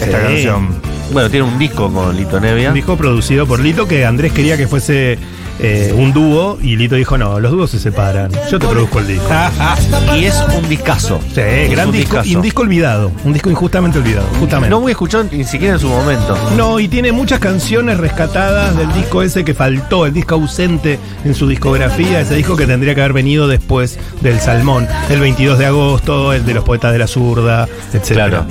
Esta 0.00 0.18
Sí. 0.18 0.24
canción. 0.26 0.93
Bueno, 1.12 1.30
tiene 1.30 1.46
un 1.46 1.58
disco 1.58 1.92
con 1.92 2.16
Lito 2.16 2.40
Nevia. 2.40 2.68
Un 2.68 2.74
disco 2.74 2.96
producido 2.96 3.46
por 3.46 3.60
Lito 3.60 3.86
que 3.86 4.04
Andrés 4.04 4.32
quería 4.32 4.56
que 4.56 4.66
fuese 4.66 5.18
eh, 5.60 5.92
un 5.96 6.12
dúo 6.12 6.58
y 6.60 6.76
Lito 6.76 6.94
dijo, 6.96 7.16
no, 7.16 7.38
los 7.40 7.52
dúos 7.52 7.70
se 7.70 7.78
separan. 7.78 8.30
Yo 8.50 8.58
te 8.58 8.66
produzco 8.66 8.98
el 9.00 9.06
disco. 9.06 9.26
y 10.16 10.24
es 10.24 10.42
un 10.56 10.68
discazo. 10.68 11.20
Sí, 11.34 11.40
Es 11.40 11.70
gran 11.70 11.86
un 11.88 11.92
disco. 11.92 12.16
discazo. 12.16 12.28
Y 12.28 12.36
un 12.36 12.42
disco 12.42 12.62
olvidado. 12.62 13.12
Un 13.24 13.32
disco 13.32 13.50
injustamente 13.50 13.98
olvidado. 13.98 14.26
Justamente. 14.40 14.70
No 14.70 14.80
muy 14.80 14.92
escuchado 14.92 15.24
ni 15.30 15.44
siquiera 15.44 15.74
en 15.74 15.80
su 15.80 15.88
momento. 15.88 16.36
No, 16.56 16.80
y 16.80 16.88
tiene 16.88 17.12
muchas 17.12 17.38
canciones 17.38 17.98
rescatadas 17.98 18.76
del 18.76 18.92
disco 18.92 19.22
ese 19.22 19.44
que 19.44 19.54
faltó, 19.54 20.06
el 20.06 20.12
disco 20.12 20.34
ausente 20.34 20.98
en 21.24 21.34
su 21.34 21.46
discografía, 21.48 22.20
ese 22.20 22.34
disco 22.34 22.56
que 22.56 22.66
tendría 22.66 22.94
que 22.94 23.00
haber 23.00 23.12
venido 23.12 23.46
después 23.48 23.98
del 24.22 24.40
Salmón, 24.40 24.88
el 25.10 25.20
22 25.20 25.58
de 25.58 25.66
agosto, 25.66 26.32
el 26.32 26.44
de 26.44 26.54
los 26.54 26.64
poetas 26.64 26.92
de 26.92 26.98
la 26.98 27.06
zurda, 27.06 27.68
etc. 27.92 28.12
Claro. 28.12 28.44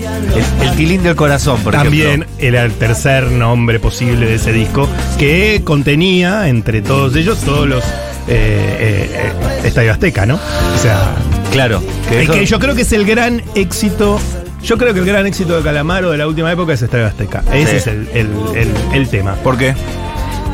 El, 0.62 0.68
el 0.68 0.76
tilín 0.76 1.04
del 1.04 1.16
corazón, 1.16 1.60
por 1.62 1.74
También 1.74 2.24
ejemplo. 2.24 2.36
era 2.40 2.64
el 2.64 2.72
tercer 2.74 3.32
nombre 3.32 3.80
posible 3.80 4.26
de 4.26 4.36
ese 4.36 4.54
disco, 4.54 4.88
que 5.18 5.62
contenía 5.64 6.48
entre 6.48 6.82
todos 6.82 6.93
ellos 7.16 7.40
todos 7.42 7.68
los 7.68 7.84
eh, 7.84 7.90
eh, 8.28 9.10
eh, 9.14 9.68
Estadio 9.68 9.92
Azteca, 9.92 10.26
¿no? 10.26 10.36
O 10.36 10.78
sea, 10.82 11.16
Claro. 11.52 11.82
que, 12.10 12.24
eso- 12.24 12.34
que 12.34 12.46
yo 12.46 12.60
creo 12.60 12.76
que 12.76 12.82
es 12.84 12.92
el 12.94 13.06
gran 13.06 13.42
éxito. 13.56 14.20
Yo 14.64 14.78
creo 14.78 14.94
que 14.94 15.00
el 15.02 15.06
gran 15.06 15.26
éxito 15.28 15.58
de 15.58 15.62
Calamaro 15.64 16.12
de 16.12 16.18
la 16.18 16.26
última 16.28 16.52
época 16.52 16.74
es 16.74 16.82
Estadio 16.82 17.06
Azteca. 17.08 17.44
Ese 17.54 17.72
Sí. 17.72 17.76
es 17.78 17.88
el, 17.88 18.08
el- 18.14 18.30
el- 18.56 18.74
el 18.94 19.10
tema. 19.10 19.34
¿Por 19.44 19.58
qué? 19.58 19.76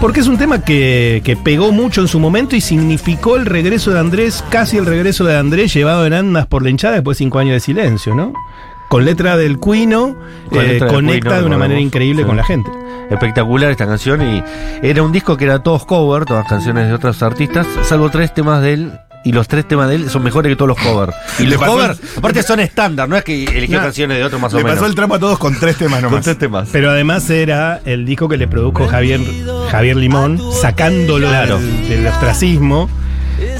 Porque 0.01 0.21
es 0.21 0.27
un 0.27 0.37
tema 0.37 0.63
que, 0.63 1.21
que 1.23 1.35
pegó 1.35 1.71
mucho 1.71 2.01
en 2.01 2.07
su 2.07 2.19
momento 2.19 2.55
y 2.55 2.61
significó 2.61 3.35
el 3.35 3.45
regreso 3.45 3.91
de 3.91 3.99
Andrés, 3.99 4.43
casi 4.49 4.77
el 4.77 4.85
regreso 4.85 5.25
de 5.25 5.37
Andrés 5.37 5.73
llevado 5.73 6.05
en 6.07 6.13
andas 6.13 6.47
por 6.47 6.63
la 6.63 6.69
hinchada 6.69 6.95
después 6.95 7.17
de 7.17 7.25
cinco 7.25 7.37
años 7.39 7.53
de 7.53 7.59
silencio, 7.59 8.15
¿no? 8.15 8.33
Con 8.89 9.05
letra 9.05 9.37
del 9.37 9.57
Cuino, 9.59 10.15
Con 10.49 10.61
eh, 10.61 10.67
letra 10.73 10.87
conecta 10.87 11.29
Cuino, 11.29 11.41
de 11.41 11.45
una 11.47 11.57
manera 11.57 11.79
increíble 11.79 12.23
Sí. 12.23 12.27
con 12.27 12.37
la 12.37 12.43
gente. 12.43 12.69
Espectacular 13.09 13.71
esta 13.71 13.85
canción 13.87 14.21
y 14.21 14.43
era 14.81 15.01
un 15.03 15.11
disco 15.11 15.37
que 15.37 15.45
era 15.45 15.59
todos 15.63 15.85
cover, 15.85 16.25
todas 16.25 16.47
canciones 16.47 16.87
de 16.87 16.93
otros 16.93 17.21
artistas, 17.23 17.65
salvo 17.83 18.09
tres 18.09 18.33
temas 18.33 18.61
de 18.61 18.73
él. 18.73 18.91
Y 19.25 19.33
los 19.33 19.49
tres 19.49 19.67
temas 19.67 19.89
de 19.89 19.95
él 19.95 20.09
son 20.09 20.23
mejores 20.23 20.49
que 20.49 20.55
todos 20.55 20.69
los 20.69 20.77
covers. 20.79 21.13
Y 21.39 21.43
Le 21.47 21.55
los 21.57 21.61
covers, 21.63 21.99
aparte 22.17 22.41
son 22.41 22.61
estándar, 22.61 23.09
no 23.09 23.17
es 23.17 23.23
que 23.25 23.43
eligió 23.43 23.77
No. 23.77 23.83
canciones 23.83 24.17
de 24.17 24.23
otros 24.23 24.39
más 24.41 24.53
o 24.53 24.57
Le 24.57 24.63
menos. 24.63 24.77
pasó 24.79 24.87
el 24.89 24.95
trapo 24.95 25.15
a 25.15 25.19
todos 25.19 25.37
con 25.37 25.59
tres 25.59 25.75
temas 25.75 25.99
Con 26.01 26.09
nomás. 26.11 26.23
tres 26.23 26.37
temas. 26.37 26.69
Pero 26.71 26.89
además 26.89 27.29
era 27.29 27.81
el 27.85 28.05
disco 28.05 28.29
que 28.29 28.37
le 28.37 28.47
produjo 28.47 28.87
Javier, 28.87 29.19
Javier 29.69 29.97
Limón, 29.97 30.39
sacándolo 30.53 31.27
Claro. 31.27 31.59
del, 31.59 31.89
del 31.89 32.07
ostracismo. 32.07 32.89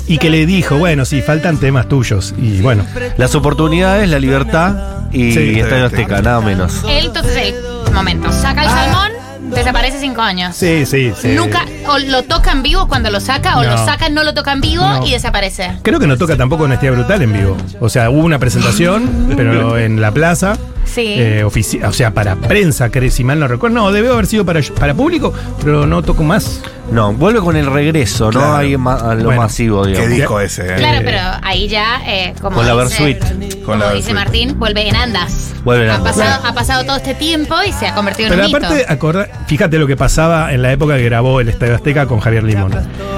Y 0.08 0.18
que 0.18 0.30
le 0.30 0.46
dijo, 0.46 0.78
bueno, 0.78 1.06
sí, 1.06 1.22
faltan 1.22 1.58
temas 1.58 1.88
tuyos. 1.88 2.34
Y 2.38 2.62
bueno, 2.62 2.86
Las 3.18 3.36
oportunidades, 3.36 4.10
la 4.10 4.20
libertad 4.20 4.76
y 5.12 5.32
Sí. 5.34 5.60
Estadio 5.60 5.86
Azteca, 5.86 6.22
nada 6.22 6.42
menos. 6.42 6.84
Él, 6.88 7.08
entonces, 7.08 7.54
el 7.88 7.94
momento, 7.94 8.32
saca 8.32 8.64
el 8.64 8.70
salmón, 8.70 9.12
desaparece 9.56 10.00
cinco 10.00 10.22
años. 10.22 10.56
sí, 10.56 10.86
sí, 10.86 11.12
sí. 11.20 11.30
Nunca, 11.30 11.66
o 11.88 11.98
lo 11.98 12.24
toca 12.24 12.52
en 12.52 12.62
vivo 12.64 12.88
cuando 12.88 13.10
lo 13.10 13.20
saca, 13.20 13.58
o 13.58 13.64
No. 13.64 13.72
lo 13.72 13.78
saca, 13.86 14.10
no 14.10 14.24
lo 14.24 14.34
toca 14.34 14.52
en 14.52 14.62
vivo 14.62 14.84
No. 14.88 15.06
y 15.06 15.12
desaparece. 15.12 15.72
Creo 15.82 16.00
que 16.00 16.08
no 16.08 16.18
toca 16.18 16.38
tampoco 16.38 16.64
Honestidad 16.66 16.94
Brutal 16.94 17.22
en 17.24 17.34
vivo. 17.34 17.58
O 17.80 17.90
sea, 17.90 18.10
hubo 18.10 18.20
una 18.24 18.38
presentación, 18.40 19.34
pero 19.36 19.78
en 19.78 20.00
la 20.02 20.12
plaza. 20.12 20.58
Sí. 20.86 21.16
eh, 21.18 21.44
ofici- 21.46 21.84
o 21.84 21.94
sea, 21.94 22.12
para 22.14 22.36
prensa, 22.36 22.90
creo, 22.90 23.12
si 23.12 23.24
mal 23.24 23.40
no 23.40 23.48
recuerdo. 23.48 23.76
No, 23.76 23.92
debe 23.92 24.10
haber 24.10 24.26
sido 24.26 24.46
para, 24.46 24.62
para 24.80 24.94
público, 24.94 25.34
pero 25.64 25.86
no 25.86 26.02
tocó 26.02 26.24
más. 26.24 26.62
No, 26.92 27.14
vuelve 27.14 27.40
con 27.42 27.56
el 27.56 27.68
regreso, 27.68 28.30
Claro. 28.32 28.48
¿no? 28.48 28.56
Ahí 28.56 28.76
ma- 28.76 28.96
a 28.96 29.14
lo 29.14 29.26
Bueno, 29.26 29.42
masivo, 29.44 29.84
¿Qué 29.84 29.90
digamos. 29.92 30.10
disco 30.16 30.40
ese? 30.40 30.64
eh? 30.64 30.76
Claro, 30.78 31.02
pero 31.06 31.20
ahí 31.44 31.68
ya, 31.68 32.02
eh, 32.08 32.34
como 32.42 32.58
Con 32.58 32.66
la 32.66 32.74
dice, 32.84 33.04
Versuit. 33.04 33.20
como 33.54 33.66
Con 33.66 33.80
la 33.80 33.94
dice. 33.94 34.14
Martín, 34.16 34.58
vuelve 34.58 34.88
en 34.90 34.96
andas. 34.96 35.54
Vuelve 35.64 35.86
en 35.86 35.92
ha, 35.92 35.96
andas. 35.96 36.16
pasado, 36.18 36.48
ha 36.48 36.54
pasado 36.54 36.84
todo 36.86 36.96
este 36.98 37.14
tiempo 37.14 37.54
y 37.68 37.72
se 37.74 37.86
ha 37.86 37.94
convertido 37.94 38.30
en 38.30 38.34
Pero 38.36 38.48
un 38.50 38.56
aparte, 38.56 38.76
mito. 38.80 38.92
acordá- 38.92 39.28
fíjate 39.46 39.78
lo 39.78 39.86
que 39.86 39.96
pasaba 39.96 40.52
en 40.52 40.64
la 40.64 40.72
época 40.72 40.98
que 40.98 41.04
grabó 41.04 41.40
el 41.42 41.50
Estadio 41.50 41.76
Azteca 41.76 42.08
con 42.08 42.20
Javier 42.20 42.44
Limón. 42.44 42.72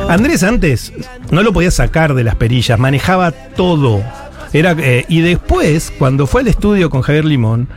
Andrés 0.09 0.43
antes 0.43 0.91
no 1.29 1.41
lo 1.41 1.53
podía 1.53 1.71
sacar 1.71 2.13
de 2.13 2.25
las 2.25 2.35
perillas, 2.35 2.77
manejaba 2.77 3.31
todo. 3.31 4.03
Era, 4.53 4.75
eh, 4.79 5.05
y 5.07 5.21
después, 5.21 5.91
cuando 5.97 6.27
fue 6.27 6.41
al 6.41 6.47
estudio 6.47 6.89
con 6.89 7.01
Javier 7.01 7.25
Limón, 7.25 7.67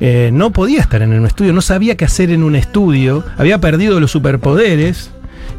eh, 0.00 0.30
no 0.32 0.50
podía 0.50 0.80
estar 0.80 1.02
en 1.02 1.12
un 1.12 1.26
estudio, 1.26 1.52
no 1.52 1.60
sabía 1.60 1.96
qué 1.96 2.04
hacer 2.04 2.30
en 2.30 2.42
un 2.42 2.56
estudio, 2.56 3.24
había 3.36 3.58
perdido 3.58 4.00
los 4.00 4.10
superpoderes. 4.10 5.10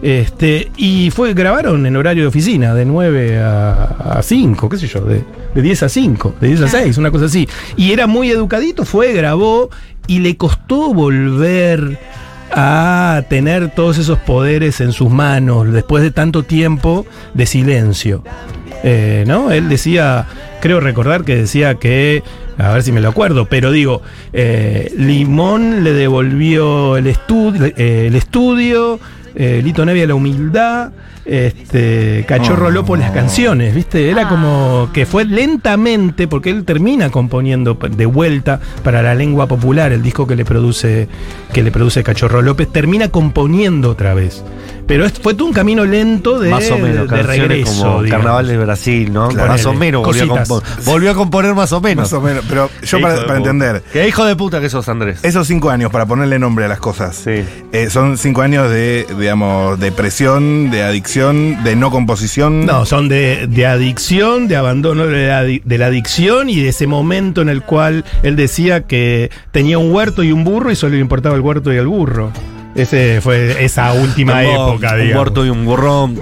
Este, 0.02 0.72
y 0.78 1.12
fue, 1.12 1.36
grabaron 1.36 1.86
en 1.86 1.96
horario 1.96 2.24
de 2.24 2.28
oficina, 2.28 2.74
de 2.74 2.86
9 2.86 3.40
a, 3.40 4.18
a 4.18 4.24
5, 4.24 4.68
qué 4.70 4.78
sé 4.78 4.88
yo, 4.88 5.02
de, 5.02 5.24
de 5.54 5.62
10 5.62 5.84
a 5.84 5.90
5, 5.90 6.36
de 6.42 6.48
10 6.48 6.62
a 6.62 6.68
6, 6.70 6.98
una 6.98 7.12
cosa 7.12 7.26
así. 7.26 7.48
Y 7.76 7.92
era 7.92 8.08
muy 8.08 8.32
educadito, 8.32 8.84
fue, 8.84 9.14
grabó, 9.14 9.70
y 10.08 10.20
le 10.20 10.38
costó 10.38 10.94
volver 10.94 12.00
a 12.54 13.24
tener 13.30 13.70
todos 13.74 13.98
esos 13.98 14.20
poderes 14.20 14.82
en 14.82 14.92
sus 14.92 15.10
manos 15.10 15.72
después 15.72 16.04
de 16.04 16.12
tanto 16.12 16.44
tiempo 16.44 17.06
de 17.34 17.46
silencio. 17.46 18.24
Eh, 18.84 19.24
¿No? 19.28 19.52
Él 19.52 19.70
decía, 19.70 20.26
creo 20.60 20.80
recordar 20.80 21.24
que 21.24 21.36
decía 21.36 21.76
que, 21.76 22.24
a 22.58 22.74
ver 22.74 22.84
si 22.84 22.92
me 22.92 23.00
lo 23.00 23.10
acuerdo, 23.10 23.46
pero 23.46 23.72
digo, 23.72 24.02
eh, 24.34 24.92
Limón 24.98 25.84
le 25.84 25.94
devolvió 25.94 26.98
el, 26.98 27.06
estu- 27.08 27.74
eh, 27.78 28.08
el 28.08 28.16
estudio, 28.16 29.00
Lito 29.36 29.86
Nevia 29.86 30.08
la 30.08 30.16
humildad, 30.16 30.92
este, 31.26 32.26
Cachorro 32.28 32.68
Oh. 32.68 32.72
Lopo 32.72 32.96
las 32.96 33.12
canciones, 33.12 33.74
¿viste? 33.76 34.10
Era 34.10 34.30
como 34.30 34.90
que 34.94 35.06
fue 35.06 35.26
lentamente, 35.26 36.28
porque 36.28 36.50
él 36.50 36.64
termina 36.64 37.10
componiendo 37.10 37.74
de 37.74 38.06
vuelta 38.06 38.60
para 38.84 39.02
la 39.02 39.16
lengua 39.16 39.48
popular, 39.48 39.92
el 39.92 40.02
disco 40.02 40.28
que 40.28 40.36
le 40.36 40.46
produce, 40.46 41.08
que 41.54 41.64
le 41.64 41.72
produce 41.72 42.04
Cachorro 42.04 42.42
López, 42.42 42.72
termina 42.72 43.10
componiendo 43.10 43.90
otra 43.90 44.14
vez. 44.14 44.44
Pero 44.88 45.06
es- 45.06 45.14
fue 45.14 45.34
todo 45.34 45.48
un 45.48 45.54
camino 45.54 45.86
lento 45.86 46.40
de, 46.40 46.50
más 46.50 46.70
o 46.72 46.78
menos, 46.78 47.08
de 47.10 47.24
regreso. 47.24 47.84
como. 47.98 48.10
Carnaval 48.10 48.48
de 48.48 48.58
Brasil, 48.58 49.12
¿no? 49.14 49.30
Claro. 49.30 49.48
más 49.50 49.66
o 49.66 49.74
menos 49.74 50.04
volvió 50.04 50.24
a, 50.24 50.28
compo- 50.44 50.64
volvió 50.86 51.12
a 51.12 51.14
componer 51.14 51.54
más 51.56 51.72
o 51.72 51.80
menos. 51.82 52.04
Más 52.12 52.14
o 52.14 52.22
menos. 52.22 52.44
Pero 52.50 52.70
yo 52.84 53.00
para, 53.00 53.38
entender, 53.38 53.84
Qué 53.94 54.08
hijo 54.08 54.26
de 54.26 54.36
puta 54.36 54.60
que 54.60 54.70
sos, 54.70 54.90
Andrés. 54.90 55.20
esos 55.24 55.48
cinco 55.48 55.70
años, 55.70 55.92
para 55.92 56.06
ponerle 56.06 56.40
nombre 56.40 56.66
a 56.66 56.68
las 56.68 56.80
cosas, 56.80 57.16
Sí. 57.16 57.44
eh, 57.72 57.90
son 57.90 58.18
cinco 58.18 58.42
años 58.42 58.70
de, 58.70 59.06
digamos, 59.18 59.80
de 59.80 59.92
presión, 59.92 60.70
de 60.72 60.84
adicción, 60.84 61.64
de 61.64 61.76
no 61.76 61.90
composición. 61.92 62.66
No, 62.66 62.86
son 62.86 63.08
de, 63.08 63.48
de 63.48 63.66
adicción, 63.66 64.48
de 64.48 64.58
abandono 64.58 65.08
de 65.08 65.28
la, 65.28 65.44
de 65.44 65.78
la 65.78 65.86
adicción 65.86 66.50
y 66.50 66.62
de 66.62 66.70
ese 66.70 66.88
momento 66.88 67.42
en 67.42 67.50
el 67.50 67.62
cual 67.62 68.04
él 68.24 68.36
decía 68.36 68.84
que 68.88 69.32
tenía 69.52 69.78
un 69.78 69.92
huerto 69.94 70.24
y 70.24 70.32
un 70.32 70.44
burro 70.44 70.72
y 70.72 70.76
solo 70.76 70.96
le 70.96 71.00
importaba 71.02 71.36
el 71.36 71.42
huerto 71.42 71.72
y 71.72 71.78
el 71.78 71.88
burro. 71.88 72.32
Ese 72.74 73.20
fue 73.22 73.64
esa 73.66 73.92
última 73.94 74.40
Tengo 74.40 74.70
época, 74.70 74.92
un 74.94 74.98
digamos. 75.02 75.16
muerto 75.16 75.46
y 75.46 75.50
un 75.50 75.66
burrón, 75.66 76.20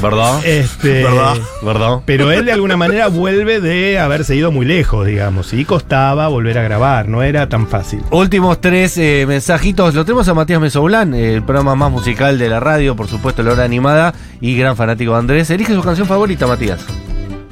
¿verdad? 0.00 0.44
Este, 0.44 1.02
¿Verdad? 1.02 1.36
¿Verdad? 1.62 2.00
Pero 2.04 2.30
él 2.30 2.44
de 2.44 2.52
alguna 2.52 2.76
manera 2.76 3.08
vuelve 3.08 3.60
de 3.60 3.98
haberse 3.98 4.36
ido 4.36 4.52
muy 4.52 4.66
lejos, 4.66 5.04
digamos. 5.06 5.52
Y 5.52 5.64
costaba 5.64 6.28
volver 6.28 6.58
a 6.58 6.62
grabar, 6.62 7.08
no 7.08 7.22
era 7.22 7.48
tan 7.48 7.66
fácil. 7.66 8.02
Últimos 8.10 8.60
tres 8.60 8.96
eh, 8.98 9.24
mensajitos. 9.26 9.94
Lo 9.94 10.04
tenemos 10.04 10.28
a 10.28 10.34
Matías 10.34 10.60
Mesoblán, 10.60 11.12
el 11.14 11.42
programa 11.42 11.74
más 11.74 11.90
musical 11.90 12.38
de 12.38 12.48
la 12.48 12.60
radio, 12.60 12.94
por 12.94 13.08
supuesto, 13.08 13.42
la 13.42 13.52
hora 13.52 13.64
animada 13.64 14.14
y 14.40 14.56
gran 14.56 14.76
fanático 14.76 15.12
de 15.12 15.18
Andrés. 15.18 15.50
Elige 15.50 15.74
su 15.74 15.82
canción 15.82 16.06
favorita, 16.06 16.46
Matías. 16.46 16.84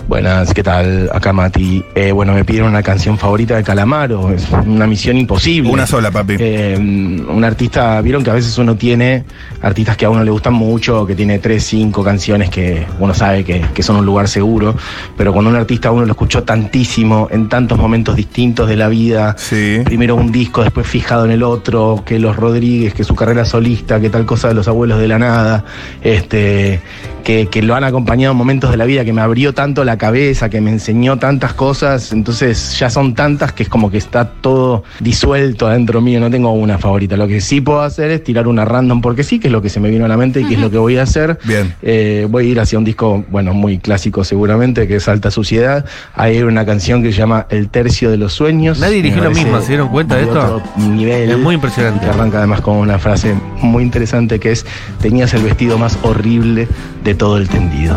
Buenas, 0.07 0.53
¿qué 0.53 0.63
tal? 0.63 1.09
Acá 1.15 1.33
Mati. 1.33 1.83
Eh, 1.95 2.13
bueno, 2.13 2.35
me 2.35 2.45
pidieron 2.45 2.69
una 2.69 2.83
canción 2.83 3.17
favorita 3.17 3.57
de 3.57 3.65
Calamaro. 3.65 4.31
Es 4.33 4.47
una 4.67 4.87
misión 4.87 5.17
imposible. 5.17 5.71
Una 5.71 5.87
sola, 5.87 6.11
papi. 6.11 6.37
Eh, 6.39 6.77
un 6.79 7.43
artista, 7.43 8.01
vieron 8.03 8.23
que 8.23 8.29
a 8.31 8.35
veces 8.35 8.57
uno 8.59 8.77
tiene 8.77 9.25
artistas 9.63 9.97
que 9.97 10.05
a 10.05 10.11
uno 10.11 10.23
le 10.23 10.31
gustan 10.31 10.53
mucho, 10.53 11.07
que 11.07 11.15
tiene 11.15 11.39
tres, 11.39 11.65
cinco 11.65 12.05
canciones 12.05 12.51
que 12.51 12.87
uno 13.01 13.15
sabe 13.15 13.45
que, 13.45 13.63
que 13.73 13.83
son 13.83 13.97
un 13.97 14.05
lugar 14.05 14.29
seguro, 14.29 14.77
pero 15.17 15.33
cuando 15.33 15.51
un 15.51 15.57
artista 15.57 15.91
uno 15.91 16.05
lo 16.05 16.13
escuchó 16.13 16.43
tantísimo 16.43 17.29
en 17.31 17.49
tantos 17.49 17.79
momentos 17.79 18.15
distintos 18.15 18.69
de 18.69 18.77
la 18.77 18.89
vida, 18.89 19.35
Sí. 19.39 19.81
primero 19.87 20.17
un 20.17 20.31
disco, 20.31 20.63
después 20.63 20.87
fijado 20.87 21.25
en 21.25 21.31
el 21.31 21.43
otro, 21.43 22.03
que 22.05 22.19
los 22.19 22.37
Rodríguez, 22.37 22.93
que 22.93 23.05
su 23.05 23.15
carrera 23.15 23.47
solista, 23.47 23.99
que 24.01 24.11
tal 24.11 24.27
cosa 24.27 24.49
de 24.49 24.55
los 24.55 24.69
abuelos 24.69 24.99
de 25.01 25.09
la 25.09 25.19
nada, 25.19 25.65
este, 26.03 26.83
que, 27.25 27.49
que 27.49 27.63
lo 27.63 27.75
han 27.75 27.85
acompañado 27.85 28.33
en 28.33 28.39
momentos 28.39 28.71
de 28.71 28.77
la 28.77 28.85
vida, 28.85 29.05
que 29.05 29.13
me 29.13 29.23
abrió 29.23 29.55
tanto 29.55 29.85
la 29.85 29.99
cabeza, 29.99 30.51
que 30.51 30.61
me 30.61 30.71
enseñó 30.71 31.19
tantas 31.19 31.55
cosas, 31.55 32.13
entonces 32.13 32.79
ya 32.79 32.91
son 32.91 33.15
tantas 33.15 33.53
que 33.53 33.65
es 33.65 33.69
como 33.69 33.91
que 33.91 33.99
está 33.99 34.29
todo 34.29 34.85
disuelto 35.01 35.67
adentro 35.67 36.01
mío, 36.01 36.21
no 36.21 36.31
tengo 36.31 36.53
una 36.53 36.79
favorita. 36.79 37.17
Lo 37.17 37.27
que 37.27 37.41
sí 37.41 37.61
puedo 37.61 37.81
hacer 37.81 38.11
es 38.11 38.23
tirar 38.23 38.47
una 38.47 38.65
random 38.65 39.01
porque 39.01 39.25
sí, 39.25 39.41
que 39.41 39.49
es 39.49 39.53
lo 39.53 39.63
que 39.63 39.71
se 39.71 39.81
me 39.81 39.91
vino 39.91 40.05
a 40.05 40.09
la 40.09 40.17
mente 40.17 40.41
y 40.41 40.45
que 40.45 40.55
es 40.55 40.61
lo 40.61 40.71
que 40.71 40.79
voy 40.79 40.99
a 40.99 41.03
hacer. 41.03 41.39
Bien. 41.45 41.75
Eh, 41.83 42.27
voy 42.31 42.47
a 42.47 42.49
ir 42.51 42.61
hacia 42.61 42.79
un 42.79 42.85
disco, 42.85 43.25
bueno, 43.31 43.55
muy 43.55 43.79
clásico 43.79 44.23
seguramente, 44.23 44.87
que 44.87 44.97
es 44.97 45.09
Alta 45.09 45.31
Suciedad. 45.31 45.87
Hay 46.15 46.43
una 46.43 46.67
canción 46.67 47.03
que 47.03 47.13
se 47.13 47.19
llama 47.19 47.47
El 47.49 47.69
Tercio 47.71 48.11
de 48.11 48.19
los 48.19 48.35
Sueños. 48.35 48.79
Nadie 48.79 49.03
la 49.03 49.23
parece 49.23 49.45
misma, 49.45 49.61
¿se 49.63 49.69
dieron 49.69 49.89
cuenta 49.89 50.17
de 50.17 50.25
esto? 50.25 50.63
nivel. 50.77 51.31
Es 51.31 51.39
muy 51.39 51.55
impresionante. 51.55 52.05
Que 52.05 52.11
arranca 52.11 52.39
además 52.39 52.61
con 52.61 52.77
una 52.77 52.99
frase 52.99 53.35
muy 53.61 53.83
interesante 53.83 54.39
que 54.39 54.53
es, 54.53 54.67
tenías 55.01 55.33
el 55.35 55.43
vestido 55.43 55.79
más 55.79 55.99
horrible 56.03 56.69
de 57.03 57.14
todo 57.15 57.37
el 57.39 57.49
tendido. 57.49 57.97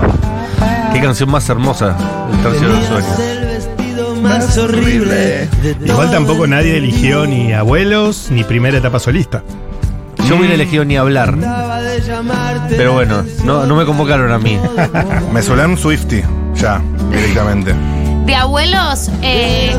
Qué 0.94 1.02
canción 1.02 1.30
más 1.30 1.48
hermosa, 1.50 1.96
El 2.32 2.40
Tercio 2.40 2.68
de 2.68 2.74
los 2.74 2.86
Sueños. 2.86 3.20
el 3.20 3.46
vestido 3.46 4.16
más 4.16 4.58
horrible. 4.58 5.50
Igual 5.86 6.12
tampoco 6.12 6.48
nadie 6.48 6.78
eligió 6.78 7.26
ni 7.26 7.54
abuelos 7.54 8.28
ni 8.32 8.44
primera 8.44 8.78
etapa 8.78 9.00
solista. 9.00 9.44
Yo 10.28 10.36
hubiera 10.38 10.56
elegido 10.56 10.84
ni 10.84 10.98
hablar. 10.98 11.36
Pero 12.70 12.94
bueno, 12.94 13.24
no, 13.46 13.66
no 13.66 13.76
me 13.76 13.86
convocaron 13.86 14.32
a 14.32 14.38
mí. 14.40 14.60
Me 15.34 15.42
suenan 15.42 15.78
Swifty, 15.78 16.22
ya, 16.56 16.82
directamente. 17.12 17.74
De 18.28 18.36
abuelos, 18.36 19.10
eh, 19.24 19.76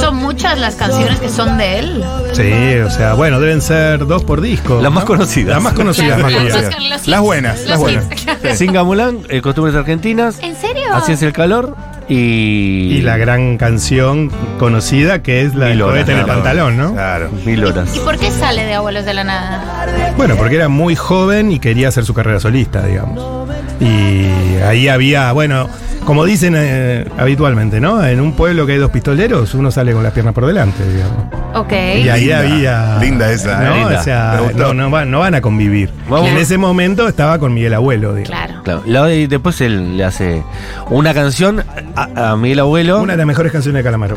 son 0.00 0.16
muchas 0.16 0.58
las 0.58 0.74
canciones 0.76 1.18
que 1.18 1.28
son 1.28 1.56
de 1.58 1.78
él. 1.78 2.04
Sí, 2.34 2.78
o 2.86 2.90
sea, 2.90 3.14
bueno, 3.14 3.40
deben 3.40 3.60
ser 3.62 4.06
dos 4.06 4.22
por 4.22 4.40
disco. 4.40 4.80
Las 4.80 4.92
más 4.92 5.04
conocidas. 5.04 5.54
Las 5.54 5.62
más 5.62 5.72
conocidas. 5.72 6.18
Las- 6.20 6.22
más 6.22 6.32
las- 6.32 6.52
conocidas. 6.52 7.08
Las 7.08 7.20
buenas, 7.20 7.60
las 7.64 7.78
buenas. 7.78 8.04
hits. 8.44 8.58
Singa 8.58 8.84
Mulan, 8.84 9.20
eh, 9.30 9.40
Costumbres 9.40 9.74
Argentinas. 9.74 10.38
¿En 10.42 10.54
serio? 10.56 10.84
Así 10.94 11.12
es 11.12 11.22
el 11.22 11.32
calor. 11.32 11.74
Y. 12.08 12.92
Y 12.96 13.02
la 13.02 13.16
gran 13.16 13.56
canción 13.56 14.30
conocida 14.58 15.22
que 15.22 15.42
es 15.42 15.54
la 15.54 15.66
del 15.66 15.74
Mil 15.76 15.82
horas, 15.82 15.94
cohete 15.98 16.12
en 16.12 16.18
el 16.18 16.26
pantalón, 16.26 16.76
¿no? 16.76 16.92
Claro. 16.92 17.30
Mil 17.46 17.64
horas. 17.64 17.88
¿Y 17.96 18.00
por 18.00 18.18
qué 18.18 18.30
sale 18.30 18.64
de 18.64 18.74
abuelos 18.74 19.04
de 19.04 19.14
la 19.14 19.24
nada? 19.24 20.12
Bueno, 20.16 20.34
porque 20.36 20.56
era 20.56 20.68
muy 20.68 20.96
joven 20.96 21.50
y 21.52 21.60
quería 21.60 21.88
hacer 21.88 22.04
su 22.04 22.12
carrera 22.12 22.40
solista, 22.40 22.82
digamos. 22.82 23.39
Y 23.80 24.58
ahí 24.62 24.88
había, 24.88 25.32
bueno, 25.32 25.68
como 26.04 26.24
dicen 26.24 26.54
eh, 26.56 27.06
habitualmente, 27.18 27.80
¿no? 27.80 28.04
En 28.04 28.20
un 28.20 28.32
pueblo 28.34 28.66
que 28.66 28.72
hay 28.72 28.78
dos 28.78 28.90
pistoleros, 28.90 29.54
uno 29.54 29.70
sale 29.70 29.92
con 29.92 30.02
las 30.02 30.12
piernas 30.12 30.34
por 30.34 30.46
delante, 30.46 30.82
digamos. 30.86 31.16
Ok. 31.54 31.72
Y 31.72 32.08
ahí 32.08 32.20
Linda, 32.26 32.38
había. 32.38 32.98
linda 33.00 33.32
esa, 33.32 33.60
¿no? 33.62 33.74
linda. 33.76 34.00
O 34.00 34.02
sea, 34.04 34.40
no, 34.54 34.74
no 34.74 34.90
van, 34.90 35.10
no 35.10 35.20
van 35.20 35.34
a 35.34 35.40
convivir. 35.40 35.90
Y 36.10 36.26
en 36.26 36.36
ese 36.36 36.58
momento 36.58 37.08
estaba 37.08 37.38
con 37.38 37.52
Miguel 37.54 37.74
Abuelo, 37.74 38.14
digamos. 38.14 38.28
Claro. 38.46 38.62
Claro. 38.62 38.82
La- 38.86 39.12
y 39.12 39.26
después 39.26 39.60
él 39.60 39.96
le 39.96 40.04
hace 40.04 40.42
una 40.90 41.12
canción 41.14 41.64
a, 41.96 42.32
a 42.32 42.36
Miguel 42.36 42.60
Abuelo. 42.60 43.00
Una 43.00 43.14
de 43.14 43.18
las 43.18 43.26
mejores 43.26 43.50
canciones 43.50 43.80
de 43.80 43.84
Calamaro. 43.84 44.16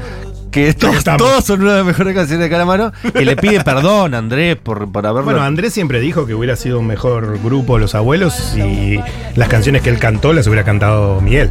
Que 0.54 0.74
todos, 0.74 1.04
todos 1.04 1.44
son 1.44 1.62
una 1.64 1.72
de 1.72 1.78
las 1.80 1.86
mejores 1.86 2.16
canciones 2.16 2.46
de 2.46 2.50
Calamaro. 2.50 2.94
Que 3.14 3.26
le 3.26 3.36
pide 3.36 3.62
perdón 3.64 4.14
a 4.14 4.20
Andrés 4.20 4.56
por, 4.56 4.90
por 4.92 5.06
haberlo. 5.06 5.26
Bueno, 5.26 5.42
Andrés 5.42 5.74
siempre 5.74 6.00
dijo 6.00 6.26
que 6.26 6.34
hubiera 6.34 6.56
sido 6.56 6.80
un 6.80 6.88
mejor 6.88 7.40
grupo 7.44 7.78
Los 7.78 7.96
Abuelos 7.96 8.34
si 8.34 9.00
las 9.36 9.50
canciones 9.50 9.82
que 9.82 9.90
él 9.90 10.00
cantó 10.00 10.32
las 10.32 10.48
hubiera 10.48 10.64
cantado 10.64 11.20
Miguel. 11.20 11.50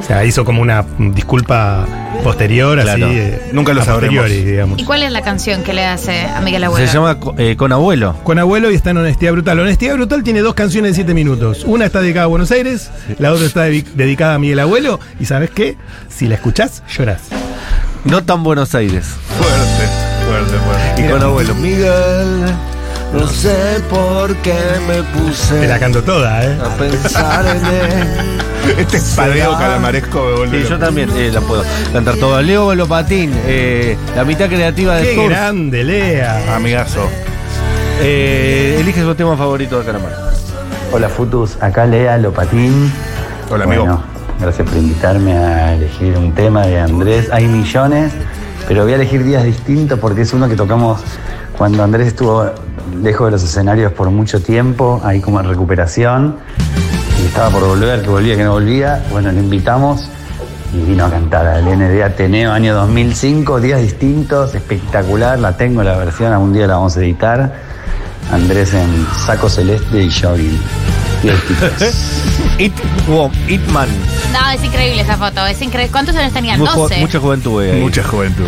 O 0.00 0.04
sea, 0.04 0.24
hizo 0.24 0.44
como 0.44 0.60
una 0.60 0.84
disculpa 0.98 1.86
posterior, 2.24 2.80
Claro. 2.80 3.06
así. 3.06 3.14
eh, 3.16 3.40
Nunca 3.52 3.72
lo 3.72 3.84
sabremos. 3.84 4.28
digamos. 4.28 4.80
¿Y 4.80 4.84
cuál 4.84 5.04
es 5.04 5.12
la 5.12 5.22
canción 5.22 5.62
que 5.62 5.72
le 5.72 5.84
hace 5.86 6.22
a 6.22 6.40
Miguel 6.40 6.64
Abuelo? 6.64 6.84
se 6.84 6.92
llama 6.92 7.18
eh, 7.38 7.54
Con 7.56 7.70
Abuelo. 7.72 8.16
Con 8.24 8.40
Abuelo 8.40 8.72
y 8.72 8.74
está 8.74 8.90
en 8.90 8.96
Honestidad 8.96 9.30
Brutal. 9.30 9.60
Honestidad 9.60 9.94
Brutal 9.94 10.24
tiene 10.24 10.40
dos 10.40 10.54
canciones 10.54 10.90
de 10.92 10.94
7 10.96 11.14
minutos. 11.14 11.62
Una 11.64 11.84
está 11.86 12.00
dedicada 12.00 12.24
a 12.24 12.28
Buenos 12.28 12.50
Aires, 12.50 12.90
la 13.20 13.30
otra 13.32 13.46
está 13.46 13.62
dedicada 13.62 14.34
a 14.34 14.38
Miguel 14.40 14.58
Abuelo. 14.58 14.98
Y 15.20 15.26
¿sabes 15.26 15.50
qué? 15.50 15.76
Si 16.08 16.26
la 16.26 16.34
escuchás, 16.34 16.82
llorás. 16.96 17.20
No 18.04 18.22
tan 18.24 18.42
Buenos 18.42 18.74
Aires. 18.74 19.06
Fuerte, 19.38 19.88
fuerte, 20.26 20.64
fuerte. 20.64 21.02
Y 21.02 21.08
con 21.10 21.22
Abuelo. 21.22 21.54
Miguel, 21.54 22.54
no 23.12 23.26
sé 23.28 23.80
por 23.88 24.34
qué 24.36 24.54
me 24.88 24.94
Te 24.94 25.02
puse 25.18 25.66
la 25.68 25.78
canto 25.78 26.02
toda, 26.02 26.44
¿eh? 26.44 26.58
a 26.64 26.68
pensar 26.76 27.46
en 27.46 27.66
él. 27.66 28.38
Este 28.78 28.96
espadeo 28.98 29.58
calamaresco 29.58 30.24
me 30.24 30.36
vuelve 30.36 30.62
Sí, 30.62 30.68
yo 30.68 30.78
también 30.78 31.10
eh, 31.16 31.30
la 31.32 31.40
puedo 31.40 31.64
cantar 31.92 32.14
toda. 32.16 32.40
Leo 32.42 32.72
Lopatín, 32.76 33.32
eh, 33.44 33.96
la 34.14 34.24
mitad 34.24 34.46
creativa 34.48 34.94
de 34.96 35.02
Qué 35.10 35.14
Tours. 35.16 35.30
grande, 35.30 35.82
Lea. 35.82 36.54
Amigazo. 36.54 37.08
Eh, 38.00 38.76
elige 38.80 39.00
su 39.02 39.14
tema 39.16 39.36
favorito 39.36 39.80
de 39.80 39.84
Calamaro. 39.86 40.14
Hola 40.92 41.08
Futus, 41.08 41.56
acá 41.60 41.86
Lea 41.86 42.16
Lopatín. 42.18 42.92
Hola, 43.50 43.64
amigo. 43.64 43.84
Bueno, 43.84 44.04
gracias 44.42 44.68
por 44.68 44.76
invitarme 44.76 45.38
a 45.38 45.74
elegir 45.74 46.18
un 46.18 46.32
tema 46.32 46.66
de 46.66 46.80
Andrés. 46.80 47.28
Hay 47.32 47.46
millones, 47.46 48.12
pero 48.66 48.82
voy 48.82 48.92
a 48.92 48.96
elegir 48.96 49.22
días 49.24 49.44
distintos 49.44 49.98
porque 50.00 50.22
es 50.22 50.32
uno 50.32 50.48
que 50.48 50.56
tocamos 50.56 51.00
cuando 51.56 51.82
Andrés 51.84 52.08
estuvo 52.08 52.50
lejos 53.00 53.28
de 53.28 53.30
los 53.30 53.44
escenarios 53.44 53.92
por 53.92 54.10
mucho 54.10 54.42
tiempo, 54.42 55.00
ahí 55.04 55.20
como 55.20 55.38
en 55.38 55.48
recuperación. 55.48 56.36
Y 57.22 57.26
estaba 57.26 57.50
por 57.50 57.64
volver, 57.64 58.02
que 58.02 58.08
volvía, 58.08 58.36
que 58.36 58.42
no 58.42 58.52
volvía. 58.52 59.04
Bueno, 59.12 59.30
le 59.30 59.38
invitamos 59.38 60.08
y 60.74 60.82
vino 60.82 61.04
a 61.04 61.10
cantar 61.10 61.46
al 61.46 61.64
ND 61.64 62.02
Ateneo 62.02 62.52
año 62.52 62.74
2005, 62.74 63.60
días 63.60 63.80
distintos, 63.80 64.56
espectacular. 64.56 65.38
La 65.38 65.56
tengo 65.56 65.84
la 65.84 65.96
versión, 65.96 66.32
algún 66.32 66.52
día 66.52 66.66
la 66.66 66.74
vamos 66.74 66.96
a 66.96 67.00
editar. 67.00 67.54
Andrés 68.32 68.74
en 68.74 69.06
saco 69.24 69.48
celeste 69.48 70.02
y 70.02 70.10
jogging. 70.10 70.58
It, 72.58 72.72
wow, 73.08 73.30
Itman. 73.48 73.88
No, 74.32 74.50
es 74.50 74.62
increíble 74.62 75.02
esa 75.02 75.16
foto. 75.16 75.46
Es 75.46 75.60
increíble. 75.62 75.90
¿Cuántos 75.90 76.14
años 76.16 76.32
tenían? 76.32 76.58
12. 76.58 76.98
mucha 76.98 77.18
juventud, 77.18 77.62
eh, 77.62 77.72
ahí. 77.72 77.80
Mucha 77.80 78.02
juventud. 78.04 78.46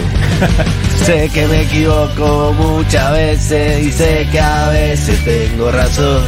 Sé 1.05 1.31
que 1.33 1.47
me 1.47 1.63
equivoco 1.63 2.55
muchas 2.59 3.13
veces 3.13 3.87
y 3.87 3.93
sé 3.93 4.29
que 4.31 4.41
a 4.41 4.69
veces 4.69 5.25
tengo 5.25 5.71
razón. 5.71 6.23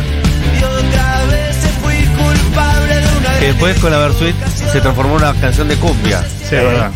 Y 0.54 0.64
otras 0.64 1.30
veces 1.30 1.70
fui 1.82 1.94
culpable 2.16 2.94
de 2.94 3.18
una 3.18 3.38
Que 3.38 3.46
después 3.46 3.78
con 3.78 3.90
la 3.90 3.98
Versuit 3.98 4.36
se 4.72 4.80
transformó 4.80 5.16
en 5.16 5.22
una 5.24 5.34
canción 5.40 5.68
de 5.68 5.76
cumbia. 5.76 6.22
Sí, 6.22 6.56
es 6.56 6.62
verdad. 6.62 6.90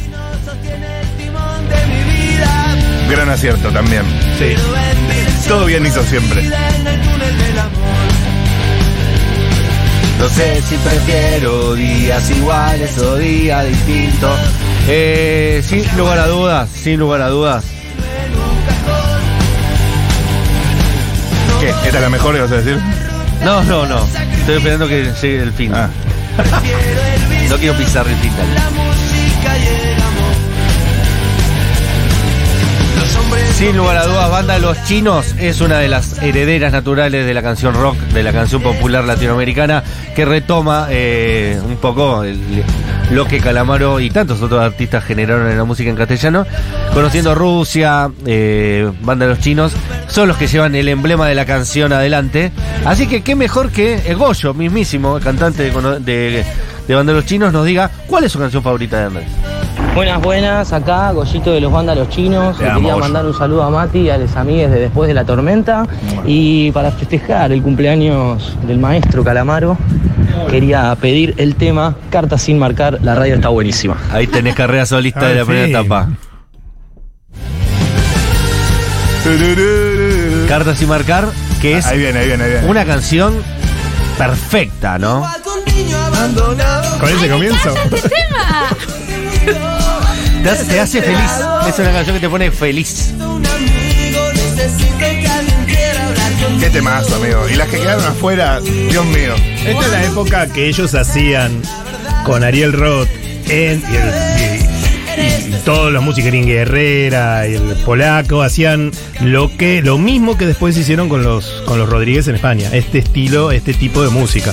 Gran 3.10 3.28
acierto 3.28 3.70
también. 3.70 4.02
Sí. 4.38 4.54
Todo 5.48 5.66
bien 5.66 5.84
hizo 5.84 6.02
siempre. 6.04 6.48
No 10.20 10.28
sé 10.28 10.60
si 10.60 10.76
prefiero 10.76 11.74
días 11.74 12.30
iguales 12.30 12.98
o 12.98 13.16
días 13.16 13.66
distintos. 13.66 14.38
Eh, 14.86 15.62
sin 15.64 15.82
lugar 15.96 16.18
a 16.18 16.26
dudas, 16.26 16.68
sin 16.68 17.00
lugar 17.00 17.22
a 17.22 17.28
dudas. 17.28 17.64
¿Qué? 21.58 21.70
¿Esta 21.70 21.88
es 21.88 22.00
la 22.00 22.10
mejor, 22.10 22.36
ibas 22.36 22.52
a 22.52 22.56
decir? 22.56 22.78
No, 23.42 23.64
no, 23.64 23.86
no. 23.86 24.04
Estoy 24.40 24.56
esperando 24.56 24.86
que 24.86 25.10
llegue 25.22 25.42
el 25.42 25.52
fin. 25.52 25.72
Ah. 25.74 25.88
No 27.48 27.56
quiero 27.56 27.74
pisar 27.78 28.06
el 28.06 28.16
final. 28.16 28.89
Sin 33.54 33.76
lugar 33.76 33.98
a 33.98 34.06
dudas, 34.06 34.30
Banda 34.30 34.58
los 34.58 34.82
Chinos 34.84 35.34
es 35.38 35.60
una 35.60 35.78
de 35.78 35.88
las 35.88 36.22
herederas 36.22 36.72
naturales 36.72 37.26
de 37.26 37.34
la 37.34 37.42
canción 37.42 37.74
rock, 37.74 37.96
de 38.14 38.22
la 38.22 38.32
canción 38.32 38.62
popular 38.62 39.04
latinoamericana, 39.04 39.84
que 40.16 40.24
retoma 40.24 40.86
eh, 40.88 41.60
un 41.62 41.76
poco 41.76 42.24
lo 43.10 43.26
que 43.26 43.38
Calamaro 43.40 44.00
y 44.00 44.08
tantos 44.08 44.40
otros 44.40 44.62
artistas 44.62 45.04
generaron 45.04 45.50
en 45.50 45.58
la 45.58 45.64
música 45.64 45.90
en 45.90 45.96
castellano. 45.96 46.46
Conociendo 46.94 47.34
Rusia, 47.34 48.10
eh, 48.24 48.90
Banda 49.02 49.26
los 49.26 49.40
Chinos, 49.40 49.72
son 50.08 50.28
los 50.28 50.38
que 50.38 50.46
llevan 50.46 50.74
el 50.74 50.88
emblema 50.88 51.28
de 51.28 51.34
la 51.34 51.44
canción 51.44 51.92
adelante. 51.92 52.52
Así 52.86 53.06
que 53.06 53.22
qué 53.22 53.36
mejor 53.36 53.70
que 53.70 54.14
Goyo, 54.14 54.54
mismísimo, 54.54 55.20
cantante 55.20 55.70
de, 55.70 56.00
de, 56.00 56.44
de 56.88 56.94
Banda 56.94 57.12
los 57.12 57.26
Chinos, 57.26 57.52
nos 57.52 57.66
diga 57.66 57.90
cuál 58.06 58.24
es 58.24 58.32
su 58.32 58.38
canción 58.38 58.62
favorita 58.62 58.98
de 59.00 59.04
Andrés. 59.04 59.28
Buenas, 59.94 60.22
buenas, 60.22 60.72
acá 60.72 61.10
Goyito 61.12 61.52
de 61.52 61.60
los 61.60 61.72
Vándalos 61.72 62.08
Chinos. 62.08 62.56
Te 62.56 62.64
Le 62.64 62.70
amo, 62.70 62.80
quería 62.80 62.96
mandar 62.96 63.26
un 63.26 63.34
saludo 63.34 63.64
a 63.64 63.70
Mati 63.70 63.98
y 64.00 64.10
a 64.10 64.18
los 64.18 64.34
amigues 64.36 64.70
de 64.70 64.78
Después 64.80 65.08
de 65.08 65.14
la 65.14 65.24
Tormenta. 65.24 65.86
Y 66.24 66.70
para 66.72 66.90
festejar 66.92 67.52
el 67.52 67.62
cumpleaños 67.62 68.56
del 68.66 68.78
maestro 68.78 69.24
Calamaro, 69.24 69.76
quería 70.48 70.94
pedir 71.00 71.34
el 71.38 71.56
tema 71.56 71.96
Carta 72.10 72.38
sin 72.38 72.58
marcar, 72.58 72.98
la 73.02 73.14
radio 73.14 73.34
está 73.34 73.48
buenísima. 73.48 73.96
Ahí 74.12 74.26
tenés 74.26 74.54
carrera 74.54 74.86
solista 74.86 75.26
de 75.26 75.34
la 75.34 75.44
primera 75.44 75.66
etapa. 75.66 76.08
Cartas 80.48 80.80
y 80.82 80.86
marcar, 80.86 81.28
que 81.60 81.78
es 81.78 81.86
Ahí 81.86 81.98
viene, 81.98 82.20
ahí 82.20 82.26
viene, 82.26 82.44
ahí 82.44 82.50
viene. 82.50 82.66
una 82.68 82.84
canción 82.84 83.34
perfecta, 84.16 84.98
¿no? 84.98 85.24
Con 87.00 87.08
ese 87.08 87.28
comienzo. 87.28 87.74
¡Este 87.84 88.08
tema! 88.08 88.68
Te 90.42 90.50
hace, 90.50 90.64
te 90.64 90.80
hace 90.80 91.02
feliz. 91.02 91.30
Es 91.68 91.78
una 91.78 91.92
canción 91.92 92.16
que 92.16 92.20
te 92.20 92.28
pone 92.28 92.50
feliz. 92.50 93.12
Qué 96.58 96.70
temazo, 96.70 97.16
amigo. 97.16 97.48
Y 97.48 97.54
las 97.56 97.68
que 97.68 97.78
quedaron 97.78 98.04
afuera, 98.04 98.60
Dios 98.60 99.04
mío. 99.06 99.34
Esta 99.66 99.80
es 99.86 99.90
la 99.92 100.04
época 100.04 100.46
que 100.48 100.66
ellos 100.68 100.94
hacían 100.94 101.60
con 102.24 102.42
Ariel 102.44 102.72
Roth 102.72 103.08
en, 103.48 103.82
y, 103.90 103.96
el- 103.96 105.50
y- 105.50 105.54
y 105.54 105.60
todos 105.64 105.92
los 105.92 106.02
músicos, 106.02 106.32
Inge 106.32 106.58
Herrera 106.62 107.46
y 107.48 107.54
el 107.54 107.62
polaco, 107.84 108.42
hacían 108.42 108.90
lo 109.20 109.54
que 109.56 109.82
lo 109.82 109.98
mismo 109.98 110.36
que 110.38 110.46
después 110.46 110.76
hicieron 110.76 111.08
con 111.08 111.22
los, 111.22 111.62
con 111.66 111.78
los 111.78 111.88
Rodríguez 111.88 112.28
en 112.28 112.36
España. 112.36 112.68
Este 112.72 112.98
estilo, 112.98 113.52
este 113.52 113.74
tipo 113.74 114.02
de 114.02 114.08
música. 114.10 114.52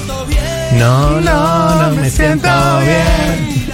No, 0.74 1.22
no, 1.22 1.82
no 1.90 1.96
me 1.96 2.10
siento 2.10 2.50
bien. 2.80 3.68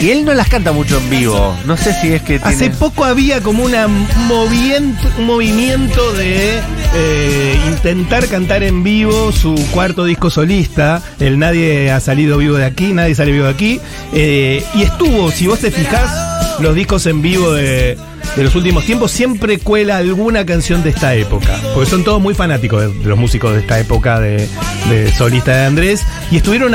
Y 0.00 0.10
él 0.10 0.24
no 0.24 0.34
las 0.34 0.48
canta 0.48 0.72
mucho 0.72 0.98
en 0.98 1.10
vivo. 1.10 1.56
No 1.64 1.76
sé 1.76 1.94
si 1.94 2.12
es 2.12 2.22
que 2.22 2.38
tiene... 2.38 2.54
Hace 2.54 2.70
poco 2.70 3.04
había 3.04 3.40
como 3.40 3.64
una 3.64 3.88
moviento, 3.88 5.08
un 5.18 5.24
movimiento 5.24 6.12
de 6.12 6.60
eh, 6.94 7.58
intentar 7.68 8.26
cantar 8.28 8.62
en 8.62 8.82
vivo 8.82 9.32
su 9.32 9.54
cuarto 9.72 10.04
disco 10.04 10.30
solista. 10.30 11.02
El 11.18 11.38
Nadie 11.38 11.90
ha 11.90 12.00
salido 12.00 12.38
vivo 12.38 12.56
de 12.56 12.66
aquí, 12.66 12.92
nadie 12.92 13.14
sale 13.14 13.32
vivo 13.32 13.44
de 13.46 13.52
aquí. 13.52 13.80
Eh, 14.12 14.64
y 14.74 14.82
estuvo, 14.82 15.30
si 15.30 15.46
vos 15.46 15.60
te 15.60 15.70
fijás, 15.70 16.35
los 16.60 16.74
discos 16.74 17.06
en 17.06 17.22
vivo 17.22 17.52
de, 17.52 17.96
de 18.36 18.44
los 18.44 18.54
últimos 18.54 18.84
tiempos 18.84 19.12
siempre 19.12 19.58
cuela 19.58 19.96
alguna 19.96 20.44
canción 20.44 20.82
de 20.82 20.90
esta 20.90 21.14
época. 21.14 21.58
Porque 21.74 21.88
son 21.88 22.04
todos 22.04 22.20
muy 22.20 22.34
fanáticos 22.34 22.82
de, 22.82 23.04
los 23.04 23.18
músicos 23.18 23.54
de 23.54 23.60
esta 23.60 23.78
época 23.78 24.20
de, 24.20 24.48
solista 25.16 25.56
de 25.56 25.64
Andrés. 25.64 26.04
Y 26.30 26.36
estuvieron 26.36 26.74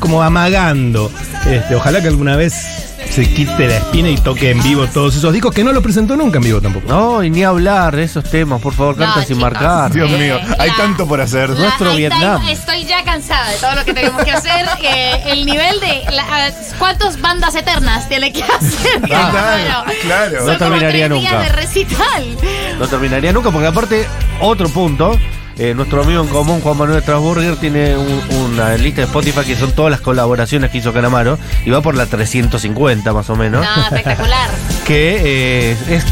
como 0.00 0.22
amagando. 0.22 1.10
Este, 1.48 1.76
ojalá 1.76 2.02
que 2.02 2.08
alguna 2.08 2.36
vez 2.36 2.85
se 3.16 3.32
quite 3.32 3.66
la 3.66 3.78
espina 3.78 4.10
y 4.10 4.16
toque 4.18 4.50
en 4.50 4.62
vivo 4.62 4.86
todos 4.88 5.16
esos 5.16 5.32
discos 5.32 5.54
que 5.54 5.64
no 5.64 5.72
los 5.72 5.82
presentó 5.82 6.16
nunca 6.16 6.36
en 6.36 6.44
vivo 6.44 6.60
tampoco. 6.60 6.86
No, 6.86 7.24
y 7.24 7.30
ni 7.30 7.44
hablar 7.44 7.96
de 7.96 8.02
esos 8.02 8.22
temas, 8.24 8.60
por 8.60 8.74
favor, 8.74 8.94
canta 8.94 9.24
sin 9.24 9.38
marcar. 9.38 9.90
Dios 9.90 10.10
mío, 10.10 10.38
hay 10.58 10.70
tanto 10.72 11.08
por 11.08 11.18
hacer. 11.22 11.48
Nuestro 11.48 11.94
Vietnam. 11.94 12.46
Estoy 12.46 12.84
ya 12.84 13.02
cansada 13.04 13.48
de 13.48 13.56
todo 13.56 13.74
lo 13.74 13.84
que 13.86 13.94
tenemos 13.94 14.22
que 14.22 14.32
hacer. 14.32 14.66
Eh, 14.82 15.22
el 15.28 15.46
nivel 15.46 15.80
de. 15.80 16.04
la- 16.12 16.52
¿Cuántas 16.78 17.18
bandas 17.20 17.54
eternas 17.54 18.06
tiene 18.08 18.32
que 18.34 18.42
hacer? 18.42 19.00
Ah, 19.04 19.30
Claro. 19.30 19.84
claro. 20.02 20.36
Son 20.38 20.46
No 20.48 20.58
como 20.58 20.70
terminaría 20.70 21.08
días 21.08 21.32
nunca. 21.32 21.40
de 21.40 21.48
recital. 21.48 22.36
No 22.78 22.86
terminaría 22.86 23.32
nunca, 23.32 23.50
porque 23.50 23.66
aparte, 23.66 24.06
otro 24.40 24.68
punto. 24.68 25.18
Eh, 25.58 25.74
nuestro 25.74 26.02
amigo 26.02 26.22
en 26.22 26.28
común, 26.28 26.60
Juan 26.60 26.76
Manuel 26.76 27.00
Strasburger, 27.02 27.56
tiene 27.56 27.96
un- 27.96 28.20
una 28.52 28.74
lista 28.76 29.00
de 29.02 29.06
Spotify 29.06 29.40
que 29.44 29.56
son 29.56 29.72
todas 29.72 29.90
las 29.90 30.00
colaboraciones 30.00 30.70
que 30.70 30.78
hizo 30.78 30.92
Calamaro 30.92 31.38
y 31.64 31.70
va 31.70 31.80
por 31.82 31.94
la 31.94 32.06
350 32.06 33.12
más 33.12 33.30
o 33.30 33.36
menos. 33.36 33.64
No, 33.64 33.82
espectacular. 33.82 34.50
Que 34.86 35.70
eh, 35.72 35.76
es. 35.90 36.04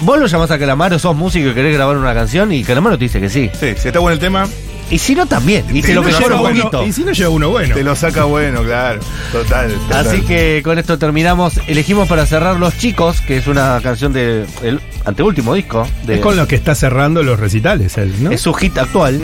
Vos 0.00 0.18
lo 0.18 0.26
llamás 0.26 0.50
a 0.50 0.58
Calamaro, 0.58 0.98
sos 0.98 1.14
músico 1.14 1.50
y 1.50 1.54
querés 1.54 1.74
grabar 1.74 1.96
una 1.96 2.14
canción 2.14 2.52
y 2.52 2.64
Calamaro 2.64 2.96
te 2.98 3.04
dice 3.04 3.20
que 3.20 3.28
sí. 3.28 3.50
Sí, 3.58 3.74
si 3.76 3.88
está 3.88 3.98
bueno 4.00 4.14
el 4.14 4.18
tema. 4.18 4.46
Y 4.90 4.98
si 4.98 5.14
no, 5.14 5.26
también. 5.26 5.64
Y 5.72 5.82
te 5.82 5.94
lo 5.94 6.02
lleva 6.02 6.40
un 6.40 6.48
poquito. 6.48 6.86
Y 6.86 6.92
si 6.92 7.04
no 7.04 7.12
lleva 7.12 7.30
uno 7.30 7.50
bueno. 7.50 7.74
Te 7.74 7.82
lo 7.82 7.96
saca 7.96 8.24
bueno, 8.24 8.62
claro. 8.62 9.00
Total. 9.32 9.72
total. 9.72 10.06
Así 10.06 10.22
que 10.22 10.62
con 10.64 10.78
esto 10.78 10.98
terminamos. 10.98 11.60
Elegimos 11.66 12.08
para 12.08 12.26
cerrar 12.26 12.56
Los 12.56 12.76
Chicos, 12.78 13.20
que 13.20 13.38
es 13.38 13.46
una 13.46 13.80
canción 13.82 14.12
de 14.12 14.46
el 14.62 14.80
anteúltimo 15.04 15.54
disco. 15.54 15.86
De, 16.06 16.16
Es 16.16 16.20
con 16.20 16.36
lo 16.36 16.46
que 16.46 16.56
está 16.56 16.74
cerrando 16.74 17.22
los 17.22 17.38
recitales 17.38 17.96
él, 17.98 18.12
¿no? 18.20 18.30
Es 18.30 18.40
su 18.40 18.52
hit 18.54 18.76
actual. 18.78 19.20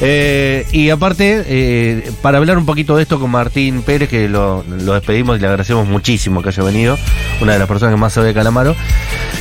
Eh, 0.00 0.66
y 0.72 0.90
aparte, 0.90 1.44
eh, 1.46 2.10
para 2.22 2.38
hablar 2.38 2.58
un 2.58 2.66
poquito 2.66 2.96
de 2.96 3.02
esto 3.02 3.20
con 3.20 3.30
Martín 3.30 3.82
Pérez, 3.82 4.08
que 4.08 4.28
lo, 4.28 4.64
lo 4.68 4.94
despedimos 4.94 5.36
y 5.36 5.40
le 5.40 5.46
agradecemos 5.46 5.86
muchísimo 5.86 6.42
que 6.42 6.48
haya 6.48 6.62
venido, 6.62 6.98
una 7.40 7.52
de 7.52 7.58
las 7.58 7.68
personas 7.68 7.94
que 7.94 8.00
más 8.00 8.12
sabe 8.12 8.28
de 8.28 8.34
Calamaro 8.34 8.74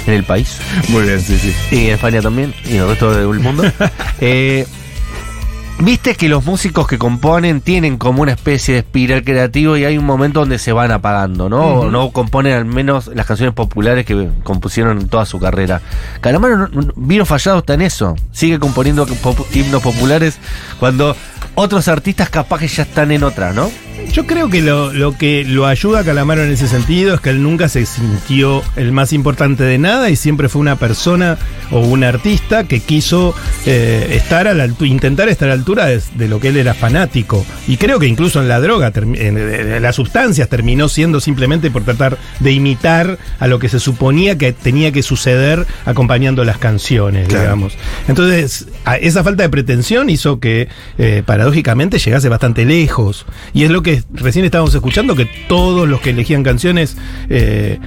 en 0.05 0.13
el 0.13 0.23
país. 0.23 0.57
Muy 0.89 1.03
bien, 1.03 1.21
sí, 1.21 1.37
sí. 1.37 1.53
Y 1.71 1.87
en 1.87 1.93
España 1.95 2.21
también, 2.21 2.53
y 2.65 2.75
en 2.75 2.81
el 2.81 2.87
resto 2.87 3.13
del 3.13 3.39
mundo. 3.39 3.63
Eh, 4.21 4.65
Viste 5.81 6.13
que 6.15 6.27
los 6.27 6.43
músicos 6.45 6.87
que 6.87 6.97
componen 6.97 7.61
tienen 7.61 7.97
como 7.97 8.21
una 8.21 8.33
especie 8.33 8.73
de 8.73 8.79
espiral 8.81 9.23
creativo 9.23 9.77
y 9.77 9.85
hay 9.85 9.97
un 9.97 10.05
momento 10.05 10.41
donde 10.41 10.59
se 10.59 10.73
van 10.73 10.91
apagando, 10.91 11.47
¿no? 11.47 11.61
O 11.65 11.79
Ujú. 11.79 11.89
no 11.91 12.11
componen 12.11 12.51
al 12.53 12.65
menos 12.65 13.07
las 13.07 13.25
canciones 13.25 13.55
populares 13.55 14.05
que 14.05 14.27
compusieron 14.43 14.99
en 14.99 15.07
toda 15.07 15.25
su 15.25 15.39
carrera. 15.39 15.81
Calamaro 16.19 16.57
no- 16.57 16.67
no- 16.67 16.93
vino 16.97 17.25
fallado 17.25 17.59
hasta 17.59 17.75
en 17.75 17.81
eso. 17.81 18.15
Sigue 18.33 18.59
componiendo 18.59 19.05
pop- 19.05 19.47
himnos 19.55 19.81
populares 19.81 20.37
cuando 20.81 21.15
otros 21.55 21.87
artistas 21.87 22.29
capaz 22.29 22.59
que 22.59 22.67
ya 22.67 22.83
están 22.83 23.11
en 23.11 23.23
otra, 23.23 23.53
¿no? 23.53 23.71
Yo 24.11 24.25
creo 24.25 24.49
que 24.49 24.61
lo, 24.61 24.91
lo 24.91 25.17
que 25.17 25.45
lo 25.45 25.67
ayuda 25.67 25.99
a 25.99 26.03
Calamaro 26.03 26.43
en 26.43 26.51
ese 26.51 26.67
sentido 26.67 27.13
es 27.13 27.21
que 27.21 27.29
él 27.29 27.43
nunca 27.43 27.69
se 27.69 27.85
sintió 27.85 28.63
el 28.75 28.91
más 28.91 29.13
importante 29.13 29.63
de 29.63 29.77
nada 29.77 30.09
y 30.09 30.15
siempre 30.15 30.49
fue 30.49 30.61
una 30.61 30.77
persona 30.77 31.37
o 31.71 31.79
un 31.79 32.03
artista 32.03 32.63
que 32.63 32.79
quiso 32.79 33.35
eh, 33.65 34.07
estar 34.11 34.47
a 34.47 34.53
la 34.53 34.67
intentar 34.81 35.29
estar 35.29 35.47
a 35.47 35.49
la 35.49 35.59
altura 35.59 35.85
de, 35.85 36.01
de 36.15 36.27
lo 36.27 36.39
que 36.39 36.47
él 36.49 36.57
era 36.57 36.73
fanático. 36.73 37.45
Y 37.67 37.77
creo 37.77 37.99
que 37.99 38.07
incluso 38.07 38.41
en 38.41 38.47
la 38.47 38.59
droga, 38.59 38.91
en, 38.95 39.81
las 39.81 39.95
sustancias, 39.95 40.49
terminó 40.49 40.89
siendo 40.89 41.19
simplemente 41.21 41.69
por 41.69 41.83
tratar 41.83 42.17
de 42.39 42.51
imitar 42.51 43.17
a 43.39 43.47
lo 43.47 43.59
que 43.59 43.69
se 43.69 43.79
suponía 43.79 44.37
que 44.37 44.53
tenía 44.53 44.91
que 44.91 45.03
suceder 45.03 45.65
acompañando 45.85 46.43
las 46.43 46.57
canciones, 46.57 47.27
Claro. 47.27 47.43
digamos. 47.43 47.77
Entonces, 48.07 48.67
esa 49.01 49.23
falta 49.23 49.43
de 49.43 49.49
pretensión 49.49 50.09
hizo 50.09 50.39
que 50.39 50.67
eh, 50.97 51.23
paradójicamente 51.25 51.99
llegase 51.99 52.29
bastante 52.29 52.65
lejos. 52.65 53.25
Y 53.53 53.63
es 53.63 53.71
lo 53.71 53.83
que 53.83 54.03
recién 54.13 54.45
estábamos 54.45 54.73
escuchando, 54.73 55.15
que 55.15 55.29
todos 55.47 55.87
los 55.87 56.01
que 56.01 56.11
elegían 56.11 56.43
canciones 56.43 56.97
eh, 57.29 57.79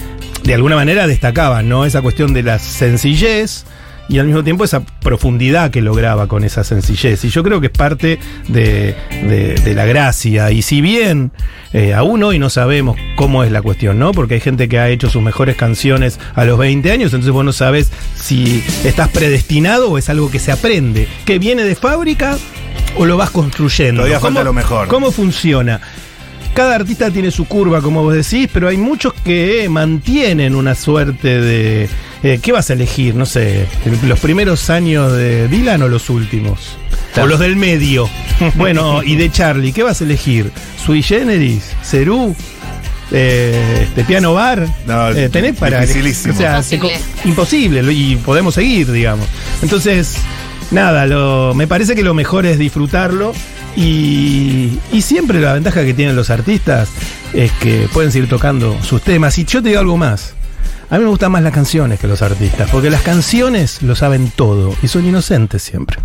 de 0.45 0.55
alguna 0.55 0.77
manera 0.77 1.07
destacaban, 1.07 1.69
¿no? 1.69 1.85
Esa 1.85 2.03
cuestión 2.03 2.33
de 2.33 2.43
la 2.43 2.59
sencillez. 2.59 3.65
Y 4.09 4.19
al 4.19 4.27
mismo 4.27 4.43
tiempo 4.45 4.65
esa 4.65 4.81
profundidad 5.01 5.71
que 5.71 5.81
lograba 5.81 6.27
con 6.27 6.45
esa 6.45 6.65
sencillez. 6.65 7.25
Y 7.25 7.29
yo 7.31 7.43
creo 7.43 7.61
que 7.61 7.69
es 7.69 7.73
parte 7.73 8.19
de, 8.49 8.95
de- 9.29 9.55
de 9.55 9.75
la 9.75 9.85
gracia. 9.87 10.51
Y 10.51 10.61
si 10.63 10.81
bien 10.81 11.31
eh, 11.73 11.95
aún 11.95 12.23
hoy 12.23 12.39
no 12.39 12.51
sabemos 12.51 12.97
cómo 13.17 13.45
es 13.45 13.53
la 13.53 13.63
cuestión, 13.63 13.99
¿no? 13.99 14.13
Porque 14.13 14.35
hay 14.35 14.41
gente 14.41 14.69
que 14.69 14.79
ha 14.79 14.89
hecho 14.91 15.09
sus 15.09 15.23
mejores 15.23 15.57
canciones 15.57 16.19
a 16.35 16.45
los 16.45 16.59
20 16.59 16.91
años, 16.91 17.13
entonces 17.13 17.33
vos 17.33 17.45
no 17.45 17.53
sabes 17.53 17.91
si 18.17 18.63
estás 18.85 19.09
predestinado 19.09 19.89
o 19.91 19.99
es 19.99 20.11
algo 20.11 20.31
que 20.31 20.39
se 20.41 20.53
aprende, 20.53 21.07
que 21.25 21.39
viene 21.39 21.63
de 21.65 21.75
fábrica 21.77 22.37
o 22.97 23.07
lo 23.07 23.17
vas 23.17 23.31
construyendo. 23.31 24.01
Todavía 24.03 24.21
falta 24.21 24.41
¿Cómo- 24.41 24.45
lo 24.45 24.53
mejor. 24.53 24.89
¿Cómo 24.89 25.11
funciona? 25.13 25.81
Cada 26.55 26.75
artista 26.75 27.11
tiene 27.11 27.31
su 27.31 27.47
curva, 27.47 27.81
como 27.81 28.03
vos 28.03 28.15
decís, 28.15 28.51
pero 28.53 28.69
hay 28.69 28.77
muchos 28.77 29.15
que 29.25 29.69
mantienen 29.71 30.55
una 30.55 30.75
suerte 30.75 31.41
de... 31.41 31.89
eh, 32.23 32.39
¿Qué 32.43 32.53
vas 32.53 32.71
a 32.71 32.73
elegir? 32.75 33.15
No 33.15 33.27
sé, 33.27 33.67
los 34.07 34.21
primeros 34.21 34.71
años 34.71 35.13
de 35.13 35.49
Dylan 35.49 35.83
o 35.83 35.89
los 35.89 36.09
últimos. 36.11 36.77
O 37.21 37.27
los 37.27 37.39
del 37.41 37.57
medio. 37.57 38.09
Bueno, 38.57 39.03
y 39.05 39.15
de 39.17 39.31
Charlie, 39.31 39.73
¿qué 39.73 39.83
vas 39.85 40.01
a 40.01 40.05
elegir? 40.05 40.51
¿Sui 40.85 41.03
Generis? 41.03 41.71
¿Cerú? 41.85 42.35
Eh, 43.13 43.85
este 43.89 44.05
piano 44.05 44.33
bar 44.35 44.67
No, 44.87 45.11
Eh, 45.11 45.29
tenés 45.29 45.55
para 45.57 45.81
o 45.83 45.87
sea, 45.87 46.57
Imposible. 46.57 46.99
imposible 47.27 47.93
y 47.93 48.17
podemos 48.17 48.55
seguir 48.55 48.91
digamos 48.91 49.27
entonces 49.61 50.17
nada 50.71 51.05
lo, 51.07 51.53
me 51.55 51.67
parece 51.67 51.95
que 51.95 52.03
lo 52.03 52.15
mejor 52.15 52.47
es 52.47 52.59
disfrutarlo 52.59 53.35
y, 53.77 54.79
y 54.93 55.03
siempre 55.03 55.41
la 55.43 55.53
ventaja 55.53 55.85
que 55.85 55.93
tienen 55.93 56.17
los 56.17 56.31
artistas 56.31 56.89
es 57.35 57.53
que 57.53 57.87
pueden 57.93 58.13
seguir 58.13 58.31
tocando 58.31 58.79
sus 58.83 59.03
temas 59.03 59.37
y 59.39 59.45
yo 59.45 59.63
te 59.63 59.69
digo 59.69 59.81
algo 59.81 59.99
más 59.99 60.35
a 60.93 60.99
mí 60.99 61.05
me 61.05 61.09
gustan 61.09 61.33
más 61.33 61.43
las 61.43 61.55
canciones 61.55 61.99
que 61.99 62.07
los 62.07 62.21
artistas 62.21 62.71
porque 62.71 62.91
las 62.91 63.01
canciones 63.01 63.81
lo 63.81 63.95
saben 63.95 64.31
todo 64.31 64.75
y 64.83 64.89
son 64.89 65.07
inocentes 65.07 65.63
siempre 65.63 65.97